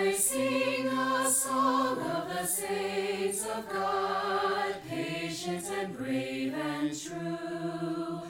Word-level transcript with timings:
I 0.00 0.14
sing 0.14 0.86
a 0.86 1.30
song 1.30 2.00
of 2.00 2.26
the 2.30 2.46
saints 2.46 3.44
of 3.44 3.68
God, 3.68 4.74
patient 4.88 5.62
and 5.78 5.94
brave 5.94 6.54
and 6.54 6.88
true, 6.98 8.22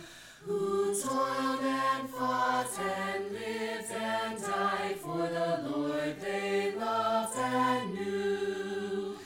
who 0.45 1.01
toiled 1.01 1.63
and 1.63 2.11
fought 2.11 2.77
and 2.77 3.33
lived 3.33 3.93
and 3.93 4.43
died 4.43 4.97
for 4.97 5.29
the 5.29 5.71
Lord 5.71 6.21
they 6.21 6.75
loved 6.75 7.39
and 7.39 7.95
knew. 7.95 9.17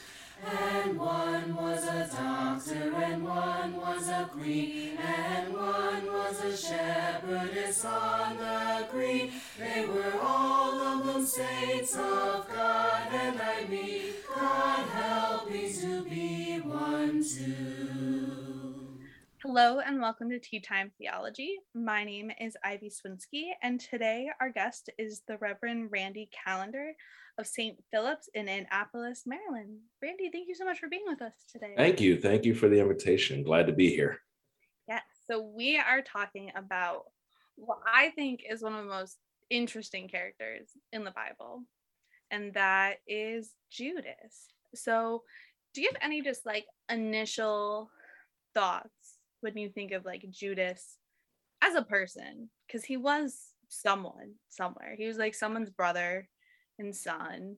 And 0.45 0.99
one 0.99 1.55
was 1.55 1.85
a 1.85 2.11
doctor, 2.15 2.93
and 2.95 3.25
one 3.25 3.75
was 3.75 4.09
a 4.11 4.29
queen, 4.31 4.99
and 4.99 5.51
one 5.51 6.07
was 6.13 6.45
a 6.45 6.55
shepherdess 6.55 7.87
on 7.87 8.37
the 8.37 8.87
green. 8.93 9.33
They 9.57 9.86
were 9.86 10.21
all 10.21 10.80
of 10.80 11.07
them 11.07 11.25
saints 11.25 11.95
of 11.95 12.48
God, 12.48 13.09
and 13.12 13.41
I 13.41 13.64
mean, 13.69 14.12
God 14.34 14.84
help 14.88 15.48
me 15.48 15.73
to 15.74 16.02
be 16.02 16.56
one 16.56 17.23
too. 17.23 18.98
Hello 19.45 19.79
and 19.79 20.01
welcome 20.01 20.29
to 20.30 20.41
Tea 20.41 20.59
Time 20.59 20.91
Theology. 20.98 21.56
My 21.73 22.02
name 22.02 22.32
is 22.41 22.56
Ivy 22.65 22.91
Swinsky, 22.91 23.51
and 23.62 23.79
today 23.79 24.27
our 24.41 24.51
guest 24.51 24.91
is 24.98 25.23
the 25.29 25.37
Reverend 25.37 25.91
Randy 25.93 26.29
Callender 26.45 26.91
of 27.38 27.46
St. 27.46 27.77
Philip's 27.93 28.29
in 28.34 28.48
Annapolis, 28.48 29.23
Maryland. 29.24 29.79
Randy, 30.02 30.30
thank 30.32 30.48
you 30.48 30.57
so 30.57 30.65
much 30.65 30.80
for 30.80 30.88
being 30.88 31.05
with 31.07 31.23
us 31.23 31.34
today. 31.52 31.74
Thank 31.77 32.01
you. 32.01 32.21
Thank 32.21 32.45
you 32.45 32.57
for 32.57 32.68
the 32.68 32.80
invitation. 32.80 33.45
Glad 33.45 33.68
to 33.68 33.73
be 33.73 33.91
here. 33.91 34.18
Yes. 34.88 35.02
So 35.30 35.52
we 35.57 35.79
are 35.79 36.02
talking 36.02 36.51
about 36.57 37.05
what 37.57 37.79
I 37.87 38.10
think 38.10 38.41
is 38.51 38.62
one 38.62 38.74
of 38.74 38.84
the 38.84 38.91
most 38.91 39.18
interesting 39.51 40.09
characters 40.09 40.69
in 40.93 41.05
the 41.05 41.12
Bible, 41.12 41.62
and 42.30 42.55
that 42.55 42.97
is 43.07 43.52
Judas. 43.71 44.48
So, 44.75 45.23
do 45.73 45.83
you 45.83 45.91
have 45.93 46.02
any 46.02 46.23
just 46.23 46.46
like 46.46 46.66
initial 46.91 47.91
thoughts 48.55 49.18
when 49.41 49.57
you 49.57 49.68
think 49.68 49.93
of 49.93 50.05
like 50.05 50.24
Judas 50.30 50.99
as 51.63 51.74
a 51.74 51.83
person? 51.83 52.51
Because 52.66 52.85
he 52.85 52.96
was 52.96 53.49
someone 53.68 54.35
somewhere. 54.51 54.95
He 54.96 55.07
was 55.07 55.18
like 55.18 55.35
someone's 55.35 55.71
brother 55.71 56.29
and 56.79 56.95
son. 56.95 57.57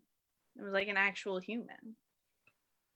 It 0.59 0.63
was 0.63 0.73
like 0.73 0.89
an 0.89 0.97
actual 0.97 1.39
human. 1.39 1.97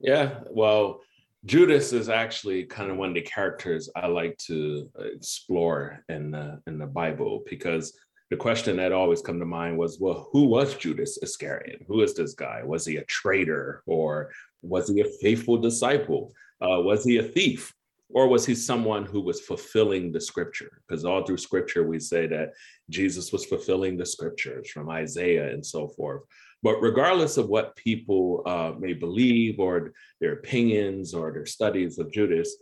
Yeah. 0.01 0.41
Well, 0.51 1.01
Judas 1.45 1.93
is 1.93 2.09
actually 2.09 2.65
kind 2.65 2.91
of 2.91 2.97
one 2.97 3.11
of 3.11 3.15
the 3.15 3.23
characters 3.23 3.89
I 3.97 4.07
like 4.07 4.37
to 4.47 4.91
uh, 4.99 5.05
explore 5.05 6.05
in 6.09 6.31
the 6.31 6.61
in 6.67 6.79
the 6.79 6.87
Bible 6.87 7.43
because 7.49 7.97
the 8.31 8.37
question 8.37 8.77
that 8.77 8.93
always 8.93 9.21
come 9.21 9.41
to 9.41 9.45
mind 9.45 9.77
was, 9.77 9.99
well, 10.01 10.29
who 10.33 10.45
was 10.45 10.77
Judas 10.77 11.19
Iscariot? 11.21 11.83
Who 11.89 12.03
is 12.03 12.15
this 12.15 12.35
guy? 12.35 12.63
Was 12.65 12.87
he 12.87 12.97
a 12.97 13.05
traitor 13.05 13.83
or 13.87 14.31
was 14.63 14.89
he 14.89 15.01
a 15.01 15.11
faithful 15.21 15.57
disciple? 15.57 16.33
Uh, 16.61 16.81
was 16.81 17.05
he 17.05 17.19
a 17.19 17.23
thief? 17.23 17.75
Or 18.13 18.29
was 18.29 18.45
he 18.45 18.57
someone 18.57 19.05
who 19.05 19.21
was 19.21 19.41
fulfilling 19.41 20.11
the 20.11 20.21
scripture? 20.21 20.83
Because 20.87 21.05
all 21.05 21.25
through 21.25 21.37
scripture, 21.37 21.87
we 21.87 22.01
say 22.01 22.27
that 22.27 22.51
Jesus 22.89 23.33
was 23.33 23.45
fulfilling 23.45 23.97
the 23.97 24.07
scriptures 24.07 24.69
from 24.69 24.91
Isaiah 24.91 25.53
and 25.53 25.65
so 25.65 25.89
forth. 25.89 26.23
But 26.63 26.81
regardless 26.81 27.37
of 27.37 27.49
what 27.49 27.77
people 27.77 28.43
uh, 28.47 28.73
may 28.79 28.95
believe 28.95 29.61
or 29.61 29.93
their 30.21 30.33
opinions 30.35 31.15
or 31.15 31.33
their 31.33 31.47
studies 31.47 31.99
of 31.99 32.13
Judas, 32.13 32.57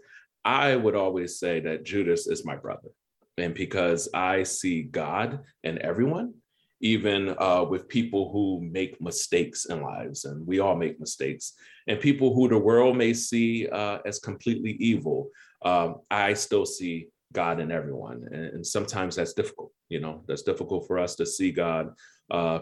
I 0.44 0.77
would 0.77 0.94
always 0.94 1.39
say 1.39 1.61
that 1.61 1.84
Judas 1.84 2.27
is 2.27 2.44
my 2.44 2.56
brother. 2.56 2.89
And 3.41 3.55
because 3.55 4.08
I 4.14 4.42
see 4.42 4.83
God 4.83 5.41
in 5.64 5.81
everyone, 5.83 6.34
even 6.81 7.34
uh, 7.39 7.64
with 7.69 7.89
people 7.89 8.30
who 8.30 8.61
make 8.61 9.00
mistakes 9.00 9.64
in 9.67 9.83
lives, 9.83 10.25
and 10.25 10.47
we 10.47 10.61
all 10.61 10.77
make 10.77 11.00
mistakes, 11.00 11.55
and 11.89 12.00
people 12.00 12.34
who 12.34 12.48
the 12.48 12.58
world 12.58 12.97
may 12.97 13.12
see 13.12 13.69
uh, 13.69 13.98
as 14.06 14.19
completely 14.19 14.72
evil, 14.72 15.30
um, 15.62 15.97
I 16.11 16.34
still 16.34 16.67
see 16.67 17.08
God 17.33 17.61
in 17.61 17.73
everyone. 17.73 18.29
And, 18.30 18.45
and, 18.45 18.67
sometimes 18.67 19.17
that's 19.17 19.35
difficult, 19.35 19.73
you 19.89 20.01
know, 20.01 20.23
that's 20.27 20.42
difficult 20.42 20.86
for 20.86 20.98
us 20.98 21.14
to 21.17 21.27
see 21.27 21.51
God 21.51 21.91
uh, 22.30 22.61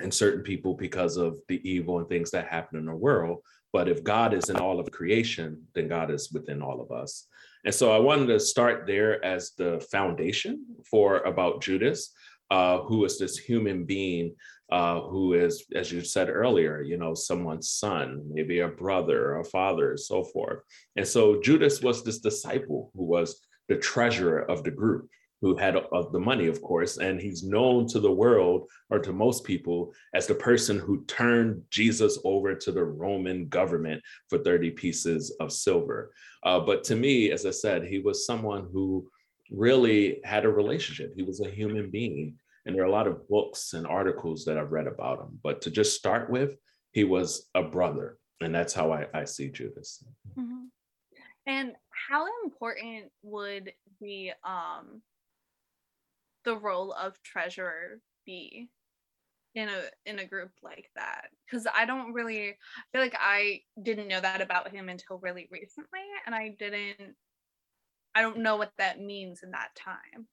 in 0.00 0.10
certain 0.10 0.42
people 0.42 0.74
because 0.74 1.16
of 1.16 1.38
the 1.48 1.60
evil 1.68 1.98
and 1.98 2.08
things 2.08 2.30
that 2.30 2.48
happen 2.48 2.78
in 2.78 2.86
the 2.86 2.94
world. 2.94 3.42
But 3.72 3.88
if 3.88 4.02
God 4.02 4.32
is 4.32 4.48
in 4.48 4.56
all 4.56 4.80
of 4.80 4.90
creation, 4.90 5.62
then 5.74 5.88
God 5.88 6.10
is 6.10 6.32
within 6.32 6.62
all 6.62 6.80
of 6.80 6.90
us. 6.90 7.26
And 7.66 7.74
so 7.74 7.90
I 7.90 7.98
wanted 7.98 8.28
to 8.28 8.38
start 8.38 8.86
there 8.86 9.22
as 9.24 9.50
the 9.58 9.84
foundation 9.90 10.64
for 10.88 11.18
about 11.18 11.60
Judas, 11.60 12.12
uh, 12.48 12.78
who 12.78 13.04
is 13.04 13.18
this 13.18 13.36
human 13.36 13.84
being 13.84 14.36
uh, 14.70 15.00
who 15.00 15.34
is, 15.34 15.64
as 15.74 15.90
you 15.90 16.02
said 16.02 16.28
earlier, 16.28 16.80
you 16.80 16.96
know, 16.96 17.12
someone's 17.14 17.70
son, 17.70 18.22
maybe 18.32 18.60
a 18.60 18.68
brother, 18.68 19.38
a 19.38 19.44
father, 19.44 19.96
so 19.96 20.24
forth. 20.24 20.60
And 20.96 21.06
so 21.06 21.40
Judas 21.40 21.82
was 21.82 22.02
this 22.02 22.20
disciple 22.20 22.90
who 22.94 23.04
was 23.04 23.40
the 23.68 23.76
treasurer 23.76 24.48
of 24.48 24.62
the 24.62 24.70
group 24.70 25.08
who 25.40 25.54
had 25.56 25.76
of 25.76 26.12
the 26.12 26.18
money, 26.18 26.46
of 26.46 26.62
course, 26.62 26.96
and 26.96 27.20
he's 27.20 27.44
known 27.44 27.86
to 27.86 28.00
the 28.00 28.10
world 28.10 28.68
or 28.90 28.98
to 28.98 29.12
most 29.12 29.44
people 29.44 29.92
as 30.14 30.26
the 30.26 30.34
person 30.34 30.78
who 30.78 31.04
turned 31.04 31.62
Jesus 31.70 32.18
over 32.24 32.54
to 32.54 32.72
the 32.72 32.84
Roman 32.84 33.46
government 33.48 34.02
for 34.28 34.38
30 34.38 34.70
pieces 34.70 35.36
of 35.40 35.52
silver. 35.52 36.10
Uh, 36.46 36.60
but 36.60 36.84
to 36.84 36.94
me, 36.94 37.32
as 37.32 37.44
I 37.44 37.50
said, 37.50 37.84
he 37.84 37.98
was 37.98 38.24
someone 38.24 38.68
who 38.72 39.10
really 39.50 40.20
had 40.24 40.44
a 40.44 40.48
relationship. 40.48 41.12
He 41.16 41.24
was 41.24 41.40
a 41.40 41.50
human 41.50 41.90
being. 41.90 42.36
And 42.64 42.74
there 42.74 42.82
are 42.82 42.86
a 42.88 42.98
lot 42.98 43.08
of 43.08 43.28
books 43.28 43.74
and 43.74 43.86
articles 43.86 44.44
that 44.44 44.56
I've 44.56 44.72
read 44.72 44.86
about 44.86 45.20
him. 45.20 45.40
But 45.42 45.60
to 45.62 45.70
just 45.70 45.96
start 45.96 46.30
with, 46.30 46.56
he 46.92 47.02
was 47.02 47.48
a 47.54 47.62
brother. 47.62 48.18
And 48.40 48.54
that's 48.54 48.72
how 48.72 48.92
I, 48.92 49.06
I 49.12 49.24
see 49.24 49.48
Judas. 49.50 50.04
Mm-hmm. 50.38 50.66
And 51.48 51.72
how 52.08 52.26
important 52.44 53.10
would 53.22 53.72
the 54.00 54.32
um 54.44 55.02
the 56.44 56.56
role 56.56 56.92
of 56.92 57.20
treasurer 57.22 58.00
be 58.24 58.68
in 59.56 59.70
a 59.70 59.82
in 60.04 60.18
a 60.18 60.26
group 60.26 60.50
like 60.62 60.90
that 60.94 61.28
because 61.44 61.66
i 61.74 61.86
don't 61.86 62.12
really 62.12 62.50
I 62.50 62.54
feel 62.92 63.00
like 63.00 63.16
i 63.18 63.62
didn't 63.82 64.06
know 64.06 64.20
that 64.20 64.42
about 64.42 64.70
him 64.70 64.90
until 64.90 65.18
really 65.18 65.48
recently 65.50 66.00
and 66.26 66.34
i 66.34 66.54
didn't 66.58 67.16
i 68.14 68.20
don't 68.20 68.38
know 68.38 68.56
what 68.56 68.72
that 68.78 69.00
means 69.00 69.40
in 69.42 69.50
that 69.52 69.70
time. 69.74 70.26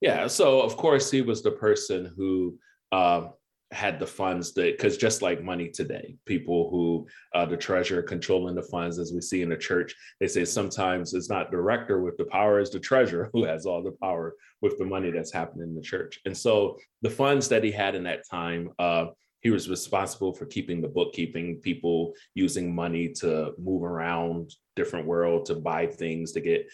Yeah 0.00 0.26
so 0.26 0.60
of 0.60 0.76
course 0.76 1.10
he 1.10 1.22
was 1.22 1.42
the 1.42 1.52
person 1.52 2.12
who 2.16 2.58
uh, 2.92 3.28
had 3.72 3.98
the 3.98 4.06
funds 4.06 4.52
that 4.54 4.76
because 4.76 4.96
just 4.96 5.22
like 5.22 5.42
money 5.42 5.68
today 5.68 6.14
people 6.24 6.70
who 6.70 7.04
uh, 7.34 7.44
the 7.44 7.56
treasurer 7.56 8.00
controlling 8.00 8.54
the 8.54 8.62
funds 8.62 8.96
as 8.96 9.12
we 9.12 9.20
see 9.20 9.42
in 9.42 9.48
the 9.48 9.56
church 9.56 9.92
they 10.20 10.28
say 10.28 10.44
sometimes 10.44 11.14
it's 11.14 11.28
not 11.28 11.50
director 11.50 12.00
with 12.00 12.16
the 12.16 12.26
power 12.26 12.60
is 12.60 12.70
the 12.70 12.78
treasurer 12.78 13.28
who 13.32 13.44
has 13.44 13.66
all 13.66 13.82
the 13.82 13.96
power 14.00 14.36
with 14.62 14.78
the 14.78 14.84
money 14.84 15.10
that's 15.10 15.32
happening 15.32 15.68
in 15.68 15.74
the 15.74 15.82
church. 15.82 16.20
And 16.24 16.36
so 16.36 16.78
the 17.02 17.10
funds 17.10 17.48
that 17.48 17.64
he 17.64 17.70
had 17.70 17.94
in 17.94 18.04
that 18.04 18.28
time 18.28 18.70
uh, 18.78 19.06
he 19.42 19.50
was 19.50 19.70
responsible 19.70 20.32
for 20.32 20.46
keeping 20.46 20.80
the 20.80 20.88
bookkeeping 20.88 21.60
people 21.60 22.14
using 22.34 22.74
money 22.74 23.08
to 23.08 23.52
move 23.58 23.84
around 23.84 24.52
different 24.74 25.06
world 25.06 25.46
to 25.46 25.54
buy 25.54 25.86
things 25.86 26.32
to 26.32 26.40
get 26.40 26.68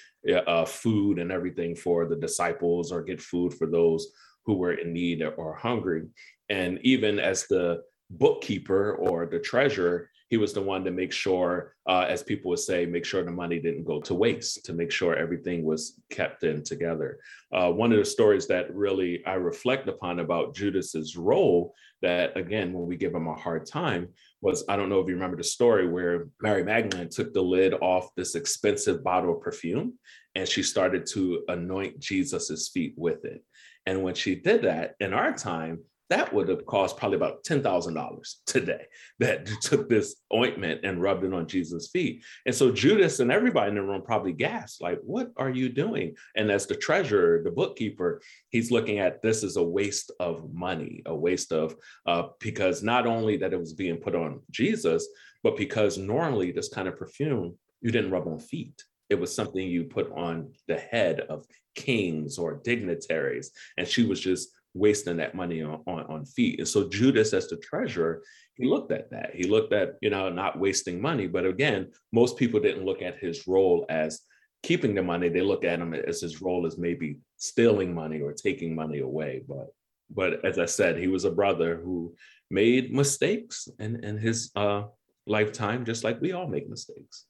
uh, 0.46 0.64
food 0.64 1.18
and 1.18 1.30
everything 1.30 1.74
for 1.74 2.06
the 2.06 2.16
disciples 2.16 2.90
or 2.90 3.02
get 3.02 3.20
food 3.20 3.52
for 3.52 3.66
those 3.66 4.08
who 4.46 4.54
were 4.54 4.74
in 4.74 4.92
need 4.92 5.22
or 5.22 5.54
hungry 5.54 6.04
and 6.52 6.78
even 6.82 7.18
as 7.18 7.46
the 7.46 7.82
bookkeeper 8.10 8.94
or 8.96 9.24
the 9.24 9.38
treasurer, 9.38 10.10
he 10.28 10.36
was 10.36 10.52
the 10.52 10.60
one 10.60 10.84
to 10.84 10.90
make 10.90 11.12
sure, 11.12 11.74
uh, 11.88 12.04
as 12.08 12.22
people 12.22 12.50
would 12.50 12.58
say, 12.58 12.84
make 12.84 13.06
sure 13.06 13.24
the 13.24 13.30
money 13.30 13.58
didn't 13.58 13.84
go 13.84 14.00
to 14.02 14.14
waste, 14.14 14.64
to 14.66 14.74
make 14.74 14.90
sure 14.90 15.16
everything 15.16 15.64
was 15.64 16.00
kept 16.10 16.44
in 16.44 16.62
together. 16.62 17.18
Uh, 17.52 17.70
one 17.70 17.90
of 17.90 17.98
the 17.98 18.04
stories 18.04 18.46
that 18.48 18.74
really 18.74 19.24
I 19.24 19.34
reflect 19.34 19.88
upon 19.88 20.20
about 20.20 20.54
Judas's 20.54 21.16
role, 21.16 21.74
that 22.02 22.36
again, 22.36 22.74
when 22.74 22.86
we 22.86 22.96
give 22.96 23.14
him 23.14 23.28
a 23.28 23.34
hard 23.34 23.66
time, 23.66 24.08
was 24.42 24.62
I 24.68 24.76
don't 24.76 24.90
know 24.90 25.00
if 25.00 25.08
you 25.08 25.14
remember 25.14 25.36
the 25.38 25.44
story 25.44 25.88
where 25.88 26.28
Mary 26.42 26.64
Magdalene 26.64 27.08
took 27.08 27.32
the 27.32 27.42
lid 27.42 27.74
off 27.74 28.14
this 28.14 28.34
expensive 28.34 29.02
bottle 29.02 29.36
of 29.36 29.40
perfume 29.40 29.94
and 30.34 30.48
she 30.48 30.62
started 30.62 31.06
to 31.06 31.44
anoint 31.48 32.00
Jesus's 32.00 32.68
feet 32.68 32.94
with 32.96 33.24
it. 33.24 33.42
And 33.86 34.02
when 34.02 34.14
she 34.14 34.34
did 34.34 34.62
that 34.62 34.94
in 35.00 35.12
our 35.12 35.32
time, 35.32 35.80
that 36.12 36.30
would 36.34 36.46
have 36.48 36.66
cost 36.66 36.98
probably 36.98 37.16
about 37.16 37.42
$10,000 37.42 38.34
today 38.44 38.84
that 39.18 39.46
took 39.62 39.88
this 39.88 40.16
ointment 40.34 40.82
and 40.84 41.00
rubbed 41.00 41.24
it 41.24 41.32
on 41.32 41.46
Jesus' 41.46 41.88
feet. 41.88 42.22
And 42.44 42.54
so 42.54 42.70
Judas 42.70 43.20
and 43.20 43.32
everybody 43.32 43.70
in 43.70 43.76
the 43.76 43.82
room 43.82 44.02
probably 44.02 44.34
gasped, 44.34 44.82
like, 44.82 44.98
what 45.02 45.32
are 45.38 45.48
you 45.48 45.70
doing? 45.70 46.14
And 46.36 46.50
as 46.50 46.66
the 46.66 46.74
treasurer, 46.74 47.40
the 47.42 47.50
bookkeeper, 47.50 48.20
he's 48.50 48.70
looking 48.70 48.98
at 48.98 49.22
this 49.22 49.42
as 49.42 49.56
a 49.56 49.62
waste 49.62 50.12
of 50.20 50.52
money, 50.52 51.02
a 51.06 51.14
waste 51.14 51.50
of, 51.50 51.74
uh, 52.06 52.24
because 52.40 52.82
not 52.82 53.06
only 53.06 53.38
that 53.38 53.54
it 53.54 53.58
was 53.58 53.72
being 53.72 53.96
put 53.96 54.14
on 54.14 54.42
Jesus, 54.50 55.08
but 55.42 55.56
because 55.56 55.96
normally 55.96 56.52
this 56.52 56.68
kind 56.68 56.88
of 56.88 56.98
perfume, 56.98 57.56
you 57.80 57.90
didn't 57.90 58.10
rub 58.10 58.28
on 58.28 58.38
feet. 58.38 58.84
It 59.08 59.18
was 59.18 59.34
something 59.34 59.66
you 59.66 59.84
put 59.84 60.12
on 60.12 60.52
the 60.68 60.76
head 60.76 61.20
of 61.20 61.46
kings 61.74 62.36
or 62.36 62.60
dignitaries. 62.62 63.50
And 63.78 63.88
she 63.88 64.04
was 64.04 64.20
just 64.20 64.50
wasting 64.74 65.16
that 65.18 65.34
money 65.34 65.62
on, 65.62 65.82
on, 65.86 66.04
on 66.04 66.24
feet. 66.24 66.58
And 66.58 66.68
so 66.68 66.88
Judas, 66.88 67.32
as 67.32 67.48
the 67.48 67.56
treasurer, 67.56 68.22
he 68.54 68.66
looked 68.66 68.92
at 68.92 69.10
that. 69.10 69.34
He 69.34 69.44
looked 69.44 69.72
at, 69.72 69.96
you 70.00 70.10
know, 70.10 70.28
not 70.28 70.58
wasting 70.58 71.00
money. 71.00 71.26
But 71.26 71.46
again, 71.46 71.90
most 72.12 72.36
people 72.36 72.60
didn't 72.60 72.84
look 72.84 73.02
at 73.02 73.18
his 73.18 73.46
role 73.46 73.86
as 73.88 74.20
keeping 74.62 74.94
the 74.94 75.02
money. 75.02 75.28
They 75.28 75.40
look 75.40 75.64
at 75.64 75.80
him 75.80 75.94
as 75.94 76.20
his 76.20 76.40
role 76.40 76.66
as 76.66 76.78
maybe 76.78 77.18
stealing 77.36 77.94
money 77.94 78.20
or 78.20 78.32
taking 78.32 78.74
money 78.74 79.00
away. 79.00 79.42
But 79.46 79.68
but 80.14 80.44
as 80.44 80.58
I 80.58 80.66
said, 80.66 80.98
he 80.98 81.08
was 81.08 81.24
a 81.24 81.30
brother 81.30 81.80
who 81.82 82.14
made 82.50 82.92
mistakes 82.92 83.66
in, 83.78 84.04
in 84.04 84.18
his 84.18 84.50
uh, 84.54 84.82
lifetime, 85.26 85.86
just 85.86 86.04
like 86.04 86.20
we 86.20 86.32
all 86.32 86.46
make 86.46 86.68
mistakes. 86.68 87.24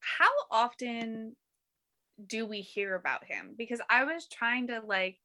How 0.00 0.30
often 0.50 1.36
do 2.26 2.44
we 2.44 2.60
hear 2.60 2.96
about 2.96 3.24
him? 3.24 3.54
Because 3.56 3.80
I 3.88 4.04
was 4.04 4.26
trying 4.26 4.66
to 4.68 4.80
like 4.84 5.18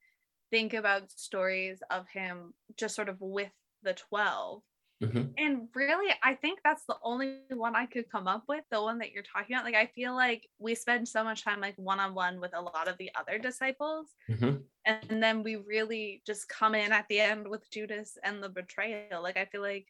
think 0.51 0.74
about 0.74 1.12
stories 1.12 1.80
of 1.90 2.07
him 2.07 2.54
just 2.78 2.96
sort 2.96 3.10
of 3.10 3.18
with 3.19 3.51
the 3.84 3.94
12. 3.94 4.62
Mm-hmm. 5.01 5.31
And 5.38 5.68
really, 5.75 6.13
I 6.22 6.34
think 6.34 6.60
that's 6.63 6.84
the 6.86 6.98
only 7.04 7.38
one 7.51 7.74
I 7.74 7.86
could 7.86 8.12
come 8.12 8.28
up 8.28 8.44
with, 8.50 8.66
the 8.69 8.81
one 8.81 9.00
that 9.00 9.12
you're 9.12 9.24
talking 9.24 9.56
about. 9.56 9.63
Like, 9.63 9.75
I 9.75 9.86
feel 9.96 10.13
like 10.13 10.46
we 10.57 10.75
spend 10.75 11.07
so 11.07 11.24
much 11.24 11.44
time 11.44 11.62
like 11.62 11.75
one 11.78 12.01
on 12.01 12.13
one 12.13 12.42
with 12.42 12.51
a 12.54 12.62
lot 12.62 12.90
of 12.90 12.98
the 12.98 13.10
other 13.18 13.40
disciples. 13.40 14.07
Mm-hmm. 14.30 14.57
And 14.86 15.24
then 15.24 15.42
we 15.42 15.56
really 15.56 16.22
just 16.28 16.50
come 16.50 16.75
in 16.75 16.92
at 16.92 17.06
the 17.10 17.19
end 17.22 17.48
with 17.48 17.69
Judas 17.72 18.18
and 18.24 18.44
the 18.44 18.50
betrayal. 18.50 19.24
Like, 19.24 19.38
I 19.38 19.46
feel 19.46 19.62
like 19.62 19.88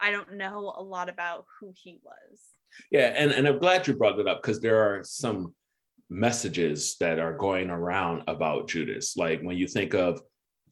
I 0.00 0.10
don't 0.10 0.34
know 0.34 0.72
a 0.74 0.82
lot 0.82 1.10
about 1.10 1.44
who 1.60 1.74
he 1.76 1.98
was. 2.02 2.40
Yeah. 2.90 3.12
And, 3.14 3.32
and 3.32 3.46
I'm 3.46 3.58
glad 3.58 3.86
you 3.86 3.94
brought 3.94 4.18
it 4.18 4.28
up 4.28 4.42
because 4.42 4.60
there 4.60 4.80
are 4.80 5.04
some 5.04 5.54
messages 6.08 6.96
that 7.00 7.18
are 7.18 7.36
going 7.36 7.70
around 7.70 8.22
about 8.28 8.68
Judas. 8.68 9.16
Like, 9.16 9.40
when 9.42 9.56
you 9.56 9.66
think 9.66 9.94
of 9.94 10.20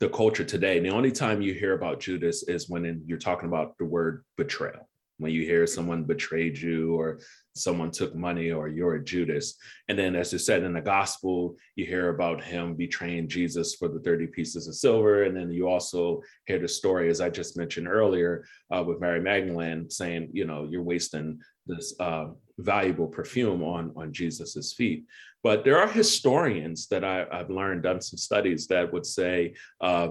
the 0.01 0.09
culture 0.09 0.45
today. 0.45 0.81
The 0.81 0.91
only 0.91 1.13
time 1.13 1.41
you 1.41 1.55
hear 1.55 1.75
about 1.75 2.01
Judas 2.01 2.43
is 2.49 2.69
when 2.69 3.03
you're 3.07 3.19
talking 3.19 3.49
about 3.49 3.79
the 3.79 3.85
word 3.85 4.25
betrayal. 4.37 4.89
When 5.19 5.32
you 5.32 5.43
hear 5.43 5.66
someone 5.66 6.05
betrayed 6.05 6.58
you 6.58 6.94
or 6.94 7.20
someone 7.55 7.90
took 7.90 8.14
money 8.14 8.50
or 8.50 8.69
you're 8.69 8.96
a 8.96 9.05
Judas. 9.05 9.56
And 9.88 9.99
then, 9.99 10.16
as 10.16 10.32
you 10.32 10.38
said 10.38 10.64
in 10.64 10.72
the 10.72 10.81
gospel, 10.81 11.56
you 11.76 11.87
hear 11.87 12.08
about 12.08 12.43
him 12.43 12.75
betraying 12.75 13.28
Jesus 13.28 13.76
for 13.76 13.88
the 13.88 14.00
30 14.00 14.26
pieces 14.28 14.66
of 14.66 14.75
silver. 14.75 15.25
And 15.25 15.37
then 15.37 15.50
you 15.52 15.69
also 15.69 16.20
hear 16.46 16.58
the 16.58 16.69
story, 16.69 17.11
as 17.11 17.20
I 17.20 17.31
just 17.31 17.56
mentioned 17.56 17.87
earlier, 17.88 18.44
uh, 18.75 18.82
with 18.82 19.00
Mary 19.00 19.20
Magdalene 19.20 19.88
saying, 19.88 20.31
you 20.32 20.46
know, 20.46 20.66
you're 20.69 20.82
wasting 20.82 21.38
this 21.66 21.94
uh, 22.00 22.26
valuable 22.58 23.06
perfume 23.06 23.62
on, 23.62 23.93
on 23.96 24.12
Jesus's 24.12 24.72
feet. 24.72 25.05
But 25.43 25.64
there 25.64 25.78
are 25.78 25.88
historians 25.88 26.88
that 26.88 27.05
I, 27.05 27.26
have 27.31 27.50
learned, 27.50 27.82
done 27.82 28.00
some 28.00 28.19
studies 28.19 28.66
that 28.69 28.93
would 28.93 29.06
say 29.06 29.55
uh, 29.81 30.08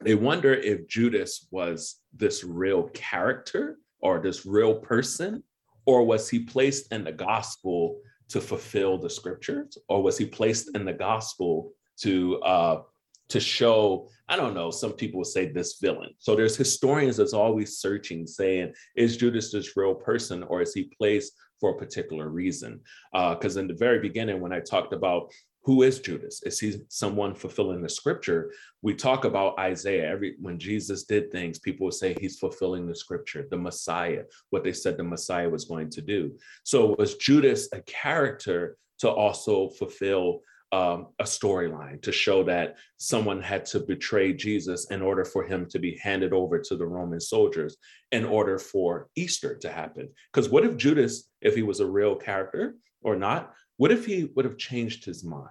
they 0.00 0.14
wonder 0.14 0.54
if 0.54 0.86
Judas 0.88 1.46
was 1.50 1.96
this 2.16 2.44
real 2.44 2.84
character 2.88 3.78
or 4.00 4.20
this 4.20 4.46
real 4.46 4.74
person, 4.74 5.42
or 5.86 6.04
was 6.04 6.28
he 6.28 6.40
placed 6.40 6.92
in 6.92 7.04
the 7.04 7.12
gospel 7.12 8.00
to 8.28 8.40
fulfill 8.40 8.98
the 8.98 9.10
scriptures, 9.10 9.78
or 9.88 10.02
was 10.02 10.18
he 10.18 10.26
placed 10.26 10.74
in 10.74 10.84
the 10.84 10.92
gospel 10.92 11.72
to 11.98 12.40
uh, 12.42 12.82
to 13.28 13.40
show 13.40 14.08
i 14.30 14.36
don't 14.36 14.54
know 14.54 14.70
some 14.70 14.92
people 14.94 15.18
would 15.18 15.26
say 15.26 15.46
this 15.46 15.78
villain 15.82 16.08
so 16.18 16.34
there's 16.34 16.56
historians 16.56 17.18
that's 17.18 17.34
always 17.34 17.76
searching 17.76 18.26
saying 18.26 18.72
is 18.96 19.18
judas 19.18 19.52
this 19.52 19.76
real 19.76 19.94
person 19.94 20.42
or 20.44 20.62
is 20.62 20.72
he 20.72 20.90
placed 20.96 21.34
for 21.60 21.70
a 21.70 21.76
particular 21.76 22.28
reason. 22.28 22.80
Because 23.12 23.56
uh, 23.56 23.60
in 23.60 23.66
the 23.66 23.74
very 23.74 24.00
beginning, 24.00 24.40
when 24.40 24.52
I 24.52 24.60
talked 24.60 24.92
about 24.92 25.32
who 25.62 25.82
is 25.82 26.00
Judas? 26.00 26.42
Is 26.44 26.58
he 26.58 26.80
someone 26.88 27.34
fulfilling 27.34 27.82
the 27.82 27.88
scripture? 27.88 28.52
We 28.80 28.94
talk 28.94 29.24
about 29.24 29.58
Isaiah. 29.58 30.10
Every 30.10 30.36
when 30.40 30.58
Jesus 30.58 31.04
did 31.04 31.30
things, 31.30 31.58
people 31.58 31.84
would 31.86 31.94
say 31.94 32.16
he's 32.18 32.38
fulfilling 32.38 32.86
the 32.86 32.94
scripture, 32.94 33.46
the 33.50 33.58
Messiah, 33.58 34.22
what 34.50 34.64
they 34.64 34.72
said 34.72 34.96
the 34.96 35.04
Messiah 35.04 35.48
was 35.48 35.66
going 35.66 35.90
to 35.90 36.00
do. 36.00 36.36
So 36.64 36.94
was 36.98 37.16
Judas 37.16 37.68
a 37.72 37.82
character 37.82 38.76
to 39.00 39.10
also 39.10 39.68
fulfill 39.70 40.40
um, 40.70 41.08
a 41.18 41.24
storyline 41.24 42.02
to 42.02 42.12
show 42.12 42.42
that 42.44 42.76
someone 42.98 43.40
had 43.40 43.64
to 43.66 43.80
betray 43.80 44.34
Jesus 44.34 44.90
in 44.90 45.00
order 45.00 45.24
for 45.24 45.44
him 45.44 45.66
to 45.70 45.78
be 45.78 45.98
handed 46.02 46.32
over 46.32 46.58
to 46.58 46.76
the 46.76 46.86
Roman 46.86 47.20
soldiers 47.20 47.76
in 48.12 48.24
order 48.24 48.58
for 48.58 49.08
Easter 49.16 49.56
to 49.56 49.70
happen. 49.70 50.08
Because 50.32 50.50
what 50.50 50.64
if 50.64 50.76
Judas, 50.76 51.28
if 51.40 51.54
he 51.54 51.62
was 51.62 51.80
a 51.80 51.86
real 51.86 52.16
character 52.16 52.76
or 53.02 53.16
not, 53.16 53.54
what 53.78 53.90
if 53.90 54.04
he 54.04 54.28
would 54.36 54.44
have 54.44 54.58
changed 54.58 55.04
his 55.04 55.24
mind? 55.24 55.48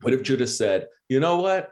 What 0.00 0.12
if 0.12 0.22
Judas 0.22 0.58
said, 0.58 0.88
you 1.08 1.20
know 1.20 1.36
what? 1.36 1.70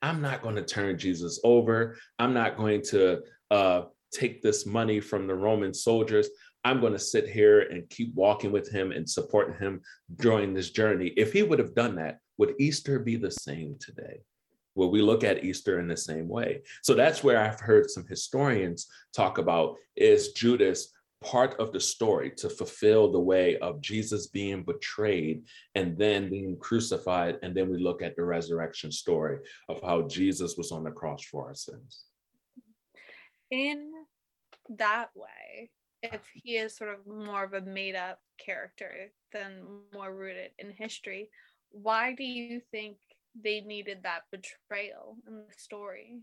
I'm 0.00 0.22
not 0.22 0.42
going 0.42 0.54
to 0.54 0.62
turn 0.62 0.98
Jesus 0.98 1.40
over. 1.44 1.98
I'm 2.18 2.32
not 2.32 2.56
going 2.56 2.82
to 2.90 3.20
uh, 3.50 3.82
take 4.12 4.40
this 4.40 4.64
money 4.64 5.00
from 5.00 5.26
the 5.26 5.34
Roman 5.34 5.74
soldiers. 5.74 6.28
I'm 6.64 6.80
going 6.80 6.92
to 6.92 6.98
sit 6.98 7.28
here 7.28 7.60
and 7.60 7.88
keep 7.90 8.14
walking 8.14 8.52
with 8.52 8.70
him 8.70 8.92
and 8.92 9.08
supporting 9.08 9.58
him 9.58 9.80
during 10.16 10.54
this 10.54 10.70
journey. 10.70 11.08
If 11.16 11.32
he 11.32 11.42
would 11.42 11.58
have 11.58 11.74
done 11.74 11.96
that, 11.96 12.20
would 12.38 12.54
Easter 12.58 12.98
be 12.98 13.16
the 13.16 13.30
same 13.30 13.76
today? 13.80 14.20
Will 14.76 14.90
we 14.90 15.02
look 15.02 15.24
at 15.24 15.44
Easter 15.44 15.80
in 15.80 15.88
the 15.88 15.96
same 15.96 16.28
way? 16.28 16.62
So 16.82 16.94
that's 16.94 17.24
where 17.24 17.40
I've 17.40 17.58
heard 17.58 17.90
some 17.90 18.06
historians 18.06 18.86
talk 19.12 19.38
about 19.38 19.74
is 19.96 20.32
Judas 20.32 20.92
part 21.22 21.58
of 21.58 21.72
the 21.72 21.80
story 21.80 22.30
to 22.36 22.48
fulfill 22.48 23.10
the 23.10 23.20
way 23.20 23.56
of 23.58 23.80
Jesus 23.80 24.28
being 24.28 24.62
betrayed 24.62 25.42
and 25.74 25.96
then 25.98 26.30
being 26.30 26.56
crucified. 26.58 27.38
And 27.42 27.54
then 27.54 27.70
we 27.70 27.78
look 27.78 28.02
at 28.02 28.16
the 28.16 28.24
resurrection 28.24 28.92
story 28.92 29.38
of 29.68 29.80
how 29.82 30.02
Jesus 30.02 30.56
was 30.56 30.70
on 30.70 30.84
the 30.84 30.90
cross 30.90 31.24
for 31.24 31.48
our 31.48 31.54
sins. 31.54 32.04
In 33.50 33.90
that 34.76 35.10
way, 35.14 35.70
if 36.02 36.20
he 36.32 36.56
is 36.56 36.76
sort 36.76 36.90
of 36.90 37.06
more 37.06 37.44
of 37.44 37.54
a 37.54 37.60
made 37.62 37.96
up 37.96 38.20
character 38.38 39.10
than 39.32 39.62
more 39.92 40.14
rooted 40.14 40.50
in 40.58 40.70
history, 40.70 41.30
why 41.70 42.14
do 42.14 42.24
you 42.24 42.60
think 42.70 42.96
they 43.42 43.60
needed 43.60 43.98
that 44.02 44.22
betrayal 44.30 45.16
in 45.26 45.34
the 45.34 45.54
story? 45.56 46.20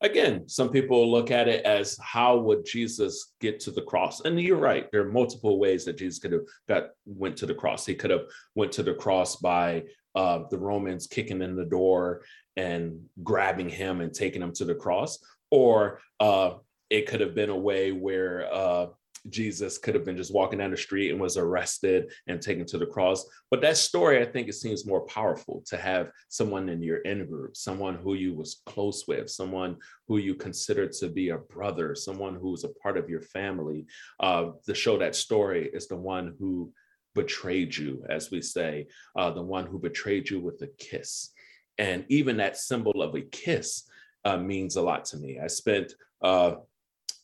Again, 0.00 0.48
some 0.48 0.70
people 0.70 1.10
look 1.10 1.30
at 1.30 1.48
it 1.48 1.64
as 1.64 1.98
how 2.00 2.36
would 2.38 2.64
Jesus 2.64 3.34
get 3.40 3.58
to 3.60 3.70
the 3.70 3.82
cross? 3.82 4.20
And 4.20 4.40
you're 4.40 4.56
right. 4.56 4.90
There 4.92 5.02
are 5.02 5.12
multiple 5.12 5.58
ways 5.58 5.84
that 5.84 5.98
Jesus 5.98 6.20
could 6.20 6.32
have 6.32 6.42
got 6.68 6.90
went 7.04 7.36
to 7.38 7.46
the 7.46 7.54
cross. 7.54 7.84
He 7.84 7.94
could 7.94 8.10
have 8.10 8.26
went 8.54 8.72
to 8.72 8.82
the 8.82 8.94
cross 8.94 9.36
by 9.36 9.84
uh, 10.14 10.40
the 10.50 10.58
Romans 10.58 11.06
kicking 11.06 11.42
in 11.42 11.56
the 11.56 11.64
door 11.64 12.22
and 12.56 13.00
grabbing 13.22 13.68
him 13.68 14.00
and 14.00 14.12
taking 14.12 14.42
him 14.42 14.52
to 14.52 14.64
the 14.64 14.74
cross, 14.74 15.18
or 15.50 16.00
uh, 16.20 16.54
it 16.90 17.06
could 17.06 17.20
have 17.20 17.34
been 17.34 17.50
a 17.50 17.56
way 17.56 17.92
where 17.92 18.52
uh, 18.52 18.86
Jesus 19.30 19.78
could 19.78 19.94
have 19.94 20.04
been 20.04 20.16
just 20.16 20.32
walking 20.32 20.58
down 20.58 20.70
the 20.70 20.76
street 20.76 21.10
and 21.10 21.20
was 21.20 21.36
arrested 21.36 22.12
and 22.26 22.40
taken 22.40 22.66
to 22.66 22.78
the 22.78 22.86
cross. 22.86 23.24
But 23.50 23.60
that 23.62 23.76
story, 23.76 24.20
I 24.20 24.24
think 24.24 24.48
it 24.48 24.54
seems 24.54 24.86
more 24.86 25.02
powerful 25.02 25.62
to 25.66 25.76
have 25.76 26.10
someone 26.28 26.68
in 26.68 26.82
your 26.82 26.98
in 26.98 27.26
group, 27.26 27.56
someone 27.56 27.96
who 27.96 28.14
you 28.14 28.34
was 28.34 28.62
close 28.66 29.06
with, 29.06 29.30
someone 29.30 29.76
who 30.06 30.18
you 30.18 30.34
considered 30.34 30.92
to 30.94 31.08
be 31.08 31.30
a 31.30 31.38
brother, 31.38 31.94
someone 31.94 32.34
who 32.34 32.50
was 32.50 32.64
a 32.64 32.74
part 32.82 32.96
of 32.96 33.08
your 33.08 33.22
family. 33.22 33.86
Uh, 34.20 34.50
to 34.66 34.74
show 34.74 34.98
that 34.98 35.14
story 35.14 35.70
is 35.72 35.88
the 35.88 35.96
one 35.96 36.34
who 36.38 36.72
betrayed 37.14 37.76
you, 37.76 38.04
as 38.08 38.30
we 38.30 38.40
say, 38.40 38.86
uh, 39.16 39.30
the 39.30 39.42
one 39.42 39.66
who 39.66 39.78
betrayed 39.78 40.28
you 40.30 40.40
with 40.40 40.60
a 40.62 40.68
kiss. 40.78 41.30
And 41.78 42.04
even 42.08 42.36
that 42.36 42.56
symbol 42.56 43.02
of 43.02 43.14
a 43.14 43.22
kiss 43.22 43.84
uh, 44.24 44.36
means 44.36 44.76
a 44.76 44.82
lot 44.82 45.04
to 45.06 45.16
me. 45.16 45.38
I 45.38 45.46
spent 45.46 45.94
uh, 46.22 46.56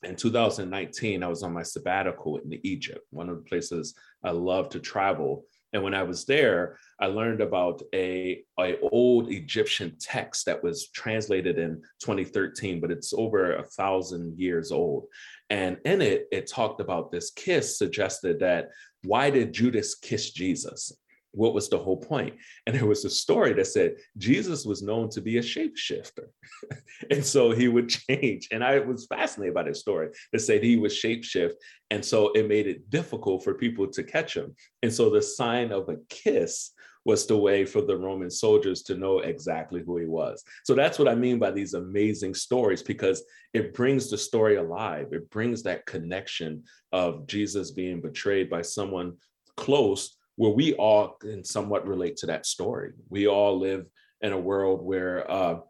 in 0.05 0.17
2019, 0.17 1.23
I 1.23 1.29
was 1.29 1.43
on 1.43 1.53
my 1.53 1.63
sabbatical 1.63 2.39
in 2.39 2.61
Egypt, 2.63 3.07
one 3.11 3.29
of 3.29 3.37
the 3.37 3.49
places 3.49 3.95
I 4.23 4.31
love 4.31 4.69
to 4.71 4.81
travel. 4.81 5.45
And 5.73 5.83
when 5.83 5.95
I 5.95 6.05
was 6.05 6.25
there, 6.25 6.79
I 7.01 7.07
learned 7.07 7.41
about 7.41 7.83
a, 7.93 8.45
a 8.61 8.79
old 8.81 9.31
Egyptian 9.31 9.97
text 10.01 10.47
that 10.47 10.63
was 10.63 10.89
translated 10.91 11.59
in 11.59 11.83
2013, 12.01 12.81
but 12.81 12.93
it's 12.93 13.13
over 13.13 13.57
a 13.57 13.65
thousand 13.65 14.39
years 14.39 14.71
old. 14.71 15.07
And 15.51 15.79
in 15.85 16.01
it, 16.01 16.29
it 16.31 16.47
talked 16.47 16.81
about 16.81 17.11
this 17.11 17.31
kiss, 17.31 17.77
suggested 17.77 18.39
that 18.41 18.71
why 19.03 19.31
did 19.31 19.53
Judas 19.53 19.97
kiss 19.97 20.31
Jesus? 20.31 20.93
What 21.35 21.55
was 21.55 21.69
the 21.69 21.79
whole 21.79 21.97
point? 21.97 22.35
And 22.67 22.75
there 22.75 22.87
was 22.87 23.05
a 23.05 23.11
story 23.11 23.53
that 23.55 23.67
said 23.67 23.97
Jesus 24.17 24.65
was 24.65 24.83
known 24.83 25.09
to 25.11 25.21
be 25.21 25.39
a 25.39 25.43
shapeshifter. 25.43 26.27
and 27.11 27.25
so 27.25 27.51
he 27.51 27.69
would 27.69 27.89
change. 27.89 28.49
And 28.51 28.63
I 28.63 28.79
was 28.79 29.07
fascinated 29.07 29.55
by 29.55 29.65
this 29.65 29.81
story 29.81 30.09
that 30.33 30.41
said 30.41 30.63
he 30.63 30.77
was 30.77 30.95
shapeshift. 30.95 31.55
And 31.91 32.05
so 32.05 32.33
it 32.33 32.49
made 32.49 32.67
it 32.67 32.89
difficult 32.91 33.45
for 33.45 33.55
people 33.55 33.87
to 33.89 34.03
catch 34.03 34.37
him. 34.37 34.55
And 34.83 34.93
so 34.93 35.11
the 35.11 35.23
sign 35.23 35.73
of 35.73 35.89
a 35.89 35.97
kiss 36.09 36.71
was 37.05 37.27
the 37.27 37.37
way 37.37 37.65
for 37.67 37.83
the 37.83 37.97
Roman 37.97 38.31
soldiers 38.31 38.83
to 38.85 38.95
know 38.95 39.19
exactly 39.19 39.83
who 39.85 39.99
he 39.99 40.07
was. 40.07 40.43
So 40.65 40.75
that's 40.75 40.99
what 40.99 41.09
I 41.09 41.15
mean 41.15 41.39
by 41.39 41.51
these 41.51 41.75
amazing 41.75 42.35
stories, 42.35 42.83
because 42.83 43.23
it 43.53 43.75
brings 43.75 44.09
the 44.09 44.17
story 44.17 44.57
alive. 44.57 45.09
It 45.13 45.29
brings 45.31 45.63
that 45.63 45.85
connection 45.85 46.65
of 46.93 47.27
Jesus 47.27 47.73
being 47.73 48.01
betrayed 48.01 48.49
by 48.49 48.63
someone 48.63 49.19
close 49.57 50.17
where 50.37 50.53
we 50.53 50.75
all 50.75 51.17
can 51.21 51.45
somewhat 51.45 51.87
relate 51.87 52.17
to 52.19 52.27
that 52.27 52.47
story. 52.47 52.93
We 53.09 53.29
all 53.29 53.59
live 53.59 53.87
in 54.21 54.33
a 54.33 54.39
world 54.39 54.83
where 54.83 55.31
uh, 55.31 55.61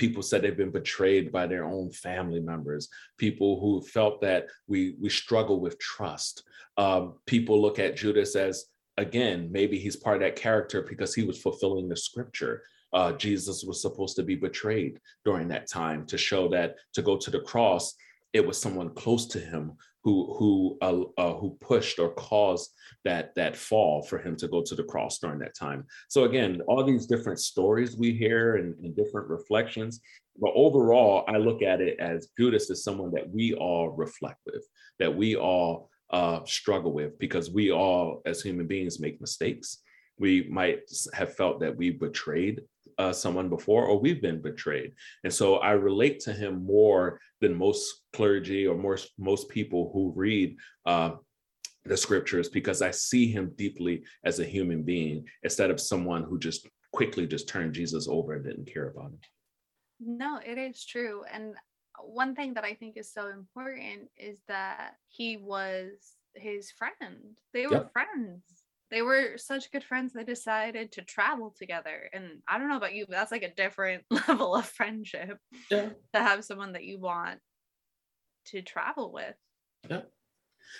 people 0.00 0.22
said 0.22 0.40
they've 0.40 0.56
been 0.56 0.70
betrayed 0.70 1.30
by 1.30 1.46
their 1.46 1.64
own 1.64 1.90
family 1.90 2.40
members 2.40 2.88
people 3.18 3.60
who 3.60 3.82
felt 3.82 4.20
that 4.22 4.46
we 4.66 4.96
we 4.98 5.10
struggle 5.10 5.60
with 5.60 5.78
trust 5.78 6.42
um, 6.78 7.14
people 7.26 7.60
look 7.60 7.78
at 7.78 7.96
judas 7.96 8.34
as 8.34 8.64
again 8.96 9.48
maybe 9.52 9.78
he's 9.78 9.96
part 9.96 10.16
of 10.16 10.22
that 10.22 10.36
character 10.36 10.80
because 10.88 11.14
he 11.14 11.22
was 11.22 11.40
fulfilling 11.40 11.86
the 11.86 11.96
scripture 11.96 12.62
uh, 12.94 13.12
jesus 13.12 13.62
was 13.62 13.82
supposed 13.82 14.16
to 14.16 14.22
be 14.22 14.34
betrayed 14.34 14.98
during 15.26 15.46
that 15.48 15.68
time 15.68 16.06
to 16.06 16.16
show 16.16 16.48
that 16.48 16.76
to 16.94 17.02
go 17.02 17.16
to 17.18 17.30
the 17.30 17.40
cross 17.40 17.94
it 18.32 18.44
was 18.44 18.58
someone 18.58 18.94
close 18.94 19.26
to 19.26 19.38
him 19.38 19.72
who 20.02 20.34
who 20.38 20.78
uh, 20.80 21.20
uh, 21.20 21.34
who 21.34 21.56
pushed 21.60 21.98
or 21.98 22.10
caused 22.10 22.70
that 23.04 23.34
that 23.36 23.56
fall 23.56 24.02
for 24.02 24.18
him 24.18 24.36
to 24.36 24.48
go 24.48 24.62
to 24.62 24.74
the 24.74 24.84
cross 24.84 25.18
during 25.18 25.38
that 25.40 25.54
time. 25.54 25.84
So 26.08 26.24
again, 26.24 26.60
all 26.66 26.84
these 26.84 27.06
different 27.06 27.38
stories 27.38 27.96
we 27.96 28.12
hear 28.12 28.56
and, 28.56 28.74
and 28.82 28.96
different 28.96 29.28
reflections, 29.28 30.00
but 30.40 30.52
overall, 30.54 31.24
I 31.28 31.36
look 31.36 31.62
at 31.62 31.80
it 31.80 31.98
as 32.00 32.28
Judas 32.38 32.70
is 32.70 32.82
someone 32.82 33.12
that 33.12 33.28
we 33.30 33.54
all 33.54 33.90
reflect 33.90 34.38
with, 34.46 34.64
that 34.98 35.14
we 35.14 35.36
all 35.36 35.90
uh, 36.10 36.40
struggle 36.44 36.92
with, 36.92 37.18
because 37.18 37.50
we 37.50 37.70
all, 37.70 38.22
as 38.26 38.42
human 38.42 38.66
beings, 38.66 39.00
make 39.00 39.20
mistakes. 39.20 39.78
We 40.18 40.46
might 40.50 40.80
have 41.14 41.34
felt 41.34 41.60
that 41.60 41.76
we 41.76 41.90
betrayed 41.90 42.62
uh, 42.98 43.12
someone 43.12 43.48
before 43.48 43.86
or 43.86 43.98
we've 43.98 44.20
been 44.20 44.42
betrayed 44.42 44.92
and 45.24 45.32
so 45.32 45.56
i 45.56 45.72
relate 45.72 46.20
to 46.20 46.32
him 46.32 46.64
more 46.64 47.18
than 47.40 47.54
most 47.54 47.99
clergy 48.12 48.66
or 48.66 48.76
most 48.76 49.10
most 49.18 49.48
people 49.48 49.90
who 49.92 50.12
read 50.16 50.56
uh, 50.86 51.12
the 51.84 51.96
scriptures 51.96 52.48
because 52.48 52.82
i 52.82 52.90
see 52.90 53.30
him 53.30 53.52
deeply 53.56 54.02
as 54.24 54.38
a 54.38 54.44
human 54.44 54.82
being 54.82 55.24
instead 55.42 55.70
of 55.70 55.80
someone 55.80 56.24
who 56.24 56.38
just 56.38 56.68
quickly 56.92 57.26
just 57.26 57.48
turned 57.48 57.72
jesus 57.72 58.08
over 58.08 58.34
and 58.34 58.44
didn't 58.44 58.72
care 58.72 58.88
about 58.88 59.06
him. 59.06 59.18
No 60.00 60.40
it 60.44 60.58
is 60.58 60.84
true. 60.84 61.24
And 61.32 61.54
one 62.02 62.34
thing 62.34 62.54
that 62.54 62.64
i 62.64 62.74
think 62.74 62.96
is 62.96 63.12
so 63.12 63.28
important 63.28 64.08
is 64.16 64.40
that 64.48 64.94
he 65.08 65.36
was 65.36 66.16
his 66.34 66.70
friend. 66.70 67.36
They 67.52 67.66
were 67.66 67.74
yep. 67.74 67.92
friends. 67.92 68.42
They 68.90 69.02
were 69.02 69.36
such 69.36 69.70
good 69.70 69.84
friends. 69.84 70.12
They 70.12 70.24
decided 70.24 70.92
to 70.92 71.02
travel 71.02 71.54
together. 71.58 72.10
And 72.12 72.42
i 72.48 72.58
don't 72.58 72.68
know 72.68 72.76
about 72.76 72.94
you 72.94 73.06
but 73.06 73.16
that's 73.16 73.32
like 73.32 73.42
a 73.42 73.54
different 73.54 74.04
level 74.28 74.54
of 74.54 74.66
friendship 74.66 75.38
yeah. 75.70 75.90
to 76.14 76.20
have 76.20 76.44
someone 76.44 76.72
that 76.72 76.84
you 76.84 76.98
want 76.98 77.40
to 78.46 78.62
travel 78.62 79.12
with 79.12 79.34
yeah 79.88 80.02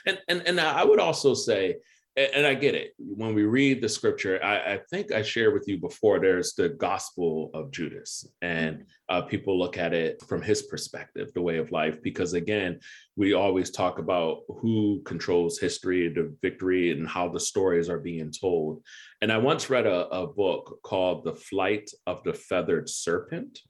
and 0.06 0.18
and, 0.28 0.42
and 0.46 0.60
i 0.60 0.84
would 0.84 1.00
also 1.00 1.34
say 1.34 1.76
and 2.16 2.44
I 2.44 2.54
get 2.54 2.74
it. 2.74 2.92
When 2.98 3.34
we 3.34 3.44
read 3.44 3.80
the 3.80 3.88
scripture, 3.88 4.42
I, 4.42 4.74
I, 4.74 4.80
think 4.90 5.12
I 5.12 5.22
shared 5.22 5.54
with 5.54 5.68
you 5.68 5.78
before, 5.78 6.18
there's 6.18 6.54
the 6.54 6.70
gospel 6.70 7.50
of 7.54 7.70
Judas, 7.70 8.26
and 8.42 8.78
mm-hmm. 8.78 8.84
uh, 9.16 9.22
people 9.22 9.58
look 9.58 9.78
at 9.78 9.94
it 9.94 10.20
from 10.28 10.42
his 10.42 10.62
perspective, 10.62 11.32
the 11.32 11.40
way 11.40 11.58
of 11.58 11.70
life, 11.70 12.02
because 12.02 12.32
again, 12.32 12.80
we 13.16 13.32
always 13.32 13.70
talk 13.70 14.00
about 14.00 14.40
who 14.48 15.02
controls 15.04 15.58
history, 15.58 16.08
the 16.08 16.34
victory, 16.42 16.90
and 16.90 17.08
how 17.08 17.28
the 17.28 17.40
stories 17.40 17.88
are 17.88 18.00
being 18.00 18.32
told. 18.32 18.82
And 19.22 19.30
I 19.30 19.38
once 19.38 19.70
read 19.70 19.86
a, 19.86 20.08
a 20.08 20.26
book 20.26 20.80
called 20.82 21.24
The 21.24 21.36
Flight 21.36 21.90
of 22.06 22.22
the 22.24 22.34
Feathered 22.34 22.88
Serpent 22.88 23.60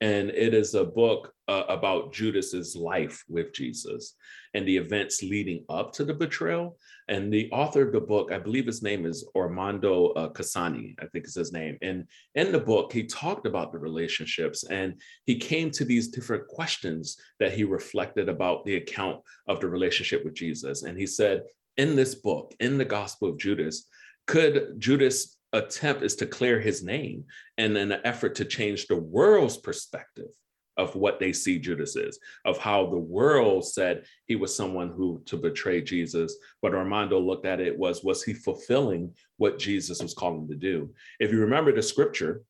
and 0.00 0.30
it 0.30 0.52
is 0.54 0.74
a 0.74 0.84
book 0.84 1.32
uh, 1.48 1.64
about 1.68 2.12
Judas's 2.12 2.74
life 2.74 3.22
with 3.28 3.52
Jesus 3.52 4.14
and 4.54 4.66
the 4.66 4.76
events 4.76 5.22
leading 5.22 5.64
up 5.68 5.92
to 5.92 6.04
the 6.04 6.14
betrayal. 6.14 6.78
And 7.08 7.32
the 7.32 7.50
author 7.50 7.82
of 7.82 7.92
the 7.92 8.00
book, 8.00 8.32
I 8.32 8.38
believe 8.38 8.66
his 8.66 8.82
name 8.82 9.04
is 9.04 9.28
Armando 9.36 10.08
uh, 10.12 10.28
Cosani, 10.30 10.94
I 11.00 11.06
think 11.06 11.26
is 11.26 11.34
his 11.34 11.52
name. 11.52 11.76
And 11.82 12.06
in 12.34 12.52
the 12.52 12.60
book, 12.60 12.92
he 12.92 13.04
talked 13.04 13.46
about 13.46 13.72
the 13.72 13.78
relationships 13.78 14.64
and 14.64 15.00
he 15.26 15.36
came 15.36 15.70
to 15.72 15.84
these 15.84 16.08
different 16.08 16.46
questions 16.48 17.16
that 17.40 17.52
he 17.52 17.64
reflected 17.64 18.28
about 18.28 18.64
the 18.64 18.76
account 18.76 19.20
of 19.48 19.60
the 19.60 19.68
relationship 19.68 20.24
with 20.24 20.34
Jesus. 20.34 20.84
And 20.84 20.98
he 20.98 21.06
said, 21.06 21.42
in 21.76 21.96
this 21.96 22.14
book, 22.14 22.54
in 22.60 22.78
the 22.78 22.84
Gospel 22.84 23.28
of 23.28 23.38
Judas, 23.38 23.88
could 24.26 24.76
Judas 24.78 25.36
attempt 25.52 26.02
is 26.02 26.16
to 26.16 26.26
clear 26.26 26.60
his 26.60 26.82
name 26.82 27.24
and 27.58 27.76
an 27.76 27.92
effort 28.04 28.34
to 28.36 28.44
change 28.44 28.86
the 28.86 28.96
world's 28.96 29.56
perspective 29.56 30.30
of 30.76 30.94
what 30.94 31.20
they 31.20 31.32
see 31.32 31.58
Judas 31.58 31.96
is, 31.96 32.18
of 32.44 32.58
how 32.58 32.86
the 32.86 32.98
world 32.98 33.66
said 33.66 34.04
he 34.26 34.36
was 34.36 34.54
someone 34.54 34.90
who 34.90 35.22
to 35.26 35.36
betray 35.36 35.80
Jesus. 35.82 36.36
But 36.62 36.74
Armando 36.74 37.18
looked 37.18 37.46
at 37.46 37.60
it 37.60 37.78
was, 37.78 38.02
was 38.02 38.22
he 38.22 38.32
fulfilling 38.32 39.14
what 39.36 39.58
Jesus 39.58 40.02
was 40.02 40.14
calling 40.14 40.48
to 40.48 40.56
do? 40.56 40.90
If 41.20 41.32
you 41.32 41.40
remember 41.40 41.72
the 41.72 41.82
scripture, 41.82 42.42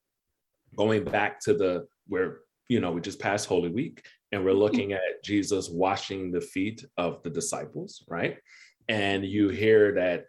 going 0.76 1.04
back 1.04 1.40
to 1.40 1.54
the 1.54 1.86
where, 2.08 2.40
you 2.68 2.80
know, 2.80 2.92
we 2.92 3.00
just 3.00 3.20
passed 3.20 3.46
Holy 3.46 3.70
Week 3.70 4.04
and 4.32 4.44
we're 4.44 4.52
looking 4.52 4.92
at 4.92 5.22
Jesus 5.22 5.68
washing 5.68 6.30
the 6.30 6.40
feet 6.40 6.84
of 6.96 7.22
the 7.22 7.30
disciples, 7.30 8.04
right? 8.08 8.38
and 8.88 9.24
you 9.24 9.48
hear 9.48 9.92
that 9.92 10.26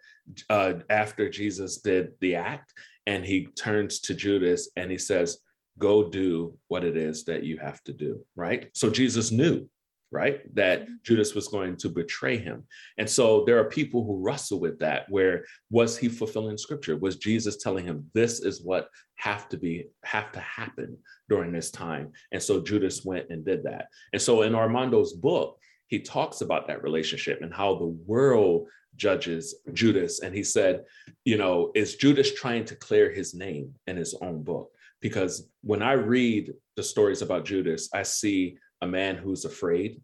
uh, 0.50 0.80
after 0.90 1.28
Jesus 1.28 1.78
did 1.78 2.12
the 2.20 2.36
act, 2.36 2.72
and 3.06 3.24
he 3.24 3.46
turns 3.46 4.00
to 4.00 4.14
Judas 4.14 4.68
and 4.76 4.90
he 4.90 4.98
says, 4.98 5.38
"Go 5.78 6.08
do 6.08 6.56
what 6.68 6.84
it 6.84 6.96
is 6.96 7.24
that 7.24 7.44
you 7.44 7.58
have 7.58 7.82
to 7.84 7.92
do." 7.92 8.24
Right. 8.34 8.70
So 8.74 8.90
Jesus 8.90 9.30
knew, 9.30 9.68
right, 10.10 10.42
that 10.54 10.82
mm-hmm. 10.82 10.94
Judas 11.04 11.34
was 11.34 11.48
going 11.48 11.76
to 11.78 11.88
betray 11.88 12.38
him, 12.38 12.64
and 12.98 13.08
so 13.08 13.44
there 13.44 13.58
are 13.58 13.68
people 13.68 14.04
who 14.04 14.22
wrestle 14.22 14.60
with 14.60 14.78
that. 14.80 15.06
Where 15.08 15.44
was 15.70 15.96
he 15.98 16.08
fulfilling 16.08 16.58
Scripture? 16.58 16.96
Was 16.96 17.16
Jesus 17.16 17.56
telling 17.56 17.84
him 17.84 18.10
this 18.14 18.40
is 18.40 18.62
what 18.62 18.88
have 19.16 19.48
to 19.48 19.56
be 19.56 19.86
have 20.04 20.32
to 20.32 20.40
happen 20.40 20.98
during 21.28 21.52
this 21.52 21.70
time? 21.70 22.12
And 22.32 22.42
so 22.42 22.62
Judas 22.62 23.04
went 23.04 23.30
and 23.30 23.44
did 23.44 23.64
that. 23.64 23.88
And 24.12 24.22
so 24.22 24.42
in 24.42 24.54
Armando's 24.54 25.12
book 25.12 25.58
he 25.88 26.00
talks 26.00 26.40
about 26.40 26.66
that 26.66 26.82
relationship 26.82 27.42
and 27.42 27.54
how 27.54 27.76
the 27.76 27.86
world 27.86 28.68
judges 28.96 29.54
Judas. 29.72 30.20
And 30.20 30.34
he 30.34 30.42
said, 30.42 30.84
you 31.24 31.36
know, 31.36 31.70
is 31.74 31.96
Judas 31.96 32.34
trying 32.34 32.64
to 32.66 32.76
clear 32.76 33.12
his 33.12 33.34
name 33.34 33.74
in 33.86 33.96
his 33.96 34.14
own 34.20 34.42
book? 34.42 34.70
Because 35.00 35.48
when 35.62 35.82
I 35.82 35.92
read 35.92 36.54
the 36.76 36.82
stories 36.82 37.22
about 37.22 37.44
Judas, 37.44 37.88
I 37.94 38.02
see 38.02 38.56
a 38.82 38.86
man 38.86 39.16
who's 39.16 39.44
afraid, 39.44 40.00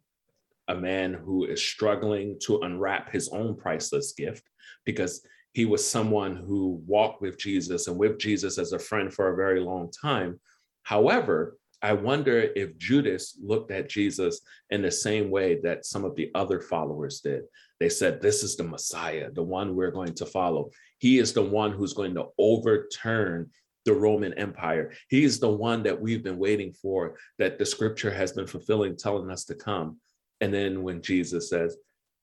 a 0.68 0.74
man 0.74 1.14
who 1.14 1.44
is 1.44 1.62
struggling 1.62 2.38
to 2.44 2.60
unwrap 2.60 3.10
his 3.10 3.28
own 3.28 3.56
priceless 3.56 4.12
gift 4.12 4.44
because 4.84 5.26
he 5.52 5.64
was 5.64 5.86
someone 5.86 6.36
who 6.36 6.82
walked 6.86 7.20
with 7.20 7.38
Jesus 7.38 7.86
and 7.86 7.98
with 7.98 8.18
Jesus 8.18 8.58
as 8.58 8.72
a 8.72 8.78
friend 8.78 9.12
for 9.12 9.32
a 9.32 9.36
very 9.36 9.60
long 9.60 9.90
time. 9.90 10.40
However, 10.82 11.58
I 11.82 11.92
wonder 11.94 12.48
if 12.54 12.78
Judas 12.78 13.36
looked 13.42 13.72
at 13.72 13.88
Jesus 13.88 14.40
in 14.70 14.82
the 14.82 14.90
same 14.90 15.30
way 15.30 15.60
that 15.62 15.84
some 15.84 16.04
of 16.04 16.14
the 16.14 16.30
other 16.34 16.60
followers 16.60 17.20
did. 17.20 17.42
They 17.80 17.88
said, 17.88 18.22
This 18.22 18.44
is 18.44 18.56
the 18.56 18.62
Messiah, 18.62 19.30
the 19.32 19.42
one 19.42 19.74
we're 19.74 19.90
going 19.90 20.14
to 20.14 20.26
follow. 20.26 20.70
He 20.98 21.18
is 21.18 21.32
the 21.32 21.42
one 21.42 21.72
who's 21.72 21.92
going 21.92 22.14
to 22.14 22.28
overturn 22.38 23.50
the 23.84 23.92
Roman 23.92 24.32
Empire. 24.34 24.92
He 25.08 25.24
is 25.24 25.38
the 25.38 25.48
one 25.48 25.82
that 25.84 26.00
we've 26.00 26.22
been 26.22 26.38
waiting 26.38 26.72
for, 26.72 27.16
that 27.38 27.58
the 27.58 27.66
scripture 27.66 28.10
has 28.10 28.32
been 28.32 28.46
fulfilling, 28.46 28.96
telling 28.96 29.30
us 29.30 29.44
to 29.46 29.54
come. 29.54 29.98
And 30.40 30.52
then 30.52 30.82
when 30.82 31.02
Jesus 31.02 31.48
says, 31.48 31.76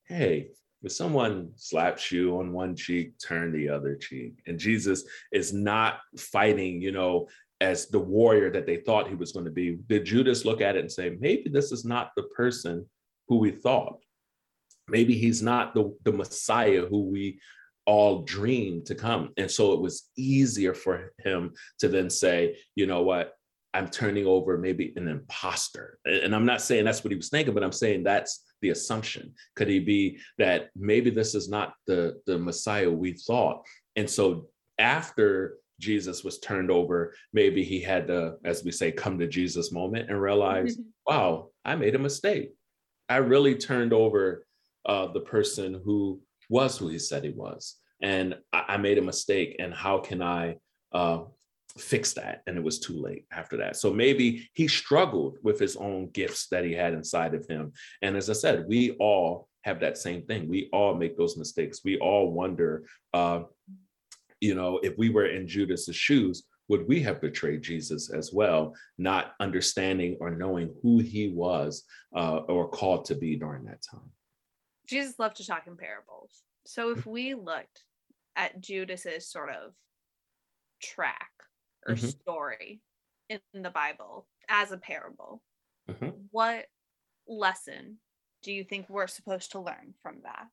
Hey, 0.06 0.50
if 0.82 0.92
someone 0.92 1.52
slaps 1.56 2.12
you 2.12 2.40
on 2.40 2.54
one 2.54 2.76
cheek, 2.76 3.14
turn 3.20 3.52
the 3.52 3.70
other 3.70 3.96
cheek. 3.96 4.40
And 4.48 4.58
Jesus 4.58 5.04
is 5.32 5.54
not 5.54 6.00
fighting, 6.18 6.82
you 6.82 6.92
know, 6.92 7.28
as 7.62 7.88
the 7.88 8.00
warrior 8.00 8.50
that 8.52 8.66
they 8.66 8.78
thought 8.78 9.10
he 9.10 9.16
was 9.16 9.34
going 9.34 9.46
to 9.46 9.52
be, 9.52 9.78
did 9.88 10.06
Judas 10.06 10.46
look 10.46 10.62
at 10.62 10.78
it 10.78 10.80
and 10.80 10.92
say, 10.92 11.18
maybe 11.20 11.50
this 11.50 11.72
is 11.72 11.84
not 11.84 12.12
the 12.16 12.24
person 12.24 12.86
who 13.28 13.38
we 13.38 13.52
thought? 13.52 13.98
Maybe 14.88 15.16
he's 15.16 15.44
not 15.44 15.74
the, 15.74 15.96
the 16.04 16.14
Messiah 16.14 16.86
who 16.86 17.04
we 17.10 17.40
all 17.90 18.22
dreamed 18.22 18.86
to 18.86 18.94
come. 18.94 19.32
And 19.36 19.50
so 19.50 19.74
it 19.74 19.82
was 19.82 20.12
easier 20.16 20.76
for 20.76 21.12
him 21.26 21.54
to 21.80 21.88
then 21.88 22.08
say, 22.08 22.58
you 22.76 22.86
know 22.86 23.02
what, 23.02 23.34
I'm 23.74 23.88
turning 23.88 24.28
over 24.28 24.60
maybe 24.60 24.94
an 24.96 25.08
imposter. 25.08 25.98
And 26.06 26.36
I'm 26.36 26.46
not 26.46 26.62
saying 26.62 26.86
that's 26.86 27.04
what 27.04 27.10
he 27.10 27.18
was 27.18 27.30
thinking, 27.30 27.56
but 27.56 27.64
I'm 27.64 27.72
saying 27.72 28.04
that's 28.04 28.46
the 28.62 28.70
assumption. 28.70 29.34
Could 29.56 29.70
he 29.70 29.80
be 29.80 30.20
that 30.38 30.70
maybe 30.76 31.10
this 31.10 31.34
is 31.34 31.50
not 31.50 31.74
the, 31.88 32.22
the 32.28 32.38
Messiah 32.38 32.92
we 32.92 33.14
thought? 33.14 33.66
And 33.96 34.08
so 34.08 34.50
after 34.78 35.56
Jesus 35.80 36.24
was 36.24 36.38
turned 36.38 36.70
over, 36.70 37.16
maybe 37.34 37.64
he 37.64 37.82
had 37.82 38.06
to, 38.10 38.36
as 38.46 38.64
we 38.64 38.72
say, 38.72 38.92
come 38.92 39.18
to 39.18 39.28
Jesus 39.28 39.72
moment 39.72 40.12
and 40.12 40.22
realize, 40.22 40.78
wow, 41.08 41.48
I 41.66 41.74
made 41.74 41.96
a 41.96 42.00
mistake. 42.00 42.52
I 43.10 43.18
really 43.18 43.56
turned 43.56 43.94
over 43.94 44.46
uh, 44.86 45.08
the 45.12 45.22
person 45.22 45.82
who 45.84 46.22
was 46.50 46.78
who 46.78 46.88
he 46.90 47.00
said 47.00 47.24
he 47.24 47.30
was. 47.30 47.78
And 48.02 48.36
I, 48.52 48.66
I 48.70 48.78
made 48.78 48.98
a 48.98 49.04
mistake. 49.04 49.56
And 49.60 49.74
how 49.74 50.00
can 50.00 50.22
I 50.22 50.58
uh, 50.92 51.22
fix 51.78 52.14
that? 52.14 52.42
And 52.48 52.58
it 52.58 52.64
was 52.64 52.80
too 52.80 53.00
late 53.00 53.26
after 53.32 53.58
that. 53.58 53.76
So 53.76 53.94
maybe 53.94 54.50
he 54.54 54.68
struggled 54.68 55.38
with 55.44 55.60
his 55.60 55.76
own 55.76 56.10
gifts 56.10 56.48
that 56.48 56.66
he 56.66 56.74
had 56.74 56.94
inside 56.94 57.34
of 57.34 57.46
him. 57.48 57.72
And 58.02 58.18
as 58.18 58.30
I 58.30 58.34
said, 58.34 58.66
we 58.68 58.92
all 59.00 59.48
have 59.64 59.80
that 59.82 59.98
same 59.98 60.24
thing. 60.24 60.48
We 60.48 60.70
all 60.72 60.96
make 60.96 61.18
those 61.18 61.38
mistakes. 61.38 61.82
We 61.84 61.98
all 62.00 62.32
wonder, 62.32 62.86
uh, 63.14 63.44
you 64.40 64.56
know, 64.56 64.80
if 64.84 64.98
we 64.98 65.10
were 65.10 65.28
in 65.28 65.48
Judas's 65.48 65.96
shoes, 65.96 66.44
would 66.70 66.88
we 66.88 67.02
have 67.02 67.20
betrayed 67.20 67.64
Jesus 67.64 68.12
as 68.12 68.32
well, 68.32 68.76
not 68.98 69.34
understanding 69.40 70.16
or 70.20 70.30
knowing 70.30 70.74
who 70.82 71.00
he 71.00 71.30
was 71.30 71.84
uh, 72.16 72.38
or 72.48 72.70
called 72.70 73.06
to 73.06 73.16
be 73.16 73.36
during 73.36 73.66
that 73.66 73.82
time? 73.82 74.12
Jesus 74.90 75.20
loved 75.20 75.38
to 75.38 75.46
talk 75.46 75.68
in 75.68 75.78
parables. 75.78 76.44
So 76.66 76.92
if 76.92 77.06
we 77.06 77.36
looked 77.36 77.84
at 78.36 78.60
Judas's 78.60 79.30
sort 79.30 79.50
of 79.52 79.74
track 80.82 81.32
or 81.88 81.96
Mhm. 81.96 82.20
story 82.22 82.82
in 83.30 83.40
the 83.54 83.70
Bible 83.70 84.28
as 84.48 84.72
a 84.72 84.78
parable, 84.78 85.44
Mhm. 85.88 86.28
what 86.32 86.68
lesson 87.28 88.02
do 88.42 88.52
you 88.52 88.64
think 88.64 88.90
we're 88.90 89.08
supposed 89.08 89.52
to 89.52 89.60
learn 89.60 89.94
from 90.02 90.22
that? 90.22 90.48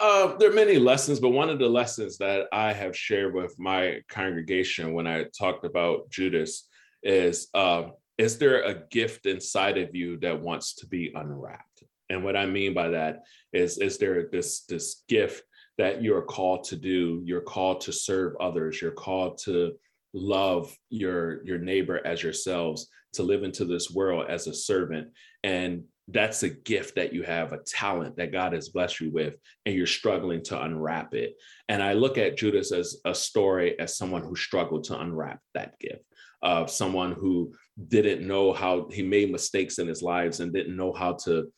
Uh, 0.00 0.36
there 0.36 0.50
are 0.50 0.54
many 0.54 0.78
lessons, 0.78 1.18
but 1.18 1.30
one 1.30 1.50
of 1.50 1.58
the 1.58 1.68
lessons 1.68 2.18
that 2.18 2.46
I 2.52 2.72
have 2.72 2.96
shared 2.96 3.34
with 3.34 3.58
my 3.58 4.02
congregation 4.08 4.92
when 4.92 5.06
I 5.06 5.24
talked 5.24 5.64
about 5.64 6.08
Judas 6.08 6.68
is 7.02 7.48
uh, 7.54 7.90
is 8.16 8.38
there 8.38 8.62
a 8.62 8.86
gift 8.88 9.26
inside 9.26 9.78
of 9.78 9.94
you 9.94 10.16
that 10.18 10.40
wants 10.40 10.74
to 10.76 10.86
be 10.86 11.12
unwrapped? 11.14 11.67
And 12.10 12.24
what 12.24 12.36
I 12.36 12.46
mean 12.46 12.74
by 12.74 12.88
that 12.88 13.24
is 13.52 13.78
is 13.78 13.98
there 13.98 14.28
this 14.30 14.64
this 14.64 15.04
gift 15.08 15.42
that 15.76 16.02
you're 16.02 16.22
called 16.22 16.64
to 16.64 16.76
do? 16.76 17.22
You're 17.24 17.40
called 17.40 17.80
to 17.82 17.92
serve 17.92 18.34
others. 18.40 18.80
You're 18.80 18.90
called 18.92 19.38
to 19.44 19.74
love 20.12 20.74
your 20.90 21.44
your 21.44 21.58
neighbor 21.58 22.00
as 22.04 22.22
yourselves, 22.22 22.88
to 23.14 23.22
live 23.22 23.42
into 23.42 23.64
this 23.64 23.90
world 23.90 24.26
as 24.28 24.46
a 24.46 24.54
servant. 24.54 25.08
And 25.44 25.84
that's 26.10 26.42
a 26.42 26.48
gift 26.48 26.96
that 26.96 27.12
you 27.12 27.22
have, 27.22 27.52
a 27.52 27.58
talent 27.58 28.16
that 28.16 28.32
God 28.32 28.54
has 28.54 28.70
blessed 28.70 29.00
you 29.00 29.10
with 29.10 29.36
and 29.66 29.74
you're 29.74 29.86
struggling 29.86 30.42
to 30.44 30.62
unwrap 30.62 31.14
it. 31.14 31.36
And 31.68 31.82
I 31.82 31.92
look 31.92 32.16
at 32.16 32.38
Judas 32.38 32.72
as 32.72 32.96
a 33.04 33.14
story 33.14 33.78
as 33.78 33.96
someone 33.96 34.22
who 34.22 34.34
struggled 34.34 34.84
to 34.84 34.98
unwrap 34.98 35.40
that 35.52 35.78
gift 35.78 36.04
of 36.42 36.70
someone 36.70 37.12
who 37.12 37.52
didn't 37.88 38.26
know 38.26 38.52
how 38.52 38.88
he 38.90 39.02
made 39.02 39.30
mistakes 39.30 39.78
in 39.78 39.86
his 39.86 40.02
lives 40.02 40.40
and 40.40 40.52
didn't 40.52 40.76
know 40.76 40.92
how 40.92 41.12
to 41.12 41.48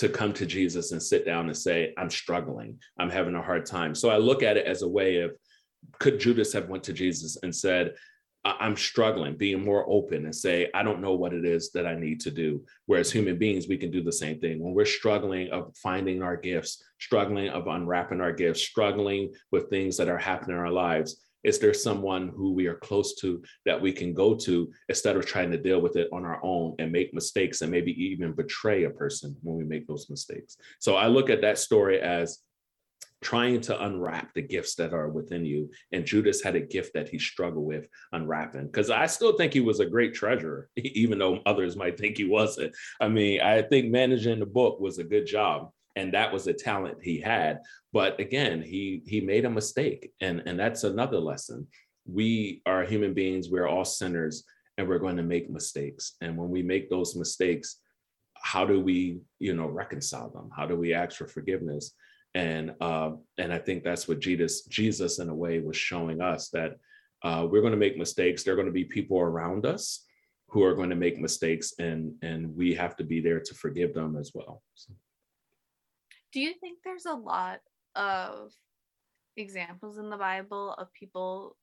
to 0.00 0.08
come 0.08 0.32
to 0.32 0.46
Jesus 0.46 0.92
and 0.92 1.02
sit 1.02 1.26
down 1.26 1.46
and 1.46 1.56
say, 1.56 1.92
I'm 1.98 2.08
struggling, 2.08 2.78
I'm 2.98 3.10
having 3.10 3.34
a 3.34 3.42
hard 3.42 3.66
time. 3.66 3.94
So 3.94 4.08
I 4.08 4.16
look 4.16 4.42
at 4.42 4.56
it 4.56 4.64
as 4.64 4.80
a 4.80 4.88
way 4.88 5.20
of 5.20 5.32
could 5.98 6.18
Judas 6.18 6.54
have 6.54 6.70
went 6.70 6.84
to 6.84 6.94
Jesus 6.94 7.36
and 7.42 7.54
said, 7.54 7.92
I'm 8.42 8.78
struggling, 8.78 9.36
being 9.36 9.62
more 9.62 9.84
open 9.86 10.24
and 10.24 10.34
say, 10.34 10.70
I 10.72 10.82
don't 10.82 11.02
know 11.02 11.12
what 11.12 11.34
it 11.34 11.44
is 11.44 11.72
that 11.72 11.86
I 11.86 11.94
need 11.96 12.20
to 12.20 12.30
do. 12.30 12.64
Whereas 12.86 13.12
human 13.12 13.36
beings, 13.36 13.68
we 13.68 13.76
can 13.76 13.90
do 13.90 14.02
the 14.02 14.10
same 14.10 14.40
thing. 14.40 14.58
When 14.64 14.72
we're 14.72 14.86
struggling 14.86 15.50
of 15.50 15.76
finding 15.76 16.22
our 16.22 16.38
gifts, 16.38 16.82
struggling 16.98 17.50
of 17.50 17.66
unwrapping 17.66 18.22
our 18.22 18.32
gifts, 18.32 18.62
struggling 18.62 19.34
with 19.52 19.68
things 19.68 19.98
that 19.98 20.08
are 20.08 20.16
happening 20.16 20.56
in 20.56 20.62
our 20.62 20.72
lives, 20.72 21.20
is 21.44 21.58
there 21.58 21.74
someone 21.74 22.28
who 22.28 22.52
we 22.52 22.66
are 22.66 22.76
close 22.76 23.14
to 23.16 23.42
that 23.66 23.80
we 23.80 23.92
can 23.92 24.12
go 24.12 24.34
to 24.34 24.70
instead 24.88 25.16
of 25.16 25.26
trying 25.26 25.50
to 25.50 25.58
deal 25.58 25.80
with 25.80 25.96
it 25.96 26.08
on 26.12 26.24
our 26.24 26.40
own 26.44 26.74
and 26.78 26.92
make 26.92 27.14
mistakes 27.14 27.62
and 27.62 27.70
maybe 27.70 27.92
even 27.92 28.32
betray 28.32 28.84
a 28.84 28.90
person 28.90 29.36
when 29.42 29.56
we 29.56 29.64
make 29.64 29.86
those 29.86 30.10
mistakes? 30.10 30.56
So 30.78 30.96
I 30.96 31.06
look 31.06 31.30
at 31.30 31.40
that 31.42 31.58
story 31.58 32.00
as 32.00 32.40
trying 33.22 33.60
to 33.60 33.84
unwrap 33.84 34.32
the 34.34 34.42
gifts 34.42 34.74
that 34.76 34.94
are 34.94 35.08
within 35.08 35.44
you. 35.44 35.70
And 35.92 36.06
Judas 36.06 36.42
had 36.42 36.56
a 36.56 36.60
gift 36.60 36.94
that 36.94 37.08
he 37.08 37.18
struggled 37.18 37.66
with 37.66 37.86
unwrapping. 38.12 38.66
Because 38.66 38.90
I 38.90 39.06
still 39.06 39.36
think 39.36 39.52
he 39.52 39.60
was 39.60 39.80
a 39.80 39.86
great 39.86 40.14
treasurer, 40.14 40.68
even 40.76 41.18
though 41.18 41.40
others 41.46 41.76
might 41.76 41.98
think 41.98 42.16
he 42.16 42.24
wasn't. 42.24 42.74
I 43.00 43.08
mean, 43.08 43.40
I 43.40 43.62
think 43.62 43.90
managing 43.90 44.40
the 44.40 44.46
book 44.46 44.80
was 44.80 44.98
a 44.98 45.04
good 45.04 45.26
job. 45.26 45.70
And 45.96 46.14
that 46.14 46.32
was 46.32 46.46
a 46.46 46.52
talent 46.52 46.98
he 47.02 47.20
had. 47.20 47.60
But 47.92 48.18
again, 48.20 48.62
he 48.62 49.02
he 49.06 49.20
made 49.20 49.44
a 49.44 49.50
mistake. 49.50 50.12
And, 50.20 50.42
and 50.46 50.58
that's 50.58 50.84
another 50.84 51.18
lesson. 51.18 51.66
We 52.06 52.62
are 52.66 52.84
human 52.84 53.14
beings, 53.14 53.50
we're 53.50 53.68
all 53.68 53.84
sinners, 53.84 54.44
and 54.78 54.88
we're 54.88 54.98
going 54.98 55.16
to 55.16 55.22
make 55.22 55.50
mistakes. 55.50 56.14
And 56.20 56.36
when 56.36 56.48
we 56.48 56.62
make 56.62 56.88
those 56.88 57.16
mistakes, 57.16 57.76
how 58.42 58.64
do 58.64 58.80
we, 58.80 59.20
you 59.38 59.54
know, 59.54 59.66
reconcile 59.66 60.30
them? 60.30 60.50
How 60.56 60.66
do 60.66 60.76
we 60.76 60.94
ask 60.94 61.16
for 61.16 61.28
forgiveness? 61.28 61.94
and 62.34 62.72
uh, 62.80 63.12
and 63.38 63.52
I 63.52 63.58
think 63.58 63.82
that's 63.82 64.06
what 64.06 64.20
Jesus 64.20 64.62
Jesus 64.66 65.18
in 65.18 65.28
a 65.28 65.34
way 65.34 65.58
was 65.60 65.76
showing 65.76 66.20
us 66.20 66.48
that 66.50 66.76
uh, 67.22 67.46
we're 67.50 67.60
going 67.60 67.72
to 67.72 67.78
make 67.78 67.98
mistakes. 67.98 68.42
There 68.42 68.54
are 68.54 68.56
going 68.56 68.66
to 68.66 68.72
be 68.72 68.84
people 68.84 69.18
around 69.18 69.66
us 69.66 70.04
who 70.48 70.62
are 70.64 70.74
going 70.74 70.90
to 70.90 70.96
make 70.96 71.18
mistakes, 71.18 71.74
and 71.78 72.12
and 72.22 72.54
we 72.56 72.74
have 72.74 72.96
to 72.96 73.04
be 73.04 73.20
there 73.20 73.40
to 73.40 73.54
forgive 73.54 73.94
them 73.94 74.16
as 74.16 74.32
well. 74.34 74.62
So, 74.74 74.92
Do 76.32 76.40
you 76.40 76.54
think 76.60 76.78
there's 76.84 77.06
a 77.06 77.14
lot 77.14 77.60
of 77.94 78.52
examples 79.36 79.98
in 79.98 80.10
the 80.10 80.16
Bible 80.16 80.74
of 80.74 80.92
people 80.92 81.56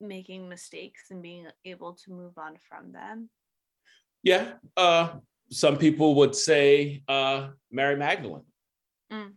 making 0.00 0.48
mistakes 0.48 1.04
and 1.10 1.22
being 1.22 1.46
able 1.64 1.94
to 1.94 2.10
move 2.12 2.36
on 2.38 2.56
from 2.68 2.92
them? 2.92 3.30
yeah, 4.22 4.52
uh, 4.76 5.10
some 5.50 5.76
people 5.76 6.14
would 6.16 6.34
say 6.34 7.02
uh, 7.08 7.48
Mary 7.70 7.96
Magdalene. 7.96 8.44
Mm. 9.12 9.32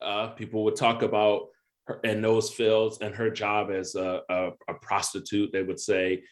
Uh, 0.00 0.28
people 0.28 0.64
would 0.64 0.76
talk 0.76 1.02
about 1.02 1.48
her 1.86 2.00
in 2.04 2.20
those 2.20 2.50
fields 2.50 2.98
and 3.00 3.14
her 3.14 3.30
job 3.30 3.70
as 3.70 3.94
a, 3.94 4.20
a, 4.28 4.50
a 4.68 4.74
prostitute. 4.74 5.52
They 5.52 5.62
would 5.62 5.80
say, 5.80 6.22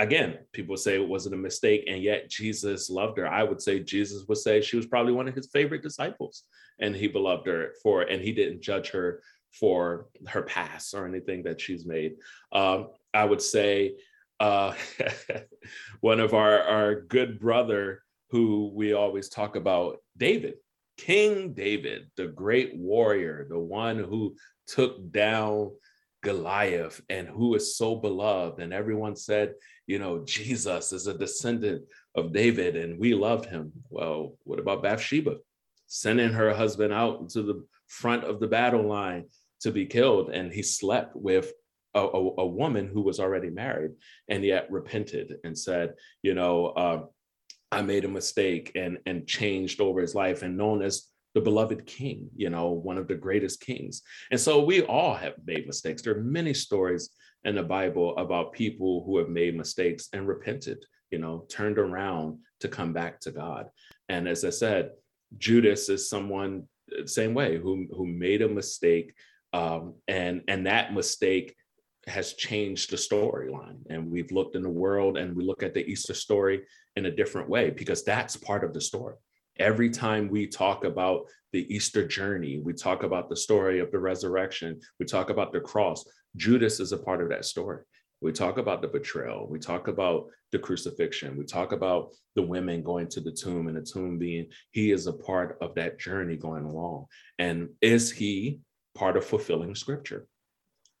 again, 0.00 0.38
people 0.52 0.76
say 0.76 0.94
it 0.94 1.06
wasn't 1.06 1.34
a 1.34 1.38
mistake, 1.38 1.84
and 1.86 2.02
yet 2.02 2.30
Jesus 2.30 2.90
loved 2.90 3.18
her. 3.18 3.28
I 3.28 3.44
would 3.44 3.60
say 3.60 3.80
Jesus 3.80 4.24
would 4.26 4.38
say 4.38 4.60
she 4.60 4.76
was 4.76 4.86
probably 4.86 5.12
one 5.12 5.28
of 5.28 5.34
his 5.34 5.50
favorite 5.52 5.82
disciples, 5.82 6.44
and 6.80 6.96
he 6.96 7.06
beloved 7.06 7.46
her 7.46 7.72
for, 7.82 8.02
and 8.02 8.20
he 8.20 8.32
didn't 8.32 8.62
judge 8.62 8.90
her 8.90 9.22
for 9.52 10.06
her 10.26 10.42
past 10.42 10.94
or 10.94 11.06
anything 11.06 11.42
that 11.42 11.60
she's 11.60 11.86
made. 11.86 12.14
Um, 12.50 12.88
I 13.12 13.24
would 13.26 13.42
say 13.42 13.96
uh, 14.40 14.72
one 16.00 16.18
of 16.18 16.32
our, 16.32 16.62
our 16.62 17.02
good 17.02 17.38
brother 17.38 18.02
who 18.30 18.72
we 18.74 18.94
always 18.94 19.28
talk 19.28 19.54
about, 19.54 19.98
David, 20.16 20.54
King 20.96 21.52
David, 21.52 22.10
the 22.16 22.28
great 22.28 22.74
warrior, 22.74 23.46
the 23.50 23.58
one 23.58 23.98
who 23.98 24.34
took 24.66 25.10
down 25.12 25.72
Goliath 26.22 27.00
and 27.08 27.28
who 27.28 27.54
is 27.54 27.76
so 27.76 27.96
beloved. 27.96 28.60
And 28.60 28.72
everyone 28.72 29.16
said, 29.16 29.54
you 29.86 29.98
know, 29.98 30.24
Jesus 30.24 30.92
is 30.92 31.06
a 31.06 31.18
descendant 31.18 31.84
of 32.14 32.32
David 32.32 32.76
and 32.76 32.98
we 32.98 33.14
loved 33.14 33.46
him. 33.46 33.72
Well, 33.88 34.36
what 34.44 34.58
about 34.58 34.82
Bathsheba? 34.82 35.36
Sending 35.86 36.32
her 36.32 36.54
husband 36.54 36.92
out 36.92 37.30
to 37.30 37.42
the 37.42 37.64
front 37.88 38.24
of 38.24 38.38
the 38.40 38.46
battle 38.46 38.86
line 38.86 39.26
to 39.62 39.70
be 39.70 39.86
killed. 39.86 40.30
And 40.30 40.52
he 40.52 40.62
slept 40.62 41.16
with 41.16 41.52
a, 41.94 42.00
a, 42.00 42.34
a 42.38 42.46
woman 42.46 42.88
who 42.88 43.02
was 43.02 43.18
already 43.18 43.50
married 43.50 43.92
and 44.28 44.44
yet 44.44 44.70
repented 44.70 45.36
and 45.44 45.58
said, 45.58 45.94
you 46.22 46.34
know, 46.34 46.66
uh, 46.66 47.02
I 47.72 47.82
made 47.82 48.04
a 48.04 48.08
mistake 48.08 48.72
and 48.74 48.98
and 49.06 49.26
changed 49.26 49.80
over 49.80 50.00
his 50.00 50.14
life 50.14 50.42
and 50.42 50.56
known 50.56 50.82
as 50.82 51.09
the 51.34 51.40
beloved 51.40 51.86
king, 51.86 52.28
you 52.34 52.50
know, 52.50 52.70
one 52.70 52.98
of 52.98 53.06
the 53.06 53.14
greatest 53.14 53.60
kings. 53.60 54.02
And 54.30 54.40
so 54.40 54.62
we 54.62 54.82
all 54.82 55.14
have 55.14 55.34
made 55.46 55.66
mistakes. 55.66 56.02
There 56.02 56.16
are 56.16 56.22
many 56.22 56.54
stories 56.54 57.10
in 57.44 57.54
the 57.54 57.62
Bible 57.62 58.16
about 58.16 58.52
people 58.52 59.04
who 59.04 59.18
have 59.18 59.28
made 59.28 59.56
mistakes 59.56 60.08
and 60.12 60.26
repented, 60.26 60.84
you 61.10 61.18
know, 61.18 61.46
turned 61.48 61.78
around 61.78 62.38
to 62.60 62.68
come 62.68 62.92
back 62.92 63.20
to 63.20 63.30
God. 63.30 63.68
And 64.08 64.28
as 64.28 64.44
I 64.44 64.50
said, 64.50 64.90
Judas 65.38 65.88
is 65.88 66.08
someone 66.08 66.64
same 67.04 67.34
way 67.34 67.56
who 67.56 67.86
who 67.92 68.06
made 68.06 68.42
a 68.42 68.48
mistake 68.48 69.14
um, 69.52 69.94
and 70.08 70.42
and 70.48 70.66
that 70.66 70.92
mistake 70.92 71.54
has 72.06 72.32
changed 72.32 72.90
the 72.90 72.96
storyline 72.96 73.78
and 73.90 74.10
we've 74.10 74.32
looked 74.32 74.56
in 74.56 74.62
the 74.62 74.68
world 74.68 75.16
and 75.16 75.36
we 75.36 75.44
look 75.44 75.62
at 75.62 75.74
the 75.74 75.86
easter 75.86 76.14
story 76.14 76.62
in 76.96 77.06
a 77.06 77.10
different 77.10 77.48
way 77.48 77.70
because 77.70 78.02
that's 78.02 78.36
part 78.36 78.64
of 78.64 78.72
the 78.72 78.80
story 78.80 79.14
every 79.60 79.90
time 79.90 80.28
we 80.28 80.46
talk 80.46 80.84
about 80.84 81.26
the 81.52 81.72
easter 81.74 82.06
journey 82.06 82.60
we 82.64 82.72
talk 82.72 83.02
about 83.02 83.28
the 83.28 83.36
story 83.36 83.78
of 83.80 83.90
the 83.90 83.98
resurrection 83.98 84.80
we 84.98 85.06
talk 85.06 85.30
about 85.30 85.52
the 85.52 85.60
cross 85.60 86.04
judas 86.36 86.80
is 86.80 86.92
a 86.92 86.98
part 86.98 87.22
of 87.22 87.28
that 87.28 87.44
story. 87.44 87.82
We 88.22 88.32
talk 88.32 88.58
about 88.58 88.82
the 88.82 88.88
betrayal. 88.88 89.48
We 89.48 89.58
talk 89.58 89.88
about 89.88 90.26
the 90.52 90.58
crucifixion. 90.58 91.38
We 91.38 91.44
talk 91.44 91.72
about 91.72 92.10
the 92.34 92.42
women 92.42 92.82
going 92.82 93.08
to 93.08 93.20
the 93.20 93.32
tomb 93.32 93.68
and 93.68 93.76
the 93.76 93.82
tomb 93.82 94.18
being 94.18 94.46
he 94.72 94.90
is 94.90 95.06
a 95.06 95.12
part 95.12 95.56
of 95.62 95.74
that 95.76 95.98
journey 95.98 96.36
going 96.36 96.64
along. 96.64 97.06
And 97.38 97.70
is 97.80 98.10
he 98.10 98.60
part 98.94 99.16
of 99.16 99.24
fulfilling 99.24 99.74
scripture? 99.74 100.26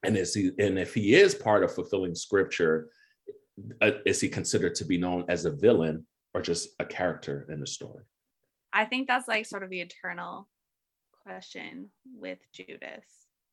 And 0.02 0.16
is 0.16 0.32
he 0.32 0.50
and 0.58 0.78
if 0.78 0.94
he 0.94 1.14
is 1.14 1.34
part 1.34 1.62
of 1.62 1.74
fulfilling 1.74 2.14
scripture 2.14 2.88
uh, 3.82 3.90
is 4.06 4.20
he 4.20 4.28
considered 4.28 4.74
to 4.76 4.86
be 4.86 4.96
known 4.96 5.26
as 5.28 5.44
a 5.44 5.50
villain 5.50 6.06
or 6.32 6.40
just 6.40 6.70
a 6.78 6.84
character 6.86 7.46
in 7.50 7.60
the 7.60 7.66
story 7.66 8.04
I 8.72 8.84
think 8.84 9.08
that's 9.08 9.28
like 9.28 9.46
sort 9.46 9.62
of 9.62 9.70
the 9.70 9.80
eternal 9.80 10.48
question 11.24 11.90
with 12.14 12.38
Judas. 12.52 13.04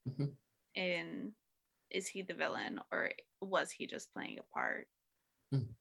Mhm. 0.08 0.34
In 0.76 1.34
is 1.90 2.08
he 2.08 2.22
the 2.22 2.34
villain 2.34 2.80
or 2.92 3.12
was 3.42 3.72
he 3.72 3.88
just 3.88 4.12
playing 4.14 4.40
a 4.40 4.44
part? 4.54 4.88
Mhm. 5.54 5.74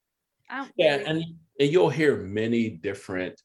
I 0.49 0.57
don't 0.59 0.73
yeah 0.77 0.97
really- 0.97 1.05
and, 1.07 1.19
and 1.61 1.71
you'll 1.73 1.91
hear 1.91 2.17
many 2.23 2.71
different 2.71 3.41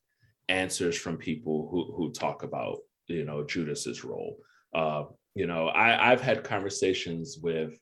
answers 0.50 0.98
from 0.98 1.18
people 1.18 1.68
who 1.70 1.94
who 1.96 2.12
talk 2.12 2.44
about 2.44 2.80
you 3.08 3.24
know 3.26 3.44
judas's 3.44 4.04
role 4.04 4.38
uh 4.76 5.06
you 5.34 5.48
know 5.48 5.68
i 5.70 6.12
i've 6.12 6.22
had 6.22 6.44
conversations 6.44 7.38
with 7.42 7.74